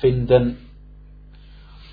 finden. 0.00 0.68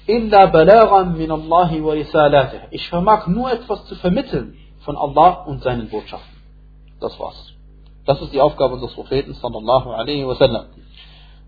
Illa 0.05 0.45
balagan 0.45 1.17
min 1.17 1.31
Allahi 1.31 1.83
wa 1.83 1.93
risalatih. 1.93 2.59
Ich 2.69 2.87
vermag 2.89 3.25
nur 3.25 3.51
etwas 3.51 3.85
zu 3.85 3.95
vermitteln 3.95 4.55
von 4.81 4.97
Allah 4.97 5.45
und 5.47 5.63
seinen 5.63 5.89
Botschaften. 5.89 6.37
Das 6.99 7.19
war's. 7.19 7.53
Das 8.05 8.21
ist 8.21 8.31
die 8.31 8.39
Aufgabe 8.39 8.79
des 8.79 8.93
Propheten 8.93 9.33
sallallahu 9.33 9.89
alaihi 9.89 10.27
wasallam. 10.27 10.65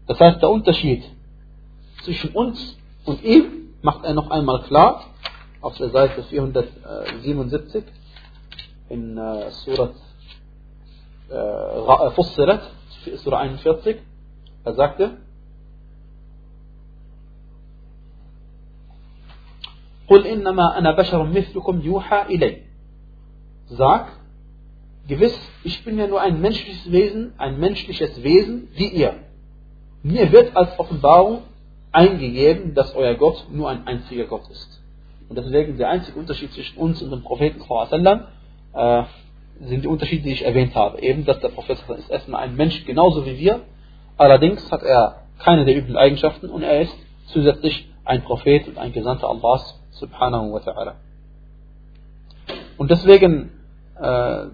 Das 0.08 0.20
heißt, 0.20 0.42
der 0.42 0.50
Unterschied 0.50 1.04
zwischen 2.04 2.32
uns 2.32 2.78
und 3.06 3.24
ihm 3.24 3.74
macht 3.82 4.04
er 4.04 4.14
noch 4.14 4.30
einmal 4.30 4.64
klar 4.64 5.06
auf 5.62 5.78
der 5.78 5.90
Seite 5.90 6.24
477 6.24 7.84
in 8.90 9.18
äh, 9.18 9.52
Surat 9.52 9.96
äh, 11.30 12.12
Fussirat, 12.12 12.62
Surah 13.18 13.40
41. 13.40 13.98
Er 14.64 14.74
sagte, 14.74 15.18
قل 20.08 20.28
إنما 20.28 20.78
أنا 20.78 20.92
بشر 20.92 21.24
مثلكم 21.24 21.82
يوحى 21.82 22.22
إلي 22.22 22.68
Sag, 23.70 24.08
gewiss, 25.10 25.38
ich 25.66 25.84
bin 25.84 26.00
ja 26.00 26.08
nur 26.08 26.22
ein 26.22 26.40
menschliches 26.40 26.90
Wesen, 26.90 27.34
ein 27.38 27.60
menschliches 27.60 28.24
Wesen 28.24 28.70
wie 28.76 28.88
ihr. 28.88 29.16
Mir 30.04 30.32
wird 30.32 30.56
als 30.56 30.80
Offenbarung 30.80 31.42
eingegeben, 31.93 32.75
dass 32.75 32.95
euer 32.95 33.15
Gott 33.15 33.47
nur 33.51 33.69
ein 33.69 33.87
einziger 33.87 34.25
Gott 34.25 34.49
ist. 34.51 34.83
Und 35.29 35.37
deswegen 35.37 35.79
der 35.79 35.91
einzige 35.91 36.19
Unterschied 36.19 36.53
zwischen 36.53 36.79
uns 36.79 37.03
und 37.03 37.11
dem 37.11 37.23
Propheten 37.23 37.63
äh, 38.75 39.03
sind 39.61 39.85
die 39.85 39.89
Unterschiede, 39.89 40.25
die 40.25 40.33
ich 40.33 40.45
erwähnt 40.45 40.75
habe. 40.75 41.01
Eben, 41.01 41.25
dass 41.25 41.41
der 41.41 41.49
Prophet 41.49 41.79
ist 41.99 42.11
erstmal 42.11 42.43
ein 42.43 42.57
Mensch 42.57 42.85
genauso 42.85 43.25
wie 43.27 43.39
wir, 43.39 43.61
allerdings 44.17 44.71
hat 44.71 44.83
er 44.83 45.23
keine 45.39 45.65
der 45.65 45.77
üblen 45.77 45.97
Eigenschaften 45.97 46.51
und 46.51 46.63
er 46.63 46.83
ist 46.83 46.97
zusätzlich 47.27 47.89
ein 48.05 48.23
Prophet 48.23 48.69
und 48.69 48.79
ein 48.79 48.93
Gesandter 48.93 49.29
Allahs 49.29 49.81
subhanahu 49.93 50.53
wa 50.53 50.59
ta'ala. 50.59 50.95
Und 52.77 52.91
deswegen, 52.91 53.53
äh, 54.01 54.47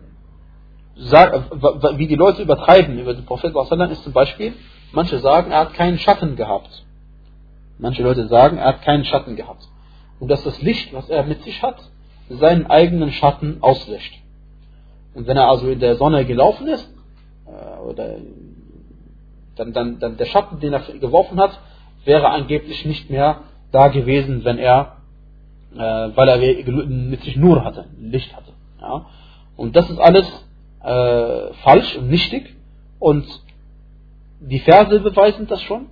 wie 1.96 2.06
die 2.06 2.14
Leute 2.14 2.42
übertreiben 2.42 2.98
über 2.98 3.14
den 3.14 3.24
Prophet 3.24 3.54
ist 3.90 4.04
zum 4.04 4.12
Beispiel, 4.12 4.54
manche 4.92 5.18
sagen, 5.18 5.50
er 5.50 5.60
hat 5.60 5.74
keinen 5.74 5.98
Schatten 5.98 6.36
gehabt. 6.36 6.84
Manche 7.78 8.02
Leute 8.02 8.26
sagen, 8.28 8.58
er 8.58 8.66
hat 8.66 8.82
keinen 8.82 9.04
Schatten 9.04 9.36
gehabt. 9.36 9.68
Und 10.20 10.28
dass 10.28 10.42
das 10.42 10.60
Licht, 10.62 10.92
was 10.92 11.08
er 11.08 11.24
mit 11.24 11.42
sich 11.42 11.62
hat, 11.62 11.76
seinen 12.28 12.66
eigenen 12.66 13.12
Schatten 13.12 13.58
auslöscht. 13.60 14.14
Und 15.14 15.26
wenn 15.26 15.36
er 15.36 15.48
also 15.48 15.68
in 15.68 15.80
der 15.80 15.96
Sonne 15.96 16.24
gelaufen 16.24 16.68
ist, 16.68 16.88
äh, 17.46 17.78
oder 17.80 18.16
dann, 19.56 19.72
dann, 19.72 19.98
dann 19.98 20.16
der 20.16 20.26
Schatten, 20.26 20.60
den 20.60 20.72
er 20.72 20.80
geworfen 20.80 21.40
hat, 21.40 21.58
wäre 22.04 22.30
angeblich 22.30 22.84
nicht 22.84 23.10
mehr 23.10 23.40
da 23.72 23.88
gewesen, 23.88 24.44
wenn 24.44 24.58
er, 24.58 24.96
äh, 25.74 25.78
weil 25.78 26.28
er 26.28 26.86
mit 26.86 27.22
sich 27.22 27.36
Nur 27.36 27.64
hatte, 27.64 27.86
Licht 28.00 28.34
hatte. 28.34 28.52
Ja? 28.80 29.06
Und 29.56 29.76
das 29.76 29.90
ist 29.90 29.98
alles 29.98 30.26
äh, 30.82 31.52
falsch 31.64 31.96
und 31.96 32.08
nichtig. 32.08 32.54
Und 32.98 33.26
die 34.40 34.60
Verse 34.60 35.00
beweisen 35.00 35.46
das 35.46 35.60
schon. 35.62 35.86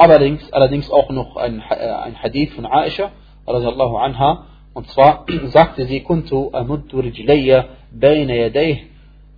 Allerdings, 0.00 0.50
allerdings 0.50 0.90
auch 0.90 1.10
noch 1.10 1.36
ein, 1.36 1.60
äh, 1.60 1.74
ein 1.74 2.22
Hadith 2.22 2.54
von 2.54 2.64
Aisha, 2.64 3.10
radiallahu 3.46 3.98
anha, 3.98 4.46
und 4.72 4.88
zwar 4.88 5.26
sagte 5.48 5.84
sie, 5.84 6.00
kuntu 6.00 6.48
amuddu 6.54 7.00
rijlayya 7.00 7.66
bayna 7.92 8.32
yadayh, 8.34 8.78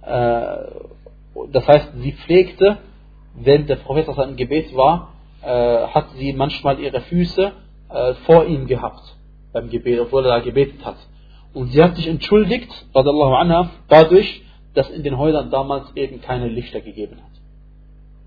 äh, 0.03 0.57
das 1.51 1.67
heißt, 1.67 1.89
sie 1.97 2.13
pflegte, 2.13 2.79
wenn 3.35 3.67
der 3.67 3.75
Prophet 3.75 4.07
im 4.19 4.37
Gebet 4.37 4.77
war, 4.77 5.15
äh, 5.43 5.49
hat 5.95 6.11
sie 6.15 6.33
manchmal 6.33 6.79
ihre 6.79 7.01
Füße 7.01 7.53
vor 8.25 8.47
ihm 8.47 8.69
gehabt, 8.69 9.03
beim 9.53 9.69
Gebet, 9.69 10.01
obwohl 10.01 10.25
er 10.25 10.39
da 10.39 10.39
gebetet 10.39 10.83
hat. 10.83 10.97
Und 11.53 11.73
sie 11.73 11.83
hat 11.83 11.97
sich 11.97 12.07
entschuldigt, 12.07 12.71
radiallahu 12.95 13.35
anha, 13.35 13.71
dadurch, 13.89 14.43
dass 14.75 14.89
in 14.91 15.03
den 15.03 15.19
Häusern 15.19 15.51
damals 15.51 15.95
eben 15.97 16.23
keine 16.23 16.49
Lichter 16.49 16.81
gegeben 16.81 17.17
hat. 17.17 17.32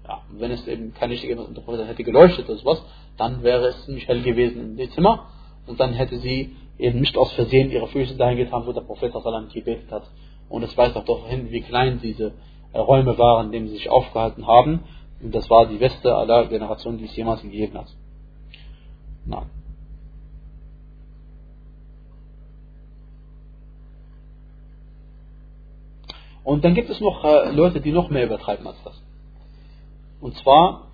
Ja, 0.07 0.21
wenn 0.29 0.51
es 0.51 0.67
eben 0.67 0.93
kein 0.93 1.09
Licht 1.09 1.23
gegeben 1.23 1.55
hätte 1.87 2.03
geleuchtet 2.03 2.47
oder 2.47 2.57
sowas, 2.59 2.83
dann 3.17 3.43
wäre 3.43 3.67
es 3.67 3.85
ziemlich 3.85 4.07
hell 4.07 4.21
gewesen 4.21 4.61
in 4.61 4.77
dem 4.77 4.91
Zimmer 4.91 5.27
und 5.65 5.79
dann 5.79 5.93
hätte 5.93 6.19
sie 6.19 6.55
eben 6.77 6.99
nicht 6.99 7.17
aus 7.17 7.31
Versehen 7.33 7.71
ihre 7.71 7.87
Füße 7.87 8.15
dahin 8.15 8.37
getan, 8.37 8.65
wo 8.65 8.71
der 8.71 8.81
Prophet 8.81 9.13
gebetet 9.53 9.91
hat. 9.91 10.03
Und 10.49 10.63
es 10.63 10.77
weist 10.77 10.95
auch 10.95 11.05
doch 11.05 11.27
hin, 11.27 11.49
wie 11.49 11.61
klein 11.61 11.99
diese 12.01 12.33
äh, 12.73 12.79
Räume 12.79 13.17
waren, 13.17 13.47
in 13.47 13.51
denen 13.51 13.67
sie 13.67 13.75
sich 13.75 13.89
aufgehalten 13.89 14.45
haben. 14.45 14.83
Und 15.21 15.33
das 15.33 15.49
war 15.49 15.65
die 15.65 15.77
beste 15.77 16.13
aller 16.13 16.45
Generationen, 16.47 16.97
die 16.97 17.05
es 17.05 17.15
jemals 17.15 17.41
gegeben 17.41 17.77
hat. 17.77 17.87
Na. 19.25 19.47
Und 26.43 26.63
dann 26.63 26.75
gibt 26.75 26.91
es 26.91 26.99
noch 26.99 27.23
äh, 27.23 27.49
Leute, 27.51 27.81
die 27.81 27.91
noch 27.91 28.09
mehr 28.09 28.25
übertreiben 28.25 28.67
als 28.67 28.77
das. 28.83 29.01
Und 30.21 30.35
zwar, 30.37 30.87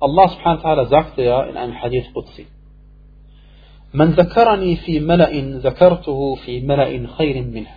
Allah 0.00 0.28
subhanahu 0.28 0.62
wa 0.62 0.68
ta'ala 0.68 0.86
sagte 0.88 1.22
ja 1.22 1.42
in 1.44 1.56
einem 1.56 1.80
Hadith 1.80 2.12
Qudsi, 2.14 2.46
Man 3.92 4.14
zakarani 4.14 4.76
fi 4.76 5.00
mala'in 5.00 5.60
zakartuhu 5.60 6.36
fi 6.44 6.60
mala'in 6.60 7.08
khayrin 7.16 7.50
minhu. 7.50 7.74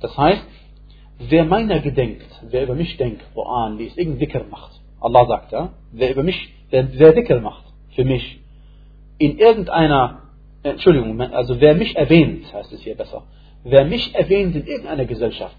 Das 0.00 0.16
heißt, 0.16 0.46
wer 1.18 1.44
meiner 1.44 1.80
gedenkt, 1.80 2.30
wer 2.50 2.62
über 2.62 2.74
mich 2.74 2.96
denkt, 2.96 3.22
Quran 3.34 3.78
liest, 3.78 3.98
irgendein 3.98 4.20
Dhikr 4.20 4.44
macht, 4.48 4.72
Allah 5.00 5.26
sagt 5.26 5.52
ja, 5.52 5.72
wer 5.92 6.10
über 6.12 6.22
mich, 6.22 6.38
wer, 6.70 6.88
wer 6.98 7.40
macht, 7.40 7.64
für 7.96 8.04
mich, 8.04 8.40
in 9.18 9.38
irgendeiner, 9.38 10.22
Entschuldigung, 10.62 11.20
also 11.20 11.60
wer 11.60 11.74
mich 11.74 11.96
erwähnt, 11.96 12.52
heißt 12.52 12.72
es 12.72 12.82
hier 12.82 12.96
besser, 12.96 13.24
wer 13.64 13.84
mich 13.84 14.14
erwähnt 14.14 14.54
in 14.54 14.66
irgendeiner 14.66 15.06
Gesellschaft, 15.06 15.56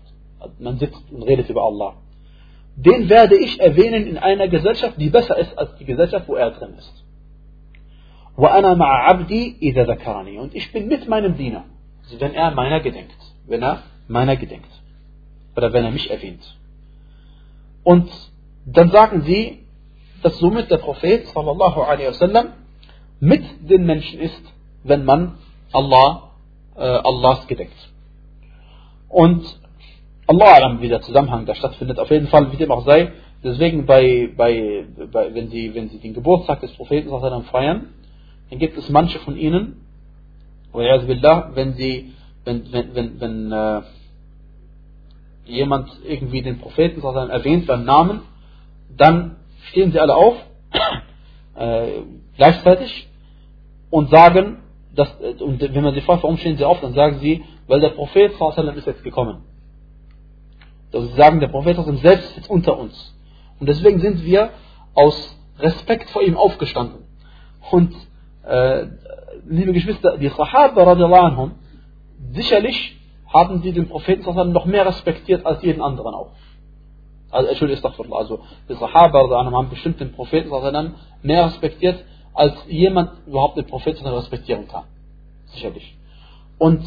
man 0.59 0.77
sitzt 0.77 1.11
und 1.11 1.23
redet 1.23 1.49
über 1.49 1.63
Allah, 1.63 1.95
den 2.77 3.09
werde 3.09 3.35
ich 3.35 3.59
erwähnen 3.59 4.05
in 4.05 4.19
einer 4.19 4.47
Gesellschaft, 4.47 5.01
die 5.01 5.09
besser 5.09 5.35
ist 5.37 5.57
als 5.57 5.75
die 5.77 5.85
Gesellschaft, 5.85 6.27
wo 6.27 6.35
er 6.35 6.51
drin 6.51 6.75
ist. 6.77 7.03
Und 8.35 8.47
ich 10.53 10.71
bin 10.71 10.87
mit 10.87 11.07
meinem 11.07 11.37
Diener, 11.37 11.63
also 12.03 12.21
wenn 12.21 12.35
er 12.35 12.51
meiner 12.51 12.79
gedenkt, 12.79 13.17
wenn 13.47 13.63
er 13.63 13.81
meiner 14.07 14.35
gedenkt 14.35 14.69
oder 15.55 15.73
wenn 15.73 15.85
er 15.85 15.91
mich 15.91 16.11
erwähnt. 16.11 16.55
Und 17.83 18.11
dann 18.67 18.91
sagen 18.91 19.21
sie, 19.21 19.63
dass 20.21 20.37
somit 20.37 20.69
der 20.69 20.77
Prophet 20.77 21.25
sallallahu 21.29 21.81
alaihi 21.81 22.09
wasallam 22.09 22.49
mit 23.19 23.43
den 23.67 23.87
Menschen 23.87 24.19
ist, 24.19 24.53
wenn 24.83 25.03
man 25.03 25.39
Allah, 25.71 26.33
äh, 26.75 26.81
Allahs 26.81 27.47
gedenkt. 27.47 27.89
Und 29.09 29.59
Allah 30.27 30.55
alam, 30.55 30.81
wie 30.81 30.89
der 30.89 31.01
Zusammenhang 31.01 31.45
da 31.45 31.55
stattfindet, 31.55 31.99
auf 31.99 32.11
jeden 32.11 32.27
Fall, 32.27 32.51
wie 32.51 32.57
dem 32.57 32.71
auch 32.71 32.85
sei, 32.85 33.13
deswegen 33.43 33.85
bei, 33.85 34.29
bei, 34.35 34.85
bei 35.11 35.33
wenn, 35.33 35.49
sie, 35.49 35.73
wenn 35.73 35.89
sie 35.89 35.99
den 35.99 36.13
Geburtstag 36.13 36.59
des 36.59 36.73
Propheten 36.73 37.09
feiern, 37.45 37.93
dann 38.49 38.59
gibt 38.59 38.77
es 38.77 38.89
manche 38.89 39.19
von 39.19 39.37
ihnen, 39.37 39.85
wenn 40.73 41.73
sie, 41.73 42.13
wenn, 42.43 42.71
wenn, 42.71 42.95
wenn, 42.95 43.21
wenn 43.21 43.51
äh, 43.51 43.81
jemand 45.45 45.89
irgendwie 46.05 46.41
den 46.41 46.59
Propheten 46.59 47.01
erwähnt 47.29 47.65
beim 47.65 47.85
Namen, 47.85 48.21
dann 48.95 49.37
stehen 49.69 49.91
sie 49.91 49.99
alle 49.99 50.15
auf, 50.15 50.35
äh, 51.55 52.01
gleichzeitig, 52.35 53.07
und 53.89 54.09
sagen, 54.09 54.57
dass, 54.93 55.09
und 55.39 55.61
wenn 55.61 55.83
man 55.83 55.93
sie 55.93 56.01
fragt, 56.01 56.23
warum 56.23 56.37
stehen 56.37 56.57
sie 56.57 56.65
auf, 56.65 56.81
dann 56.81 56.93
sagen 56.93 57.19
sie, 57.19 57.43
weil 57.67 57.79
der 57.79 57.89
Prophet 57.89 58.33
ist 58.33 58.87
jetzt 58.87 59.03
gekommen. 59.03 59.43
Also 60.93 61.07
sie 61.07 61.15
sagen, 61.15 61.39
der 61.39 61.47
Prophet 61.49 61.77
selbst 62.01 62.37
ist 62.37 62.49
unter 62.49 62.77
uns. 62.77 63.15
Und 63.59 63.67
deswegen 63.67 63.99
sind 63.99 64.23
wir 64.23 64.51
aus 64.93 65.37
Respekt 65.59 66.09
vor 66.09 66.21
ihm 66.21 66.37
aufgestanden. 66.37 67.03
Und, 67.71 67.93
äh, 68.43 68.85
liebe 69.47 69.73
Geschwister, 69.73 70.17
die 70.17 70.29
Sahaba 70.29 70.83
radiallahu 70.83 71.25
anhum, 71.25 71.51
sicherlich 72.31 72.97
haben 73.33 73.61
sie 73.61 73.71
den 73.73 73.89
Propheten 73.89 74.23
noch 74.51 74.65
mehr 74.65 74.85
respektiert 74.85 75.45
als 75.45 75.61
jeden 75.63 75.81
anderen 75.81 76.13
auch. 76.13 76.31
Also, 77.29 77.49
Entschuldigung, 77.49 78.13
also 78.13 78.39
die 78.69 78.73
Sahaba 78.75 79.19
haben 79.29 79.69
bestimmt 79.69 79.99
den 79.99 80.13
Propheten 80.13 80.49
mehr 81.23 81.45
respektiert, 81.45 82.05
als 82.33 82.53
jemand 82.67 83.11
überhaupt 83.27 83.57
den 83.57 83.65
Propheten 83.65 84.05
respektieren 84.05 84.67
kann. 84.67 84.83
Sicherlich. 85.47 85.97
Und 86.57 86.83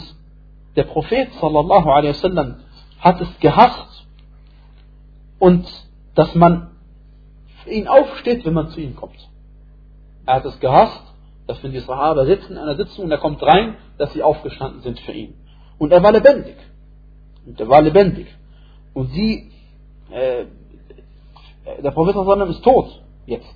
der 0.76 0.84
Prophet 0.84 1.32
sallallahu 1.34 1.90
alaihi 1.90 2.11
wasallam 2.11 2.57
hat 3.01 3.20
es 3.20 3.28
gehasst 3.40 3.89
und 5.41 5.66
dass 6.14 6.32
man 6.36 6.70
für 7.64 7.70
ihn 7.70 7.88
aufsteht, 7.88 8.45
wenn 8.45 8.55
man 8.55 8.68
zu 8.68 8.80
ihm 8.80 8.95
kommt. 8.95 9.28
Er 10.26 10.34
hat 10.36 10.45
es 10.45 10.61
gehasst, 10.61 11.03
dass 11.49 11.61
wenn 11.64 11.72
die 11.72 11.80
Sahaba 11.80 12.24
sitzen 12.26 12.53
in 12.53 12.59
einer 12.59 12.76
Sitzung 12.76 13.07
und 13.07 13.11
er 13.11 13.18
kommt 13.18 13.43
rein, 13.43 13.76
dass 13.99 14.12
sie 14.12 14.22
aufgestanden 14.22 14.82
sind 14.82 15.01
für 15.01 15.12
ihn. 15.12 15.34
Und 15.78 15.91
er 15.93 16.03
war 16.03 16.12
lebendig. 16.12 16.55
Und 17.45 17.59
er 17.59 17.68
war 17.68 17.82
lebendig. 17.82 18.28
Und 18.95 19.09
sie, 19.11 19.51
äh, 20.11 20.45
der 21.82 21.91
Prophet 21.91 22.14
ist 22.51 22.62
tot 22.62 23.03
jetzt. 23.26 23.55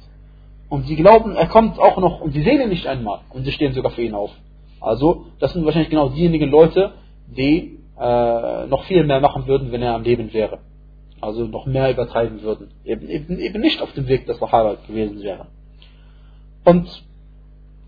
Und 0.69 0.87
sie 0.87 0.97
glauben, 0.97 1.37
er 1.37 1.47
kommt 1.47 1.79
auch 1.79 1.99
noch, 1.99 2.21
und 2.21 2.33
sie 2.33 2.43
sehen 2.43 2.61
ihn 2.61 2.71
nicht 2.71 2.87
einmal. 2.87 3.21
Und 3.31 3.45
sie 3.45 3.53
stehen 3.53 3.75
sogar 3.75 3.93
für 3.93 4.03
ihn 4.03 4.15
auf. 4.15 4.31
Also, 4.81 5.27
das 5.39 5.53
sind 5.53 5.65
wahrscheinlich 5.65 5.91
genau 5.91 6.09
diejenigen 6.09 6.51
Leute, 6.51 6.95
die 7.27 7.79
äh, 7.99 8.67
noch 8.67 8.85
viel 8.85 9.05
mehr 9.05 9.21
machen 9.21 9.47
würden, 9.47 9.71
wenn 9.71 9.83
er 9.83 9.95
am 9.95 10.03
Leben 10.03 10.33
wäre. 10.33 10.59
Also 11.25 11.47
noch 11.47 11.65
mehr 11.65 11.91
übertreiben 11.91 12.43
würden. 12.43 12.71
Eben, 12.85 13.09
eben, 13.09 13.39
eben 13.39 13.61
nicht 13.61 13.81
auf 13.81 13.93
dem 13.93 14.09
Weg 14.09 14.27
des 14.27 14.39
Sahaba 14.39 14.77
gewesen 14.87 15.23
wäre. 15.23 15.47
Und 16.65 16.87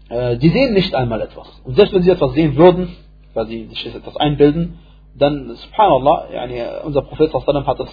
äh, 0.08 0.38
die 0.38 0.48
sehen 0.48 0.72
nicht 0.72 0.94
einmal 0.94 1.20
etwas. 1.20 1.48
Und 1.64 1.76
selbst 1.76 1.92
wenn 1.92 2.02
sie 2.02 2.10
etwas 2.10 2.32
sehen 2.32 2.56
würden, 2.56 2.96
weil 3.34 3.46
sie 3.46 3.66
sich 3.66 3.94
etwas 3.94 4.16
einbilden, 4.16 4.78
dann, 5.14 5.54
subhanallah, 5.54 6.28
yani, 6.32 6.62
unser 6.84 7.02
Prophet 7.02 7.32
hat 7.34 7.80
es 7.80 7.90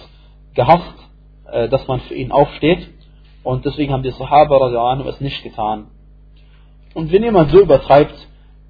gehasst, 0.54 0.94
äh, 1.52 1.68
dass 1.68 1.86
man 1.88 2.00
für 2.00 2.14
ihn 2.14 2.32
aufsteht. 2.32 2.88
Und 3.42 3.66
deswegen 3.66 3.92
haben 3.92 4.02
die 4.02 4.10
Sahaba 4.10 5.04
es 5.06 5.20
nicht 5.20 5.42
getan. 5.42 5.88
Und 6.94 7.12
wenn 7.12 7.22
jemand 7.22 7.50
so 7.50 7.60
übertreibt, 7.60 8.14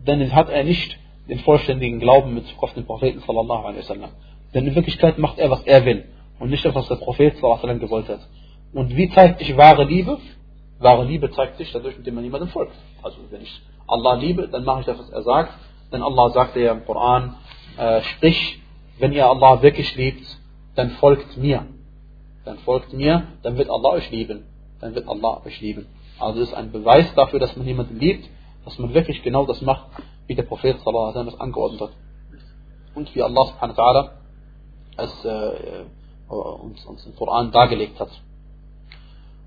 dann 0.05 0.35
hat 0.35 0.51
er 0.51 0.65
nicht 0.65 0.99
den 1.29 1.39
vollständigen 1.39 2.01
Glauben 2.01 2.35
mit 2.35 2.45
auf 2.59 2.75
den 2.75 2.85
Propheten 2.85 3.21
sallallahu 3.21 3.65
alaihi 3.65 3.79
wasallam. 3.79 4.11
Denn 4.53 4.67
in 4.67 4.75
Wirklichkeit 4.75 5.19
macht 5.19 5.39
er, 5.39 5.51
was 5.51 5.63
er 5.63 5.85
will 5.85 6.05
und 6.45 6.51
nicht 6.51 6.63
das, 6.63 6.75
was 6.75 6.89
der 6.89 6.97
Prophet 6.97 7.43
wasallam 7.43 7.81
gewollt 7.81 8.07
hat. 8.07 8.21
Und 8.75 8.95
wie 8.95 9.09
zeigt 9.09 9.39
sich 9.39 9.57
wahre 9.57 9.85
Liebe? 9.85 10.19
Wahre 10.79 11.03
Liebe 11.07 11.31
zeigt 11.31 11.57
sich 11.57 11.73
dadurch, 11.73 11.97
indem 11.97 12.17
man 12.17 12.23
niemandem 12.23 12.51
folgt. 12.51 12.75
Also 13.03 13.17
wenn 13.31 13.41
ich 13.41 13.63
Allah 13.87 14.13
liebe, 14.13 14.49
dann 14.49 14.63
mache 14.63 14.81
ich 14.81 14.87
das, 14.87 14.99
was 14.99 15.09
er 15.09 15.23
sagt. 15.23 15.55
Denn 15.91 16.03
Allah 16.03 16.29
sagte 16.33 16.61
ja 16.61 16.73
im 16.73 16.85
Koran, 16.85 17.37
äh, 17.79 18.03
sprich, 18.03 18.61
wenn 18.99 19.15
ihr 19.15 19.27
Allah 19.27 19.63
wirklich 19.63 19.97
liebt, 19.97 20.27
dann 20.75 20.91
folgt 20.91 21.39
mir. 21.39 21.65
Dann 22.45 22.59
folgt 22.59 22.93
mir, 22.93 23.27
dann 23.43 23.57
wird 23.57 23.71
Allah 23.71 23.93
euch 23.93 24.11
lieben. 24.11 24.45
Dann 24.83 24.95
wird 24.95 25.09
Allah 25.09 25.41
euch 25.47 25.59
lieben. 25.63 25.87
Also 26.19 26.41
das 26.41 26.51
ist 26.51 26.55
ein 26.55 26.73
Beweis 26.73 27.07
dafür, 27.15 27.39
dass 27.39 27.57
man 27.57 27.67
jemanden 27.67 27.99
liebt, 27.99 28.29
dass 28.67 28.79
man 28.79 28.93
wirklich 28.93 29.23
genau 29.23 29.47
das 29.47 29.63
macht, 29.63 29.87
wie 30.27 30.35
der 30.35 30.43
Prophet 30.43 30.79
sallallahu 30.81 31.05
alaihi 31.05 31.15
wasallam 31.15 31.29
es 31.29 31.41
angeordnet 31.41 31.81
hat. 31.81 31.91
Und 32.95 33.15
wie 33.15 33.23
Allah 33.23 33.47
subhanahu 33.47 33.79
wa 33.79 33.83
ta'ala 33.83 34.11
es 34.97 35.25
äh, 35.25 35.85
uns, 36.29 36.85
uns 36.85 37.07
im 37.07 37.15
Koran 37.17 37.51
dargelegt 37.51 37.99
hat. 38.01 38.11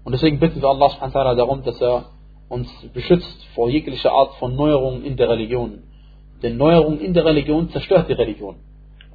Und 0.03 0.13
deswegen 0.13 0.39
bitten 0.39 0.61
wir 0.61 0.69
Allah 0.69 0.89
subhanahu 0.89 1.35
darum, 1.35 1.63
dass 1.63 1.81
er 1.81 2.05
uns 2.49 2.69
beschützt 2.93 3.45
vor 3.55 3.69
jeglicher 3.69 4.11
Art 4.11 4.35
von 4.35 4.55
Neuerungen 4.55 5.03
in 5.03 5.17
der 5.17 5.29
Religion. 5.29 5.83
Denn 6.41 6.57
Neuerung 6.57 6.99
in 6.99 7.13
der 7.13 7.25
Religion 7.25 7.69
zerstört 7.69 8.07
die 8.09 8.13
Religion. 8.13 8.55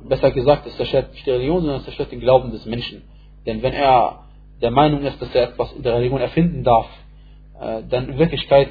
Besser 0.02 0.32
gesagt, 0.32 0.66
es 0.66 0.76
zerstört 0.76 1.12
nicht 1.12 1.24
die 1.24 1.30
Religion, 1.30 1.60
sondern 1.60 1.76
es 1.76 1.84
zerstört 1.84 2.12
den 2.12 2.20
Glauben 2.20 2.50
des 2.50 2.66
Menschen. 2.66 3.02
Denn 3.46 3.62
wenn 3.62 3.72
er 3.72 4.24
der 4.60 4.70
Meinung 4.70 5.02
ist, 5.02 5.20
dass 5.22 5.34
er 5.34 5.50
etwas 5.50 5.72
in 5.72 5.82
der 5.82 5.94
Religion 5.94 6.20
erfinden 6.20 6.64
darf, 6.64 6.86
äh, 7.60 7.82
dann 7.88 8.08
in 8.08 8.18
Wirklichkeit 8.18 8.70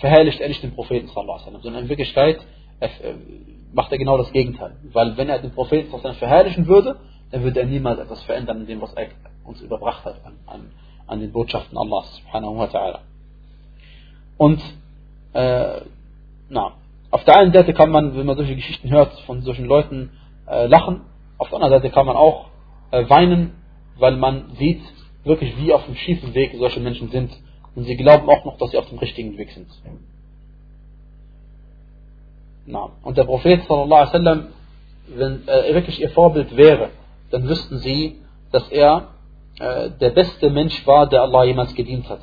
verherrlicht 0.00 0.40
er 0.40 0.48
nicht 0.48 0.62
den 0.62 0.74
Propheten, 0.74 1.08
sondern 1.08 1.82
in 1.84 1.88
Wirklichkeit 1.88 2.40
äh, 2.80 2.88
macht 3.72 3.92
er 3.92 3.98
genau 3.98 4.16
das 4.16 4.32
Gegenteil. 4.32 4.76
Weil 4.92 5.16
wenn 5.16 5.28
er 5.28 5.38
den 5.38 5.52
Propheten 5.52 5.90
verherrlichen 6.14 6.66
würde, 6.66 6.96
dann 7.30 7.42
würde 7.42 7.60
er 7.60 7.66
niemals 7.66 7.98
etwas 7.98 8.22
verändern 8.24 8.60
in 8.60 8.66
dem, 8.66 8.80
was 8.80 8.92
er 8.94 9.08
uns 9.44 9.60
überbracht 9.60 10.04
hat 10.04 10.24
an, 10.24 10.34
an, 10.46 10.70
an 11.06 11.20
den 11.20 11.32
Botschaften 11.32 11.76
Allahs 11.78 12.16
subhanahu 12.16 12.58
wa 12.58 12.64
ta'ala. 12.64 12.98
Und 14.36 14.60
äh, 15.32 15.82
na, 16.48 16.72
auf 17.10 17.24
der 17.24 17.36
einen 17.36 17.52
Seite 17.52 17.72
kann 17.74 17.90
man, 17.90 18.16
wenn 18.16 18.26
man 18.26 18.36
solche 18.36 18.56
Geschichten 18.56 18.90
hört, 18.90 19.12
von 19.20 19.42
solchen 19.42 19.66
Leuten 19.66 20.10
äh, 20.48 20.66
lachen, 20.66 21.02
auf 21.38 21.48
der 21.48 21.56
anderen 21.56 21.82
Seite 21.82 21.92
kann 21.92 22.06
man 22.06 22.16
auch 22.16 22.46
äh, 22.90 23.08
weinen, 23.08 23.54
weil 23.98 24.16
man 24.16 24.52
sieht 24.58 24.82
wirklich, 25.24 25.56
wie 25.58 25.72
auf 25.72 25.84
dem 25.84 25.94
schiefen 25.94 26.34
Weg 26.34 26.54
solche 26.58 26.80
Menschen 26.80 27.10
sind 27.10 27.30
und 27.74 27.84
sie 27.84 27.96
glauben 27.96 28.28
auch 28.28 28.44
noch, 28.44 28.58
dass 28.58 28.70
sie 28.70 28.78
auf 28.78 28.88
dem 28.88 28.98
richtigen 28.98 29.36
Weg 29.36 29.50
sind. 29.52 29.68
Na, 32.66 32.90
und 33.02 33.16
der 33.16 33.24
Prophet 33.24 33.62
sallallahu 33.66 33.94
alaihi 33.94 34.12
wasallam, 34.12 34.46
wenn 35.08 35.48
er 35.48 35.74
wirklich 35.74 36.00
ihr 36.00 36.10
Vorbild 36.10 36.56
wäre, 36.56 36.90
dann 37.30 37.48
wüssten 37.48 37.78
sie, 37.78 38.20
dass 38.52 38.68
er 38.70 39.08
äh, 39.58 39.90
der 40.00 40.10
beste 40.10 40.50
Mensch 40.50 40.86
war, 40.86 41.08
der 41.08 41.22
Allah 41.22 41.44
jemals 41.44 41.74
gedient 41.74 42.08
hat. 42.08 42.22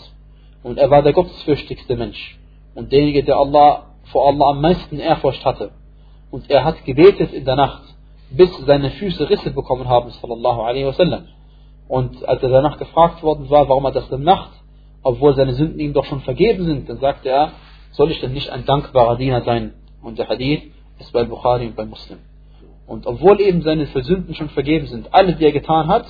Und 0.64 0.78
er 0.78 0.90
war 0.90 1.02
der 1.02 1.14
gottesfürchtigste 1.14 1.96
Mensch. 1.96 2.38
Und 2.76 2.92
derjenige, 2.92 3.24
der 3.24 3.38
Allah 3.38 3.86
vor 4.12 4.28
Allah 4.28 4.52
am 4.52 4.62
meisten 4.62 5.00
Ehrfurcht 5.00 5.44
hatte. 5.46 5.72
Und 6.32 6.50
er 6.50 6.64
hat 6.64 6.84
gebetet 6.86 7.34
in 7.34 7.46
der 7.46 7.56
Nacht, 7.56 7.84
bis 8.30 8.50
seine 8.66 8.92
Füße 8.92 9.30
Risse 9.30 9.52
bekommen 9.52 9.88
haben, 9.88 10.10
sallallahu 10.10 10.62
alaihi 10.62 10.86
wasallam. 10.86 11.28
Und 11.88 12.28
als 12.28 12.44
er 12.44 12.50
danach 12.50 12.78
gefragt 12.78 13.24
worden 13.24 13.50
war, 13.50 13.70
warum 13.70 13.86
er 13.86 13.92
das 13.92 14.10
denn 14.10 14.24
macht, 14.24 14.52
obwohl 15.04 15.36
seine 15.36 15.54
Sünden 15.54 15.80
ihm 15.80 15.94
doch 15.94 16.06
schon 16.06 16.22
vergeben 16.22 16.66
sind, 16.66 16.90
dann 16.90 17.00
sagte 17.00 17.30
er, 17.30 17.52
soll 17.92 18.12
ich 18.12 18.20
denn 18.20 18.34
nicht 18.34 18.50
ein 18.50 18.66
dankbarer 18.66 19.16
Diener 19.16 19.42
sein? 19.44 19.74
Und 20.02 20.20
der 20.20 20.28
Hadith 20.28 20.64
ist 21.00 21.14
bei 21.14 21.24
Bukhari 21.24 21.68
und 21.68 21.76
bei 21.76 21.86
Muslim. 21.86 22.20
Und 22.88 23.06
obwohl 23.06 23.40
eben 23.42 23.62
seine 23.62 23.86
Sünden 23.86 24.34
schon 24.34 24.50
vergeben 24.50 24.88
sind, 24.88 25.14
alle, 25.14 25.36
die 25.36 25.46
er 25.46 25.52
getan 25.52 25.88
hat, 25.88 26.06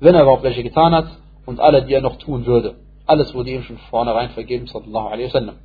wenn 0.00 0.14
er 0.14 0.22
überhaupt 0.22 0.42
welche 0.42 0.62
getan 0.62 0.94
hat, 0.94 1.08
und 1.44 1.60
alle, 1.60 1.84
die 1.84 1.94
er 1.94 2.00
noch 2.00 2.16
tun 2.16 2.46
würde, 2.46 2.74
alles 3.06 3.32
wurde 3.34 3.50
ihm 3.50 3.62
schon 3.62 3.78
vornherein 3.90 4.30
vergeben, 4.30 4.66
sallallahu 4.66 5.08
alaihi 5.08 5.26
wasallam. 5.26 5.56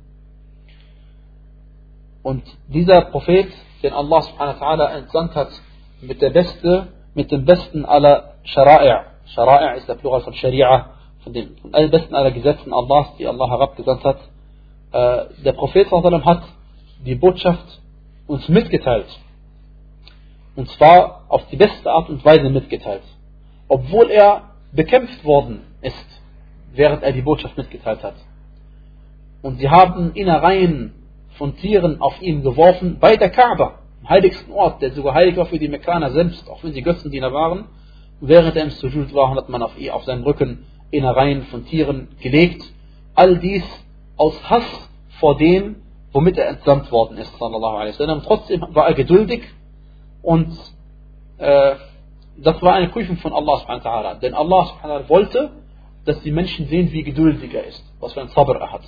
Und 2.22 2.44
dieser 2.68 3.00
Prophet, 3.02 3.48
den 3.82 3.92
Allah 3.92 4.22
subhanahu 4.22 4.60
wa 4.60 4.64
ta'ala 4.64 4.86
entsandt 4.98 5.34
hat, 5.34 5.48
mit 6.00 6.22
der 6.22 6.30
beste, 6.30 6.88
mit 7.14 7.32
dem 7.32 7.44
besten 7.44 7.84
aller 7.84 8.34
Shara'i'. 8.44 9.04
Shara'i' 9.34 9.76
ist 9.76 9.88
der 9.88 9.94
Plural 9.94 10.20
von 10.20 10.34
Sharia, 10.34 10.90
von 11.24 11.32
dem 11.32 11.56
von 11.56 11.72
besten 11.72 12.14
aller 12.14 12.30
Gesetzen 12.30 12.72
Allahs, 12.72 13.08
die 13.18 13.26
Allah 13.26 13.48
herabgesandt 13.48 14.04
hat. 14.04 14.18
Äh, 14.92 15.42
der 15.44 15.52
Prophet 15.52 15.88
sallallahu 15.88 16.24
hat 16.24 16.42
die 17.04 17.14
Botschaft 17.14 17.80
uns 18.26 18.48
mitgeteilt. 18.48 19.06
Und 20.54 20.68
zwar 20.70 21.24
auf 21.28 21.46
die 21.48 21.56
beste 21.56 21.90
Art 21.90 22.08
und 22.08 22.24
Weise 22.24 22.50
mitgeteilt. 22.50 23.02
Obwohl 23.68 24.10
er 24.10 24.50
bekämpft 24.72 25.24
worden 25.24 25.62
ist, 25.80 26.22
während 26.74 27.02
er 27.02 27.12
die 27.12 27.22
Botschaft 27.22 27.56
mitgeteilt 27.56 28.02
hat. 28.02 28.14
Und 29.42 29.58
sie 29.58 29.68
haben 29.68 30.12
Innereien 30.14 30.94
von 31.36 31.56
Tieren 31.56 32.00
auf 32.00 32.20
ihn 32.20 32.42
geworfen 32.42 32.98
bei 33.00 33.16
der 33.16 33.30
Kaaba, 33.30 33.78
am 34.02 34.08
heiligsten 34.08 34.52
Ort, 34.52 34.82
der 34.82 34.92
sogar 34.92 35.14
heilig 35.14 35.36
war 35.36 35.46
für 35.46 35.58
die 35.58 35.68
Mekkaner 35.68 36.10
selbst, 36.10 36.48
auch 36.48 36.62
wenn 36.62 36.72
sie 36.72 36.82
Götzendiener 36.82 37.32
waren. 37.32 37.64
Während 38.20 38.56
er 38.56 38.64
im 38.64 38.70
Sujud 38.70 39.12
war, 39.14 39.34
hat 39.34 39.48
man 39.48 39.62
auf, 39.62 39.76
ihn, 39.78 39.90
auf 39.90 40.04
seinen 40.04 40.22
Rücken 40.22 40.64
Innereien 40.90 41.42
von 41.44 41.64
Tieren 41.64 42.08
gelegt. 42.20 42.62
All 43.14 43.38
dies 43.38 43.64
aus 44.16 44.34
Hass 44.48 44.90
vor 45.18 45.36
dem, 45.36 45.76
womit 46.12 46.38
er 46.38 46.48
entsandt 46.48 46.92
worden 46.92 47.16
ist, 47.16 47.36
sallallahu 47.38 47.76
alaihi 47.76 47.94
wasallam. 47.94 48.22
Trotzdem 48.22 48.60
war 48.70 48.86
er 48.86 48.94
geduldig 48.94 49.42
und 50.21 50.57
äh, 51.37 51.75
das 52.37 52.61
war 52.61 52.73
eine 52.73 52.89
Prüfung 52.89 53.17
von 53.17 53.33
Allah 53.33 53.57
subhanahu 53.57 53.83
wa 53.83 53.89
ta'ala. 53.89 54.13
Denn 54.19 54.33
Allah 54.33 54.65
subhanahu 54.65 54.99
wa 54.99 55.05
ta'ala 55.05 55.09
wollte, 55.09 55.51
dass 56.05 56.21
die 56.21 56.31
Menschen 56.31 56.67
sehen, 56.67 56.91
wie 56.91 57.03
geduldig 57.03 57.53
er 57.53 57.65
ist, 57.65 57.83
was 57.99 58.13
für 58.13 58.21
ein 58.21 58.29
Sabr 58.29 58.55
er 58.59 58.71
hat 58.71 58.83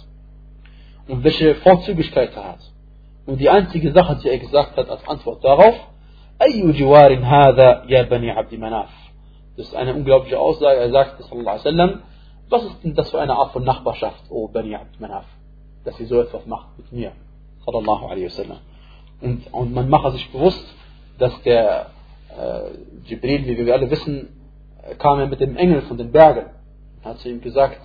und 1.08 1.24
welche 1.24 1.56
Vorzüglichkeit 1.56 2.36
er 2.36 2.46
hat. 2.54 2.60
Und 3.26 3.40
die 3.40 3.50
einzige 3.50 3.92
Sache, 3.92 4.20
die 4.24 4.30
er 4.30 4.40
gesagt 4.40 4.78
hat 4.78 4.90
als 4.90 5.08
Antwort 5.08 5.44
darauf, 5.44 5.76
أي 6.42 6.72
جوار 6.72 7.20
هذا 7.20 7.84
يا 7.90 8.02
بني 8.02 8.32
عبد 8.32 8.56
مناف 8.56 8.90
Das 9.58 9.68
ist 9.68 9.76
eine 9.76 9.94
unglaubliche 9.94 10.40
Aussage. 10.40 10.80
Er 10.80 10.90
sagt, 10.90 11.22
sallallahu 11.22 11.50
alaihi 11.50 11.66
wasallam, 11.66 12.02
was 12.50 12.64
ist 12.64 12.82
denn 12.82 12.96
das 12.96 13.10
für 13.12 13.20
eine 13.20 13.36
Art 13.36 13.52
von 13.52 13.66
Nachbarschaft, 13.66 14.24
O 14.30 14.48
Bani 14.48 14.74
Abd 14.74 15.02
Manaf, 15.02 15.26
dass 15.84 16.00
ihr 16.00 16.08
so 16.08 16.22
etwas 16.22 16.46
macht 16.46 16.78
mit 16.78 16.90
mir, 16.94 17.12
sallallahu 17.66 18.06
alaihi 18.06 18.28
wasallam. 18.28 18.60
Und, 19.20 19.54
und 19.54 19.74
man 19.74 19.90
mache 19.90 20.12
sich 20.12 20.32
bewusst, 20.32 20.66
dass 21.19 21.43
der 21.43 21.91
äh, 22.29 23.09
Jibril, 23.09 23.47
wie 23.47 23.67
wir 23.67 23.75
alle 23.75 23.91
wissen, 23.91 24.29
kam 24.99 25.19
er 25.19 25.27
mit 25.27 25.41
dem 25.41 25.57
Engel 25.57 25.83
von 25.83 25.97
den 25.97 26.13
Bergen. 26.13 26.51
Er 27.03 27.11
hat 27.11 27.19
zu 27.19 27.29
ihm 27.29 27.41
gesagt, 27.41 27.79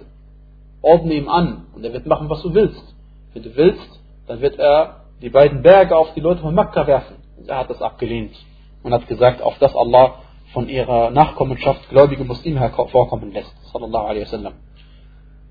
ordne 0.81 1.13
ihm 1.13 1.29
an 1.29 1.67
und 1.73 1.83
er 1.83 1.93
wird 1.93 2.05
machen, 2.05 2.29
was 2.29 2.41
du 2.41 2.53
willst. 2.53 2.95
Wenn 3.33 3.43
du 3.43 3.55
willst, 3.55 3.99
dann 4.27 4.41
wird 4.41 4.57
er 4.59 5.05
die 5.21 5.29
beiden 5.29 5.61
Berge 5.61 5.95
auf 5.95 6.13
die 6.13 6.21
Leute 6.21 6.41
von 6.41 6.55
Mekka 6.55 6.87
werfen. 6.87 7.17
Und 7.37 7.49
er 7.49 7.59
hat 7.59 7.69
das 7.69 7.81
abgelehnt 7.81 8.35
und 8.83 8.93
hat 8.93 9.07
gesagt, 9.07 9.41
auf 9.41 9.57
das 9.59 9.75
Allah 9.75 10.15
von 10.53 10.67
ihrer 10.67 11.11
Nachkommenschaft 11.11 11.89
gläubige 11.89 12.23
Muslime 12.23 12.59
hervorkommen 12.59 13.31
lässt. 13.31 13.53
Sallallahu 13.71 14.05
alaihi 14.05 14.23
wasallam. 14.23 14.53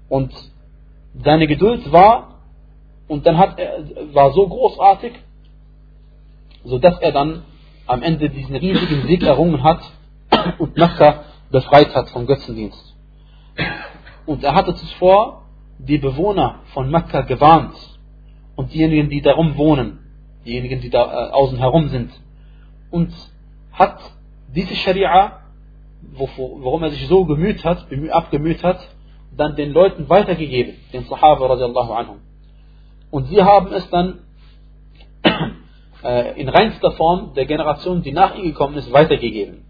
Und 0.09 0.33
seine 1.23 1.47
Geduld 1.47 1.93
war, 1.93 2.41
und 3.07 3.27
dann 3.27 3.39
hat 3.39 3.59
er, 3.59 3.85
war 4.13 4.33
so 4.33 4.47
großartig, 4.47 5.13
so 6.65 6.79
dass 6.79 6.99
er 7.01 7.13
dann 7.13 7.43
am 7.89 8.03
Ende 8.03 8.31
diesen 8.31 8.55
riesigen 8.55 9.07
Sieg 9.07 9.23
errungen 9.23 9.63
hat 9.63 9.81
und 10.59 10.77
Mekka 10.77 11.25
befreit 11.51 11.95
hat 11.95 12.11
vom 12.11 12.27
Götzendienst. 12.27 12.95
Und 14.27 14.45
er 14.45 14.55
hatte 14.55 14.75
zuvor 14.75 15.47
die 15.79 15.99
Bewohner 15.99 16.61
von 16.75 16.91
Mekka 16.91 17.23
gewarnt 17.23 17.75
und 18.57 18.73
diejenigen, 18.73 19.09
die 19.09 19.23
darum 19.23 19.57
wohnen, 19.57 20.01
diejenigen, 20.45 20.81
die 20.81 20.91
da 20.91 21.05
äh, 21.05 21.31
außen 21.31 21.59
herum 21.59 21.89
sind. 21.89 22.11
Und 22.91 23.13
hat 23.73 23.99
diese 24.55 24.75
Scharia, 24.77 25.41
worum 26.13 26.83
er 26.83 26.91
sich 26.91 27.07
so 27.07 27.25
gemüht 27.25 27.65
hat, 27.65 27.87
abgemüht 28.11 28.63
hat, 28.63 28.81
dann 29.37 29.57
den 29.57 29.73
Leuten 29.73 30.09
weitergegeben, 30.09 30.75
den 30.93 31.05
Sahaba 31.05 31.47
radiallahu 31.47 31.93
anhum. 31.93 32.19
Und 33.11 33.29
sie 33.29 33.43
haben 33.43 33.73
es 33.73 33.89
dann 33.91 34.21
äh, 36.05 36.41
in 36.41 36.49
reinster 36.49 36.93
Form 36.93 37.35
der 37.35 37.47
Generation, 37.47 38.03
die 38.03 38.13
nach 38.13 38.35
ihm 38.35 38.45
gekommen 38.45 38.77
ist, 38.77 38.93
weitergegeben. 38.93 39.65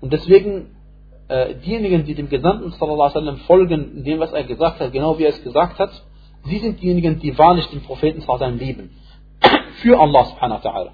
Und 0.00 0.12
deswegen 0.12 0.76
äh, 1.28 1.54
diejenigen, 1.54 2.04
die 2.04 2.14
dem 2.14 2.28
Gesandten 2.28 2.70
sallallahu 2.72 3.18
alaihi 3.18 3.38
folgen, 3.46 3.98
in 3.98 4.04
dem, 4.04 4.20
was 4.20 4.32
er 4.32 4.44
gesagt 4.44 4.80
hat, 4.80 4.92
genau 4.92 5.18
wie 5.18 5.24
er 5.24 5.30
es 5.30 5.42
gesagt 5.42 5.78
hat, 5.78 5.90
sie 6.44 6.58
sind 6.58 6.82
diejenigen, 6.82 7.20
die 7.20 7.36
wahrlich 7.38 7.66
den 7.68 7.82
Propheten 7.82 8.20
sallallahu 8.20 8.58
lieben. 8.58 8.90
Für 9.82 9.98
Allah 9.98 10.24
subhanahu 10.24 10.62
wa 10.62 10.70
ta'ala. 10.70 10.90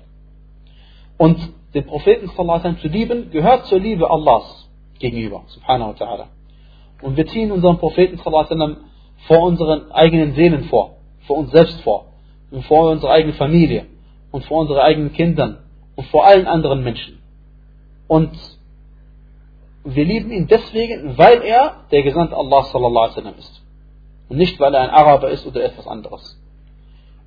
Und 1.16 1.38
den 1.74 1.86
Propheten 1.86 2.28
sallallahu 2.28 2.76
zu 2.80 2.88
lieben, 2.88 3.30
gehört 3.30 3.66
zur 3.66 3.80
Liebe 3.80 4.10
Allahs 4.10 4.68
gegenüber, 4.98 5.42
subhanahu 5.48 5.90
wa 5.90 6.04
ta'ala. 6.04 6.24
Und 7.02 7.16
wir 7.16 7.26
ziehen 7.26 7.50
unseren 7.52 7.78
Propheten 7.78 8.18
sallallahu 8.18 8.76
vor 9.26 9.42
unseren 9.42 9.90
eigenen 9.90 10.32
Seelen 10.32 10.64
vor, 10.64 10.96
vor 11.26 11.38
uns 11.38 11.50
selbst 11.50 11.80
vor, 11.82 12.06
und 12.50 12.64
vor 12.64 12.90
unserer 12.90 13.10
eigenen 13.12 13.34
Familie, 13.34 13.86
und 14.38 14.44
vor 14.44 14.60
unseren 14.60 14.78
eigenen 14.78 15.12
Kindern, 15.12 15.58
und 15.96 16.06
vor 16.06 16.24
allen 16.24 16.46
anderen 16.46 16.84
Menschen. 16.84 17.18
Und 18.06 18.30
wir 19.82 20.04
lieben 20.04 20.30
ihn 20.30 20.46
deswegen, 20.46 21.18
weil 21.18 21.42
er 21.42 21.86
der 21.90 22.04
Gesandte 22.04 22.36
Allah 22.36 22.62
sallallahu 22.62 23.16
alaihi 23.16 23.36
ist. 23.36 23.64
Und 24.28 24.36
nicht, 24.36 24.60
weil 24.60 24.72
er 24.74 24.82
ein 24.82 24.90
Araber 24.90 25.30
ist 25.30 25.44
oder 25.44 25.64
etwas 25.64 25.88
anderes. 25.88 26.40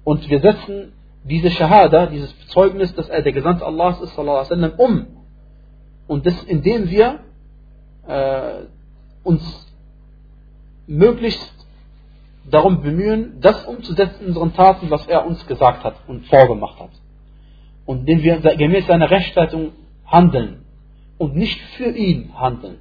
Und 0.05 0.29
wir 0.29 0.39
setzen 0.39 0.93
diese 1.25 1.51
Shahada, 1.51 2.05
dieses 2.05 2.33
Zeugnis, 2.47 2.95
dass 2.95 3.09
er 3.09 3.21
der 3.21 3.33
Gesandte 3.33 3.65
Allahs 3.65 3.99
ist, 3.99 4.15
sallallahu 4.15 4.53
alaihi 4.53 4.73
um. 4.77 5.07
Und 6.07 6.25
das, 6.25 6.41
indem 6.43 6.89
wir 6.89 7.19
äh, 8.07 8.67
uns 9.25 9.43
möglichst 10.87 11.53
darum 12.49 12.81
bemühen, 12.81 13.41
das 13.41 13.65
umzusetzen 13.65 14.21
in 14.21 14.27
unseren 14.27 14.53
Taten, 14.53 14.89
was 14.89 15.05
er 15.07 15.25
uns 15.25 15.45
gesagt 15.45 15.83
hat 15.83 15.95
und 16.07 16.25
vorgemacht 16.27 16.79
hat. 16.79 17.00
Und 17.85 18.07
indem 18.07 18.23
wir 18.23 18.55
gemäß 18.55 18.87
seiner 18.87 19.09
Rechtsleitung 19.09 19.71
handeln 20.05 20.65
und 21.17 21.35
nicht 21.35 21.59
für 21.77 21.89
ihn 21.91 22.31
handeln. 22.35 22.79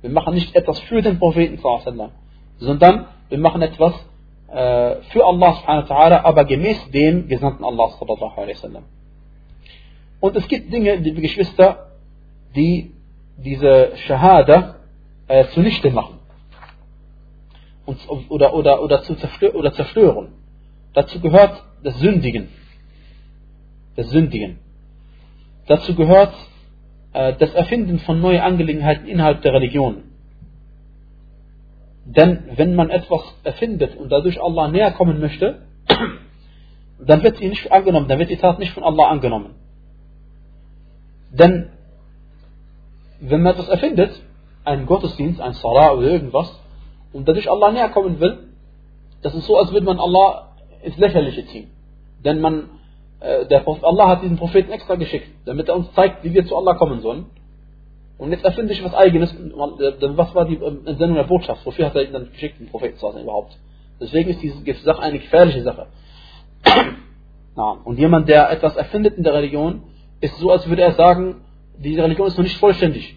Wir 0.00 0.10
machen 0.10 0.34
nicht 0.34 0.54
etwas 0.54 0.78
für 0.80 1.02
den 1.02 1.18
Propheten, 1.18 1.58
sondern 2.58 3.06
wir 3.28 3.38
machen 3.38 3.62
etwas 3.62 3.94
äh, 4.48 4.96
für 5.10 5.24
Allah 5.24 6.24
aber 6.24 6.44
gemäß 6.44 6.90
dem 6.90 7.28
Gesandten 7.28 7.64
Allah. 7.64 7.90
Und 10.20 10.36
es 10.36 10.48
gibt 10.48 10.72
Dinge, 10.72 10.94
liebe 10.96 11.20
Geschwister, 11.20 11.90
die 12.54 12.92
diese 13.36 13.96
Shahada 14.06 14.76
äh, 15.28 15.46
zunichte 15.48 15.90
machen. 15.90 16.18
Oder, 18.28 18.54
oder, 18.54 18.82
oder, 18.82 19.02
zu 19.02 19.14
zerstören, 19.14 19.54
oder 19.54 19.72
zerstören. 19.72 20.28
Dazu 20.92 21.20
gehört 21.20 21.62
das 21.82 21.98
Sündigen. 21.98 22.48
Das 23.96 24.08
Sündigen. 24.10 24.58
Dazu 25.66 25.94
gehört 25.94 26.34
äh, 27.12 27.34
das 27.38 27.52
Erfinden 27.54 27.98
von 28.00 28.20
neuen 28.20 28.40
Angelegenheiten 28.40 29.06
innerhalb 29.06 29.42
der 29.42 29.54
Religion. 29.54 30.04
Denn 32.04 32.44
wenn 32.54 32.76
man 32.76 32.90
etwas 32.90 33.22
erfindet 33.42 33.96
und 33.96 34.10
dadurch 34.10 34.40
Allah 34.40 34.68
näher 34.68 34.92
kommen 34.92 35.18
möchte, 35.18 35.62
dann 36.98 37.22
wird 37.22 37.38
sie 37.38 37.48
nicht 37.48 37.72
angenommen, 37.72 38.06
dann 38.06 38.18
wird 38.18 38.30
die 38.30 38.36
Tat 38.36 38.58
nicht 38.58 38.72
von 38.72 38.84
Allah 38.84 39.08
angenommen. 39.08 39.54
Denn 41.32 41.70
wenn 43.20 43.42
man 43.42 43.52
etwas 43.54 43.68
erfindet, 43.68 44.20
einen 44.64 44.86
Gottesdienst, 44.86 45.40
ein 45.40 45.54
Salah 45.54 45.92
oder 45.92 46.08
irgendwas, 46.08 46.60
und 47.12 47.26
dadurch 47.26 47.50
Allah 47.50 47.72
näher 47.72 47.88
kommen 47.88 48.20
will, 48.20 48.50
das 49.22 49.34
ist 49.34 49.46
so, 49.46 49.56
als 49.58 49.72
würde 49.72 49.86
man 49.86 49.98
Allah 49.98 50.52
ins 50.82 50.96
Lächerliche 50.98 51.46
ziehen. 51.46 51.70
Denn 52.24 52.40
man 52.40 52.68
der 53.20 53.60
Prophet, 53.60 53.84
Allah 53.84 54.08
hat 54.08 54.22
diesen 54.22 54.36
Propheten 54.36 54.72
extra 54.72 54.94
geschickt, 54.96 55.28
damit 55.44 55.68
er 55.68 55.76
uns 55.76 55.92
zeigt, 55.94 56.22
wie 56.24 56.34
wir 56.34 56.46
zu 56.46 56.56
Allah 56.56 56.74
kommen 56.74 57.00
sollen. 57.00 57.26
Und 58.18 58.30
jetzt 58.30 58.44
erfinde 58.44 58.72
ich 58.72 58.82
was 58.82 58.94
Eigenes. 58.94 59.32
Äh, 59.34 60.16
was 60.16 60.34
war 60.34 60.46
die 60.46 60.56
Entsendung 60.56 61.14
der 61.14 61.24
Botschaft? 61.24 61.64
Wofür 61.66 61.86
hat 61.86 61.94
er 61.94 62.04
ihn 62.04 62.12
dann 62.12 62.30
geschickt, 62.30 62.58
den 62.58 62.68
Propheten 62.68 62.96
überhaupt? 63.20 63.56
Deswegen 64.00 64.30
ist 64.30 64.42
diese 64.42 64.62
Sache 64.84 65.02
eine 65.02 65.18
gefährliche 65.18 65.62
Sache. 65.62 65.86
Und 67.84 67.98
jemand, 67.98 68.28
der 68.28 68.50
etwas 68.50 68.76
erfindet 68.76 69.16
in 69.16 69.24
der 69.24 69.32
Religion, 69.32 69.84
ist 70.20 70.36
so, 70.38 70.50
als 70.50 70.68
würde 70.68 70.82
er 70.82 70.92
sagen, 70.92 71.42
diese 71.78 72.02
Religion 72.02 72.26
ist 72.26 72.36
noch 72.36 72.44
nicht 72.44 72.58
vollständig. 72.58 73.16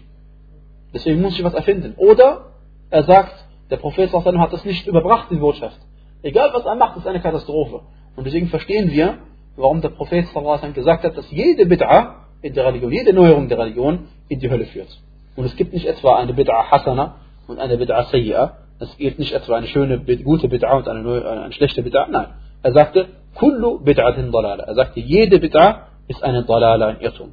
Deswegen 0.94 1.20
muss 1.20 1.38
ich 1.38 1.44
was 1.44 1.54
erfinden. 1.54 1.94
Oder 1.96 2.52
er 2.88 3.04
sagt, 3.04 3.34
der 3.70 3.76
Prophet 3.76 4.12
hat 4.12 4.52
das 4.52 4.64
nicht 4.64 4.86
überbracht, 4.86 5.30
die 5.30 5.36
Botschaft. 5.36 5.78
Egal 6.22 6.50
was 6.52 6.64
er 6.64 6.74
macht, 6.74 6.96
ist 6.96 7.06
eine 7.06 7.20
Katastrophe. 7.20 7.82
Und 8.16 8.26
deswegen 8.26 8.48
verstehen 8.48 8.90
wir, 8.90 9.18
warum 9.56 9.80
der 9.80 9.90
Prophet 9.90 10.26
gesagt 10.74 11.04
hat, 11.04 11.16
dass 11.16 11.30
jede 11.30 11.64
Bid'a 11.64 12.14
in 12.42 12.54
der 12.54 12.66
Religion, 12.66 12.92
jede 12.92 13.12
Neuerung 13.12 13.48
der 13.48 13.58
Religion 13.58 14.08
in 14.28 14.40
die 14.40 14.50
Hölle 14.50 14.66
führt. 14.66 15.00
Und 15.36 15.44
es 15.44 15.56
gibt 15.56 15.72
nicht 15.72 15.86
etwa 15.86 16.16
eine 16.16 16.32
Bid'a 16.32 16.70
Hasana 16.70 17.16
und 17.46 17.58
eine 17.58 17.76
Bid'a 17.76 18.10
Sayyi'a. 18.10 18.52
Es 18.78 18.96
gibt 18.96 19.18
nicht 19.18 19.32
etwa 19.32 19.56
eine 19.56 19.66
schöne, 19.66 19.98
gute 19.98 20.48
Bid'a 20.48 20.76
und 20.76 20.88
eine, 20.88 21.02
neue, 21.02 21.28
eine 21.28 21.52
schlechte 21.52 21.82
Bid'a. 21.82 22.08
Nein. 22.08 22.28
Er 22.62 22.72
sagte, 22.72 23.08
Kullu 23.34 23.80
Bid'atin 23.84 24.30
Dalala. 24.32 24.64
Er 24.64 24.74
sagte, 24.74 25.00
jede 25.00 25.36
Bid'a 25.36 25.86
ist 26.08 26.22
eine 26.22 26.44
Dalala, 26.44 26.86
ein 26.88 27.00
Irrtum. 27.00 27.32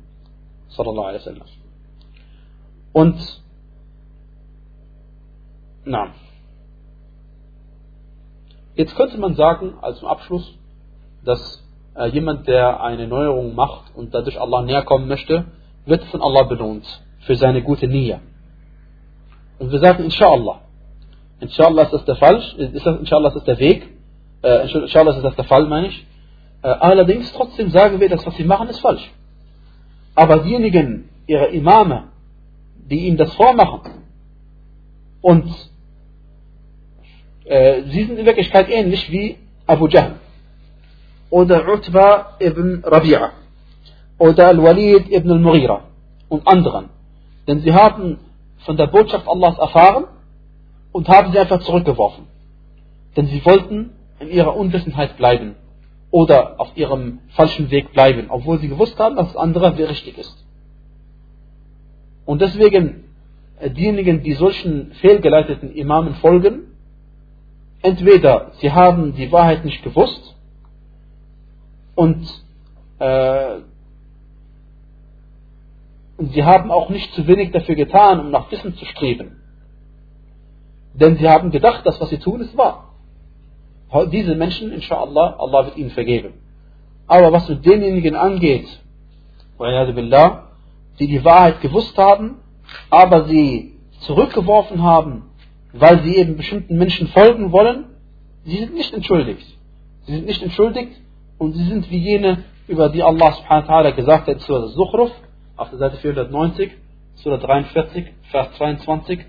Sallallahu 0.70 1.05
alaihi 1.07 1.22
wasallam. 1.22 1.47
Und, 2.93 3.43
na. 5.86 6.13
Jetzt 8.76 8.95
könnte 8.95 9.18
man 9.18 9.36
sagen, 9.36 9.74
als 9.82 10.03
Abschluss, 10.03 10.57
dass 11.24 11.66
äh, 11.98 12.08
jemand, 12.10 12.48
der 12.48 12.82
eine 12.84 13.08
Neuerung 13.08 13.56
macht 13.56 13.95
und 13.95 14.14
dadurch 14.14 14.39
Allah 14.39 14.62
näher 14.62 14.84
kommen 14.84 15.08
möchte, 15.08 15.45
wird 15.86 16.04
von 16.06 16.22
Allah 16.22 16.43
belohnt 16.43 16.86
für 17.22 17.36
seine 17.36 17.64
gute 17.64 17.88
Nia. 17.88 18.20
Und 19.60 19.72
wir 19.72 19.80
sagen 19.80 20.04
Inshallah. 20.04 20.62
Inshallah 21.39 21.84
ist 21.84 21.93
das 21.93 22.06
der 22.06 22.16
Fall, 22.16 22.36
ist 22.58 22.86
das, 22.86 23.00
Inshallah 23.00 23.30
ist 23.30 23.36
das 23.36 23.43
der 23.45 23.60
Weg, 23.60 23.89
äh, 24.43 24.64
Inshallah 24.64 25.16
ist 25.16 25.24
das 25.24 25.36
der 25.36 25.45
Fall, 25.45 25.66
meine 25.66 25.88
ich. 25.88 26.06
Äh, 26.62 26.68
allerdings 26.68 27.32
trotzdem 27.34 27.70
sagen 27.70 28.00
wir, 28.00 28.10
dass 28.10 28.26
was 28.26 28.36
sie 28.36 28.43
machen 28.43 28.70
ist 28.70 28.80
falsch. 28.80 29.12
Aber 30.16 30.39
diejenigen, 30.39 31.10
ihre 31.28 31.48
Imame, 31.48 32.10
die 32.89 33.08
ihm 33.08 33.18
das 33.18 33.34
vormachen 33.34 33.82
und 35.22 35.52
äh, 37.45 37.84
sie 37.84 38.06
sind 38.06 38.20
in 38.20 38.26
Wirklichkeit 38.26 38.70
ähnlich 38.70 39.12
wie 39.12 39.38
Abu 39.66 39.88
Jahl 39.88 40.16
oder 41.30 41.68
Utba 41.68 42.38
ibn 42.40 42.84
Rabi'a 42.84 43.32
oder 44.18 44.48
Al-Walid 44.48 45.12
ibn 45.12 45.32
al-Mughira 45.32 45.82
und 46.30 46.48
anderen. 46.48 46.90
Denn 47.48 47.62
sie 47.62 47.74
haben 47.74 48.20
von 48.66 48.78
der 48.78 48.88
Botschaft 48.88 49.28
Allahs 49.28 49.58
erfahren 49.58 50.06
und 50.92 51.08
haben 51.08 51.32
sie 51.32 51.40
einfach 51.40 51.62
zurückgeworfen. 51.62 52.26
Denn 53.16 53.28
sie 53.28 53.44
wollten 53.46 53.92
in 54.20 54.30
ihrer 54.30 54.56
Unwissenheit 54.56 55.18
bleiben 55.18 55.56
oder 56.12 56.60
auf 56.60 56.76
ihrem 56.76 57.20
falschen 57.30 57.70
Weg 57.70 57.92
bleiben, 57.94 58.28
obwohl 58.30 58.60
sie 58.60 58.70
gewusst 58.70 58.98
haben, 59.00 59.16
dass 59.16 59.28
das 59.28 59.38
andere 59.38 59.78
richtig 59.78 60.18
ist. 60.18 60.46
Und 62.26 62.42
deswegen 62.42 63.06
äh, 63.60 63.70
diejenigen, 63.70 64.24
die 64.24 64.34
solchen 64.34 64.92
fehlgeleiteten 64.94 65.74
Imamen 65.74 66.16
folgen, 66.16 66.74
entweder 67.82 68.52
sie 68.60 68.72
haben 68.72 69.14
die 69.14 69.32
Wahrheit 69.32 69.66
nicht 69.66 69.84
gewusst 69.84 70.37
und, 71.98 72.28
äh, 73.00 73.58
sie 76.20 76.43
haben 76.43 76.70
auch 76.70 76.89
nicht 76.89 77.12
zu 77.16 77.26
wenig 77.26 77.50
dafür 77.52 77.74
getan, 77.74 78.20
um 78.20 78.30
nach 78.30 78.52
Wissen 78.52 78.76
zu 78.76 78.86
streben. 78.86 79.41
Denn 80.93 81.18
sie 81.18 81.28
haben 81.28 81.50
gedacht, 81.50 81.88
dass 81.88 82.00
was 82.00 82.10
sie 82.10 82.20
tun 82.20 82.41
ist 82.41 82.56
wahr. 82.56 82.93
Diese 84.12 84.36
Menschen, 84.36 84.72
inshallah, 84.72 85.38
Allah 85.39 85.66
wird 85.66 85.78
ihnen 85.78 85.89
vergeben. 85.89 86.34
Aber 87.08 87.32
was 87.32 87.50
mit 87.50 87.66
denjenigen 87.66 88.16
angeht, 88.16 88.68
die 91.00 91.08
die 91.08 91.26
Wahrheit 91.26 91.62
gewusst 91.62 91.98
haben, 91.98 92.36
aber 92.91 93.26
sie 93.26 93.74
zurückgeworfen 94.02 94.84
haben, 94.84 95.24
weil 95.74 96.04
sie 96.04 96.16
eben 96.16 96.38
bestimmten 96.38 96.78
Menschen 96.78 97.08
folgen 97.08 97.52
wollen, 97.52 97.86
sie 98.45 98.60
sind 98.60 98.76
nicht 98.76 98.93
entschuldigt. 98.93 99.58
Sie 100.06 100.14
sind 100.14 100.28
nicht 100.28 100.43
entschuldigt, 100.43 101.02
und 101.38 101.54
sie 101.54 101.66
sind 101.66 101.90
wie 101.90 101.98
jene, 101.98 102.44
über 102.68 102.90
die 102.90 103.04
Allah 103.04 103.32
subhanahu 103.34 103.68
wa 103.68 103.74
ta'ala 103.74 103.92
gesagt 103.92 104.28
hat 104.28 104.36
in 104.36 104.40
Surah 104.40 104.68
Zukhruf, 104.68 105.12
auf 105.56 105.70
der 105.70 105.80
Seite 105.80 105.98
490, 105.98 106.72
Surah 107.16 107.38
43, 107.38 108.06
Vers 108.32 108.52
22, 108.58 109.20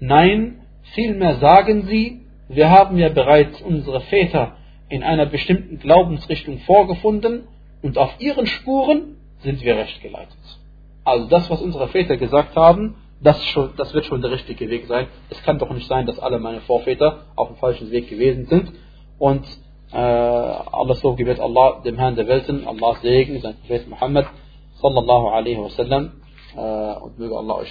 Nein, 0.00 0.60
vielmehr 0.94 1.36
sagen 1.36 1.86
sie, 1.86 2.22
wir 2.48 2.70
haben 2.70 2.98
ja 2.98 3.08
bereits 3.08 3.60
unsere 3.62 4.00
Väter 4.02 4.56
in 4.88 5.02
einer 5.02 5.26
bestimmten 5.26 5.78
Glaubensrichtung 5.78 6.58
vorgefunden 6.60 7.48
und 7.82 7.98
auf 7.98 8.14
ihren 8.18 8.46
Spuren 8.46 9.16
sind 9.40 9.62
wir 9.62 9.76
recht 9.76 10.00
geleitet. 10.00 10.36
Also 11.04 11.28
das, 11.28 11.50
was 11.50 11.62
unsere 11.62 11.88
Väter 11.88 12.16
gesagt 12.16 12.56
haben, 12.56 12.96
das, 13.20 13.42
schon, 13.46 13.70
das 13.76 13.94
wird 13.94 14.04
schon 14.04 14.20
der 14.20 14.30
richtige 14.30 14.68
Weg 14.68 14.86
sein. 14.86 15.06
Es 15.30 15.42
kann 15.42 15.58
doch 15.58 15.70
nicht 15.70 15.88
sein, 15.88 16.06
dass 16.06 16.18
alle 16.18 16.38
meine 16.38 16.60
Vorväter 16.60 17.24
auf 17.34 17.48
dem 17.48 17.56
falschen 17.56 17.90
Weg 17.90 18.08
gewesen 18.08 18.46
sind. 18.46 18.72
Und 19.18 19.44
alles 19.94 21.00
so 21.00 21.14
gebet 21.14 21.38
Allah 21.40 21.80
dem 21.84 21.96
Herrn 21.96 22.16
der 22.16 22.26
Welten, 22.26 22.66
Allah 22.66 22.96
Segen, 23.02 23.40
sein 23.40 23.54
Prophet 23.60 23.88
Muhammad 23.88 24.26
sallallahu 24.80 25.28
alaihi 25.28 25.58
wasallam 25.58 26.12
äh, 26.56 26.94
und 27.02 27.18
möge 27.18 27.36
Allah 27.36 27.56
euch 27.56 27.64